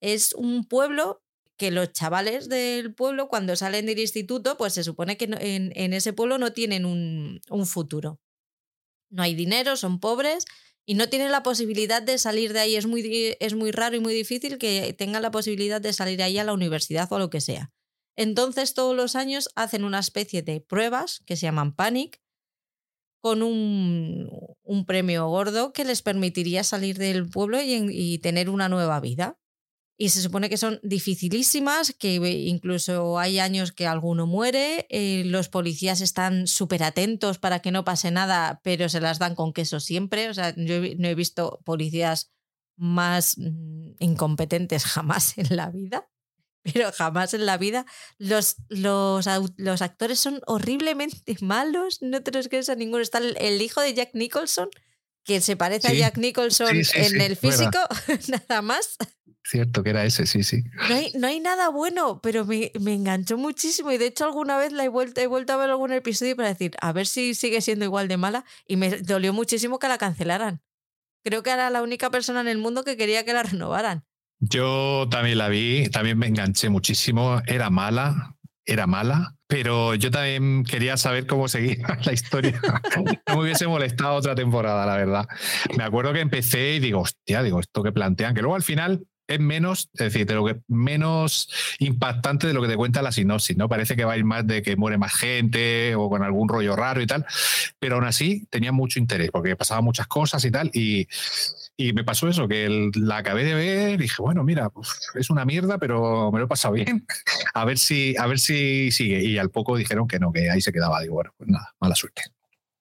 [0.00, 1.22] Es un pueblo
[1.56, 6.12] que los chavales del pueblo, cuando salen del instituto, pues se supone que en, ese
[6.12, 8.20] pueblo no tienen un, futuro.
[9.08, 10.46] No hay dinero, son pobres
[10.84, 12.74] y no tienen la posibilidad de salir de ahí.
[12.74, 16.38] Es muy, es muy raro y muy difícil que tengan la posibilidad de salir ahí
[16.38, 17.72] a la universidad o a lo que sea.
[18.16, 22.23] Entonces, todos los años hacen una especie de pruebas que se llaman Panic,
[23.24, 24.28] con un,
[24.64, 29.38] un, premio gordo que les permitiría salir del pueblo y, tener una nueva vida.
[29.96, 35.48] Y se supone que son dificilísimas, que incluso hay años que alguno muere, eh, los
[35.48, 39.80] policías están súper atentos para que no pase nada, pero se las dan con queso
[39.80, 40.28] siempre.
[40.28, 42.30] O sea, yo no he visto policías
[42.76, 46.10] más mm, incompetentes jamás en la vida
[46.64, 47.86] pero jamás en la vida.
[48.18, 49.26] Los, los,
[49.56, 53.02] los, actores son horriblemente malos, no te los crees a ninguno.
[53.02, 54.68] Está el, hijo de Jack Nicholson,
[55.24, 57.78] que se parece a Jack Nicholson en el físico,
[58.28, 58.96] nada más.
[59.42, 60.64] cierto que era ese, sí, sí.
[60.88, 64.56] No hay, no hay nada bueno, pero me, me, enganchó muchísimo y de hecho alguna
[64.58, 67.34] vez la he vuelto, he vuelto a ver algún episodio para decir, a ver si
[67.34, 70.62] sigue siendo igual de mala y me dolió muchísimo que la cancelaran.
[71.22, 74.04] Creo que era la única persona en el mundo que quería que la renovaran.
[74.50, 80.64] Yo también la vi, también me enganché muchísimo, era mala, era mala, pero yo también
[80.64, 82.60] quería saber cómo seguía la historia.
[83.26, 85.26] no me hubiese molestado otra temporada, la verdad.
[85.78, 89.06] Me acuerdo que empecé y digo, hostia, digo, esto que plantean, que luego al final
[89.26, 91.48] es menos, es decir, de lo que menos
[91.78, 93.68] impactante de lo que te cuenta la sinopsis, ¿no?
[93.68, 96.76] Parece que va a ir más de que muere más gente o con algún rollo
[96.76, 97.24] raro y tal,
[97.78, 101.08] pero aún así tenía mucho interés porque pasaban muchas cosas y tal y,
[101.76, 105.30] y me pasó eso, que la acabé de ver y dije, bueno, mira, pues, es
[105.30, 107.06] una mierda, pero me lo he pasado bien,
[107.54, 110.60] a ver si, a ver si sigue y al poco dijeron que no, que ahí
[110.60, 112.22] se quedaba, digo, bueno, pues nada, mala suerte.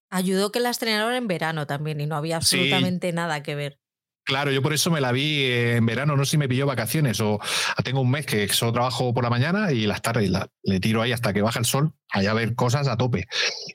[0.09, 3.79] Ayudó que la estrenaron en verano también y no había absolutamente nada que ver.
[4.25, 7.19] Claro, yo por eso me la vi en verano, no sé si me pilló vacaciones
[7.19, 7.41] o
[7.83, 11.01] tengo un mes que solo trabajo por la mañana y las tardes la, le tiro
[11.01, 13.27] ahí hasta que baja el sol, allá a ver cosas a tope.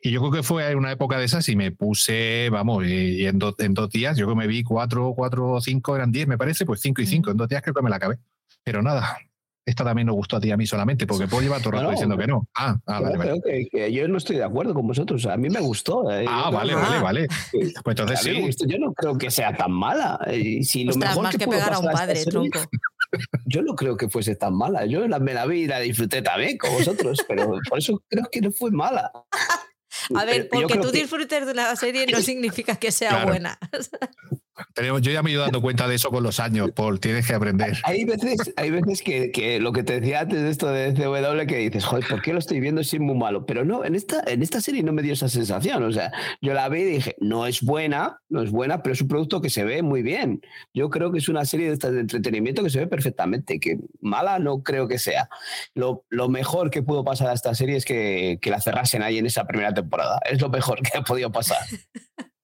[0.03, 3.39] Y yo creo que fue una época de esas y me puse, vamos, y en,
[3.59, 6.65] en dos días, yo creo que me vi cuatro, cuatro, cinco, eran diez, me parece,
[6.65, 8.17] pues cinco y cinco, en dos días creo que me la acabé.
[8.65, 9.19] Pero nada,
[9.69, 11.81] esta también nos gustó a ti y a mí solamente, porque puedo llevar todo el
[11.81, 12.49] rato diciendo que no.
[12.55, 13.69] Ah, ah vale, vale.
[13.71, 15.27] Que, yo no estoy de acuerdo con vosotros.
[15.27, 16.11] A mí me gustó.
[16.11, 16.25] Eh.
[16.27, 17.29] Ah, vale, vale, vale.
[17.53, 18.67] Pues entonces sí.
[18.67, 20.19] Yo no creo que sea tan mala.
[20.27, 22.59] Eh, si lo mejor más que, pegar a un padre, tronco.
[23.47, 24.87] Yo no creo que fuese tan mala.
[24.87, 28.25] Yo la, me la vi y la disfruté también con vosotros, pero por eso creo
[28.31, 29.11] que no fue mala.
[30.15, 33.59] A ver, porque tú disfrutes de una serie no significa que sea buena.
[34.77, 37.01] yo ya me he ido dando cuenta de eso con los años, Paul.
[37.01, 37.77] Tienes que aprender.
[37.85, 41.57] Hay veces, hay veces que, lo que te decía antes de esto de CW que
[41.59, 43.47] dices, joder, ¿por qué lo estoy viendo si es muy malo?
[43.47, 45.83] Pero no, en esta, en esta serie no me dio esa sensación.
[45.83, 49.01] O sea, yo la vi y dije, no es buena, no es buena, pero es
[49.01, 50.41] un producto que se ve muy bien.
[50.75, 54.39] Yo creo que es una serie de, de entretenimiento que se ve perfectamente, que mala
[54.39, 55.29] no creo que sea.
[55.75, 59.19] Lo, lo mejor que pudo pasar a esta serie es que, que la cerrasen ahí
[59.19, 60.21] en esa primera temporada.
[60.29, 61.59] Es lo mejor que ha podido pasar.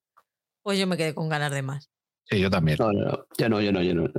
[0.65, 1.91] Pues yo me quedé con ganas de más.
[2.29, 2.77] Sí, yo también.
[2.79, 4.11] No, no, yo no, yo no, yo no.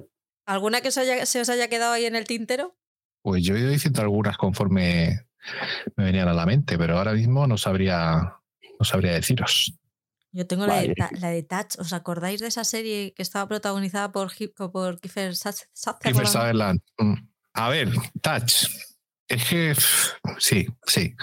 [0.47, 2.77] ¿Alguna que se os haya quedado ahí en el tintero?
[3.23, 5.27] Pues yo he ido diciendo algunas conforme
[5.97, 8.37] me venían a la mente, pero ahora mismo no sabría,
[8.79, 9.75] no sabría deciros.
[10.33, 11.79] Yo tengo la, de, la de Touch.
[11.79, 14.31] ¿Os acordáis de esa serie que estaba protagonizada por,
[14.71, 16.03] por Kiefer Sutherland?
[16.03, 16.81] Kiefer Sutherland.
[16.99, 17.15] Mm.
[17.55, 17.89] A ver,
[18.21, 18.67] Touch.
[19.29, 19.75] Es que
[20.39, 21.17] sí, sí.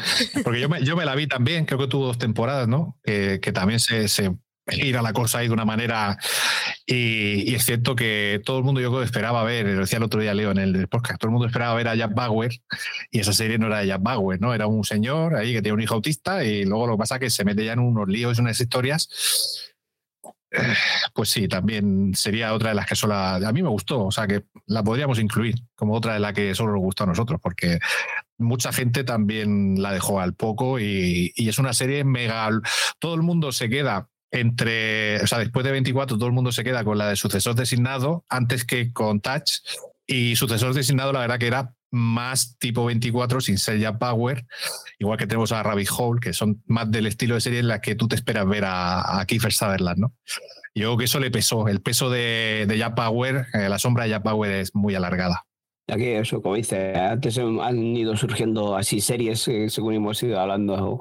[0.44, 3.00] Porque yo me, yo me la vi también, creo que tuvo dos temporadas, ¿no?
[3.04, 4.36] que también se, se
[4.68, 6.18] ir a la cosa ahí de una manera.
[6.86, 10.34] Y, es cierto que todo el mundo yo esperaba ver, lo decía el otro día
[10.34, 12.52] Leo en el podcast, todo el mundo esperaba ver a Jack Bauer
[13.12, 14.54] y esa serie no era de Jack Bauer, ¿no?
[14.54, 17.22] Era un señor ahí que tiene un hijo autista y luego lo que pasa es
[17.22, 19.10] que se mete ya en unos líos, unas historias.
[21.16, 24.28] Pues sí, también sería otra de las que solo a mí me gustó, o sea
[24.28, 27.80] que la podríamos incluir como otra de las que solo nos gustó a nosotros, porque
[28.38, 32.50] mucha gente también la dejó al poco y, y es una serie mega.
[33.00, 36.64] Todo el mundo se queda entre, o sea, después de 24 todo el mundo se
[36.64, 39.60] queda con la de sucesor designado antes que con Touch
[40.08, 44.46] y sucesor designado la verdad que era más tipo 24 sin ser ya Power,
[44.98, 47.82] igual que tenemos a Rabbit Hole, que son más del estilo de serie en la
[47.82, 50.14] que tú te esperas ver a, a Kiefer Sutherland, ¿no?
[50.76, 54.10] Yo creo que eso le pesó, el peso de, de Power, eh, la sombra de
[54.10, 55.46] Jack Power es muy alargada.
[55.88, 60.98] Aquí eso, como dice, antes han ido surgiendo así series, eh, según hemos ido hablando,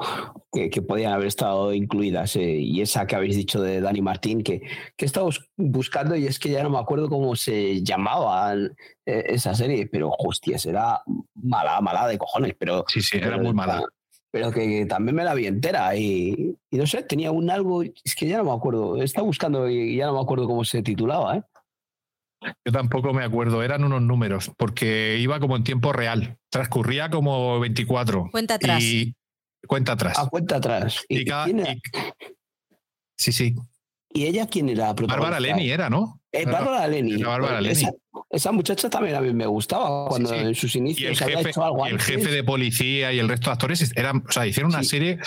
[0.53, 2.35] que, podían haber estado incluidas.
[2.35, 4.61] Eh, y esa que habéis dicho de Dani Martín, que,
[4.97, 8.71] que estamos buscando y es que ya no me acuerdo cómo se llamaba eh,
[9.07, 11.01] esa serie, pero hostias, era
[11.35, 12.55] mala, mala de cojones.
[12.59, 13.85] Pero, sí, sí, era muy mala.
[14.33, 18.17] Pero que también me la vi entera y, y, no sé, tenía un algo, es
[18.17, 21.37] que ya no me acuerdo, estaba buscando y ya no me acuerdo cómo se titulaba,
[21.37, 21.43] ¿eh?
[22.65, 26.39] Yo tampoco me acuerdo, eran unos números, porque iba como en tiempo real.
[26.51, 28.29] Transcurría como 24.
[28.31, 28.83] Cuenta atrás.
[28.83, 29.15] Y,
[29.67, 30.17] cuenta atrás.
[30.19, 31.05] Ah, cuenta atrás.
[31.09, 31.25] Y,
[33.17, 33.55] sí, sí.
[34.15, 34.93] ¿Y ella quién era?
[34.93, 36.21] Bárbara Leni era, ¿no?
[36.31, 37.23] Eh, Bárbara Leni.
[37.23, 37.87] Bárbara Leni.
[38.31, 41.91] Esa, muchacha también a mí me gustaba cuando en sus inicios había hecho algo y
[41.91, 45.19] el jefe de policía y el resto de actores eran, o sea, hicieron una serie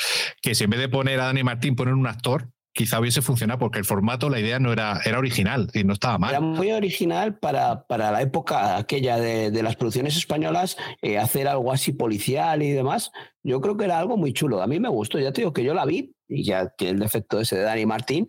[0.41, 3.57] que si en vez de poner a Dani Martín poner un actor, quizá hubiese funcionado
[3.57, 6.31] porque el formato, la idea no era, era original y no estaba mal.
[6.31, 11.47] Era muy original para, para la época aquella de, de las producciones españolas, eh, hacer
[11.47, 13.11] algo así policial y demás.
[13.43, 14.61] Yo creo que era algo muy chulo.
[14.61, 16.99] A mí me gustó, ya te digo que yo la vi y ya tiene el
[16.99, 18.27] defecto ese de Dani Martín,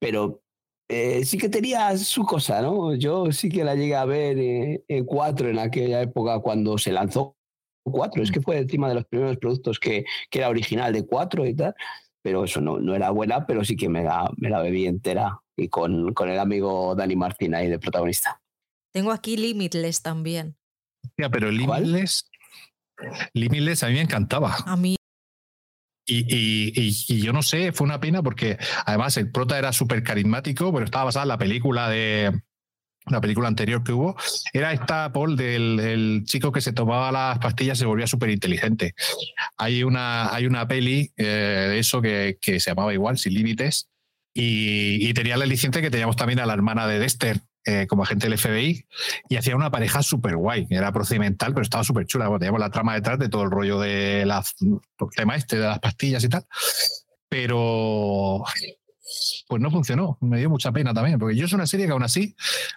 [0.00, 0.40] pero
[0.88, 2.94] eh, sí que tenía su cosa, ¿no?
[2.94, 6.90] Yo sí que la llegué a ver eh, en cuatro en aquella época cuando se
[6.90, 7.36] lanzó
[7.84, 8.22] cuatro.
[8.22, 11.54] Es que fue encima de los primeros productos que, que era original de cuatro y
[11.54, 11.74] tal
[12.28, 15.40] pero eso no, no era buena, pero sí que me la, me la bebí entera
[15.56, 18.42] y con, con el amigo Dani Martín ahí de protagonista.
[18.92, 20.54] Tengo aquí Limitless también.
[21.16, 22.30] Ya, pero Limitless,
[23.32, 24.56] Limitless a mí me encantaba.
[24.66, 24.96] A mí.
[26.06, 30.02] Y, y, y, yo no sé, fue una pena porque además el prota era súper
[30.02, 32.42] carismático, pero estaba basada en la película de,
[33.10, 34.16] la película anterior que hubo,
[34.52, 38.94] era esta, Paul, del, chico que se tomaba las pastillas y se volvía súper inteligente.
[39.56, 43.88] Hay una, hay una peli eh, de eso que, que, se llamaba igual, Sin Límites,
[44.40, 47.40] y, tenía la licencia que teníamos también a la hermana de Dexter.
[47.64, 48.86] Eh, como agente del FBI
[49.28, 52.94] y hacía una pareja súper guay, era procedimental pero estaba súper chula, teníamos la trama
[52.94, 54.54] detrás de todo el rollo de las,
[55.14, 56.46] tema este de las pastillas y tal,
[57.28, 58.42] pero
[59.48, 60.18] pues no funcionó.
[60.20, 62.34] Me dio mucha pena también, porque yo es una serie que aún así,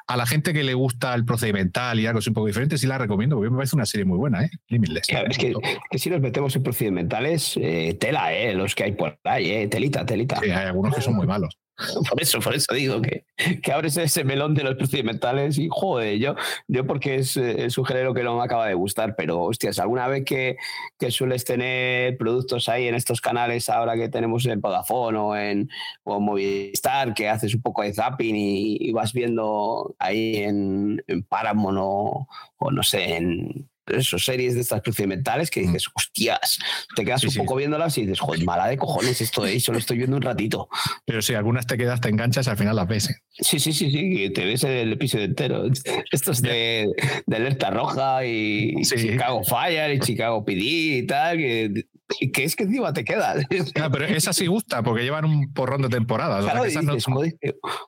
[0.08, 2.88] a la gente que le gusta el procedimental y algo así un poco diferente, sí
[2.88, 4.50] la recomiendo, porque me parece una serie muy buena, ¿eh?
[4.68, 5.08] Limitless.
[5.10, 5.54] es que,
[5.98, 8.54] si nos metemos en procedimentales, eh, tela, ¿eh?
[8.54, 9.68] Los que hay por ahí, ¿eh?
[9.68, 10.40] Telita, telita.
[10.42, 11.58] Sí, hay algunos que son muy malos.
[12.10, 13.26] Por eso, por eso digo que,
[13.62, 16.36] que abres ese melón de los procedimentales y joder, yo,
[16.68, 20.08] yo porque es, es, un género que no me acaba de gustar, pero hostias, alguna
[20.08, 20.58] vez que,
[21.00, 25.70] que, sueles tener productos ahí en estos canales ahora que tenemos en Vodafone o en,
[26.04, 31.78] o Movistar, que haces un poco de zapping y, vas viendo ahí en, en Paramount
[31.82, 32.28] o,
[32.58, 36.60] o no sé, en, esos series de estas procedimentales que dices, hostias,
[36.96, 39.78] te quedas un poco viéndolas y dices, joder, mala de cojones esto de eso, lo
[39.78, 40.70] estoy viendo un ratito.
[41.06, 43.10] Pero si algunas te quedas, te enganchas, al final las ves.
[43.10, 43.16] ¿eh?
[43.32, 45.66] Sí, sí, sí, sí, te ves el episodio entero.
[46.12, 46.88] Esto es de,
[47.26, 51.86] de alerta roja y Chicago Fire y Chicago PD y tal, que
[52.32, 53.36] que es que encima te queda.
[53.92, 56.46] pero esa sí gusta, porque llevan un porrón de temporadas.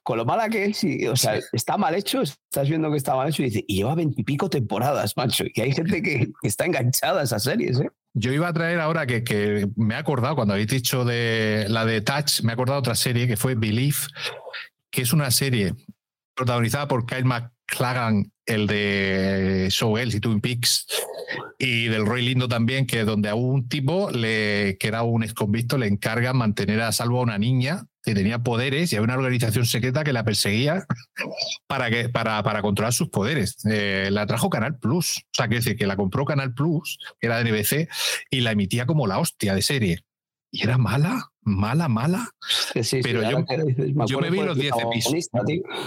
[0.04, 3.30] con lo mala que es, o sea, está mal hecho, estás viendo que está mal
[3.30, 7.24] hecho y dice, y lleva veintipico temporadas, macho, y hay gente que, está enganchada a
[7.24, 7.90] esas series, ¿eh?
[8.16, 11.84] Yo iba a traer ahora que, que, me he acordado, cuando habéis dicho de la
[11.84, 14.08] de Touch, me he acordado de otra serie que fue Belief,
[14.92, 15.74] que es una serie
[16.36, 17.26] protagonizada por Kyle
[17.70, 20.86] McLagan, el de Showgirls y Twin Peaks,
[21.58, 25.78] y del Roy Lindo también, que donde a un tipo le, que era un exconvicto
[25.78, 29.66] le encarga mantener a salvo a una niña que tenía poderes y había una organización
[29.66, 30.86] secreta que la perseguía
[31.68, 33.58] para, que, para, para controlar sus poderes.
[33.66, 37.28] Eh, la trajo Canal Plus, o sea, que decir que la compró Canal Plus, que
[37.28, 37.90] era de NBC,
[38.30, 40.00] y la emitía como la hostia de serie.
[40.52, 42.30] Y era mala, mala, mala.
[43.04, 43.46] pero yo,
[44.06, 45.30] yo me vi los 10 episodios.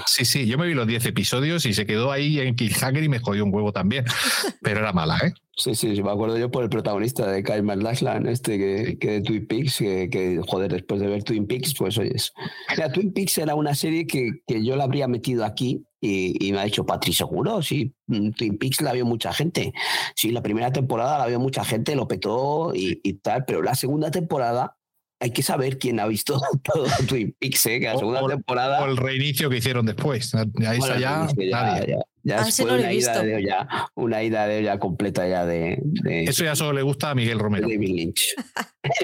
[0.07, 3.09] Sí, sí, yo me vi los 10 episodios y se quedó ahí en Cliffhanger y
[3.09, 4.05] me jodió un huevo también.
[4.63, 5.33] Pero era mala, ¿eh?
[5.59, 9.21] Sí, sí, me acuerdo yo por el protagonista de Kyle Lashland, este que, que, de
[9.23, 12.35] Twin Peaks, que, joder, después de ver Twin Peaks, pues oyes.
[12.71, 16.59] Mira, Twin Peaks era una serie que, que yo la habría metido aquí y, me
[16.59, 19.73] ha dicho, Patri, seguro, sí, mm, Twin Peaks la vio mucha gente.
[20.15, 23.75] Sí, la primera temporada la vio mucha gente, lo petó y, y tal, pero la
[23.75, 24.77] segunda temporada
[25.19, 27.81] hay que saber quién ha visto todo Twin Peaks, ¿eh?
[27.81, 28.83] que la segunda temporada.
[28.83, 30.35] O el reinicio que hicieron después.
[30.35, 34.79] Ahí está ya, ya, ya, ya ah, una, ida de olla, una ida de olla
[34.79, 37.69] completa ya de, Eso ya solo le gusta a Miguel Romero.
[37.69, 38.35] David Lynch.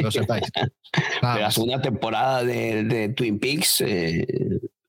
[0.02, 0.44] Lo sepáis.
[1.22, 4.26] la segunda temporada de, Twin Peaks eh,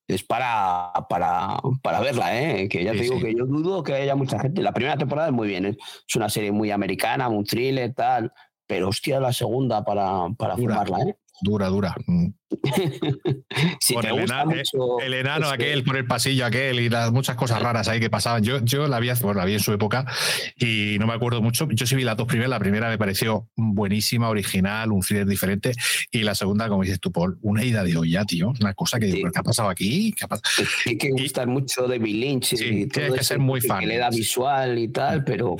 [0.08, 2.68] es para, para, para verla, ¿eh?
[2.68, 4.62] que ya te digo que yo dudo que haya mucha gente.
[4.62, 5.78] La primera temporada es muy bien, ¿eh?
[5.80, 8.32] es una serie muy americana, un thriller, tal
[8.68, 11.18] pero hostia, la segunda para, para formarla, ¿eh?
[11.42, 11.96] Dura, dura.
[12.08, 12.28] Mm.
[13.82, 18.10] si el, enano, aquel por el pasillo aquel y las muchas cosas raras ahí que
[18.10, 18.44] pasaban.
[18.44, 20.06] Yo, yo la vi, bueno, la vi en su época
[20.56, 21.68] y no me acuerdo mucho.
[21.72, 22.50] Yo sí vi las dos primeras.
[22.50, 25.74] La primera me pareció buenísima, original, un thriller diferente.
[26.12, 28.54] Y la segunda, como dices tú, Paul, una ida de olla, tío.
[28.62, 30.14] Una cosa que ¿qué ha pasado aquí?
[30.14, 30.26] ¿Qué
[30.86, 32.54] Hay que gustar mucho de Bill Lynch.
[32.54, 33.82] y todo que ser muy fan.
[33.82, 35.58] Que le da visual y tal, pero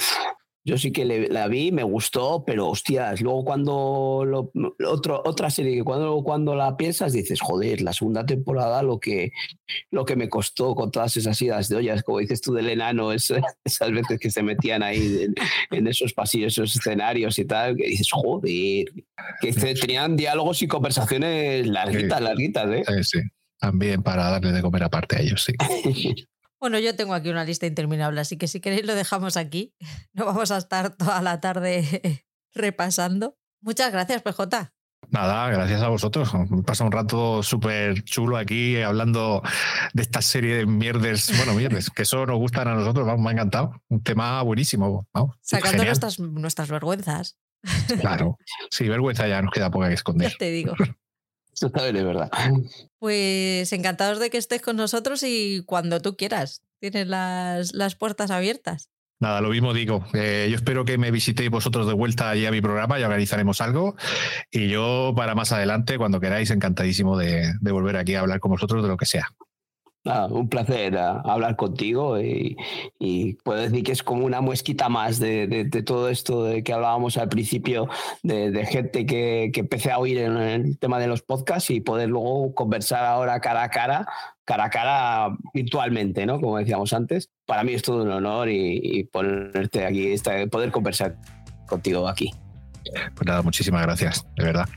[0.66, 4.52] yo sí que la vi, me gustó, pero hostias, luego cuando lo,
[4.88, 9.32] otro, otra serie que cuando, cuando la piensas dices, joder, la segunda temporada lo que,
[9.92, 13.12] lo que me costó con todas esas idas de ollas, como dices tú del enano,
[13.12, 13.34] es,
[13.66, 15.28] esas veces que se metían ahí
[15.72, 18.86] en, esos pasillos, esos escenarios y tal, que dices, joder,
[19.42, 22.84] que tenían diálogos y conversaciones larguitas, larguitas, ¿eh?
[22.88, 23.20] Sí, sí,
[23.60, 25.54] también para darle de comer aparte a ellos, sí.
[26.64, 29.76] Bueno, yo tengo aquí una lista interminable, así que si queréis lo dejamos aquí.
[30.14, 32.24] No vamos a estar toda la tarde
[32.54, 33.36] repasando.
[33.62, 34.72] Muchas gracias, PJ.
[35.10, 36.32] Nada, gracias a vosotros.
[36.66, 39.42] Pasa un rato súper chulo aquí hablando
[39.94, 43.32] de esta serie de mierdes, bueno, mierdes, que eso nos gustan a nosotros, vamos, me
[43.32, 43.74] ha encantado.
[43.90, 45.06] Un tema buenísimo.
[45.42, 47.38] Sacando nuestras, nuestras vergüenzas.
[48.00, 48.38] Claro,
[48.70, 50.32] sí, vergüenza ya nos queda poca que esconder.
[50.32, 50.76] Ya te digo.
[51.54, 52.32] Eso bien, verdad.
[53.00, 56.64] Pues encantados de que estés con nosotros y cuando tú quieras.
[56.80, 58.90] Tienes las, las puertas abiertas.
[59.20, 60.06] Nada, lo mismo digo.
[60.14, 63.62] Eh, yo espero que me visitéis vosotros de vuelta allí a mi programa y organizaremos
[63.62, 63.96] algo.
[64.52, 68.52] Y yo, para más adelante, cuando queráis, encantadísimo de, de volver aquí a hablar con
[68.52, 69.30] vosotros de lo que sea.
[70.06, 72.58] Un placer hablar contigo y,
[73.44, 77.30] puedo decir que es como una muesquita más de, todo esto de que hablábamos al
[77.30, 77.88] principio,
[78.22, 82.54] de, gente que, empecé a oír en el tema de los podcasts y poder luego
[82.54, 84.06] conversar ahora cara a cara,
[84.46, 86.40] cara a cara virtualmente, ¿no?
[86.40, 87.30] Como decíamos antes.
[87.46, 90.16] Para mí es todo un honor y, ponerte aquí,
[90.52, 91.18] poder conversar
[91.68, 92.32] contigo aquí.
[93.16, 94.68] Pues nada, muchísimas gracias, de verdad.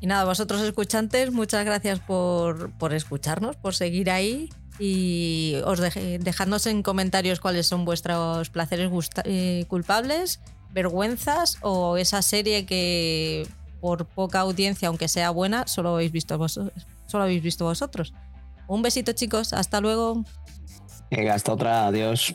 [0.00, 6.82] Y nada, vosotros escuchantes, muchas gracias por, escucharnos, por seguir ahí y os dejadnos en
[6.82, 8.90] comentarios cuáles son vuestros placeres
[9.24, 10.40] eh, culpables,
[10.70, 13.48] vergüenzas o esa serie que
[13.80, 16.86] por poca audiencia, aunque sea buena, solo habéis visto vosotros.
[17.06, 18.12] Solo habéis visto vosotros.
[18.66, 20.24] Un besito chicos, hasta luego.
[21.30, 22.34] hasta otra, adiós.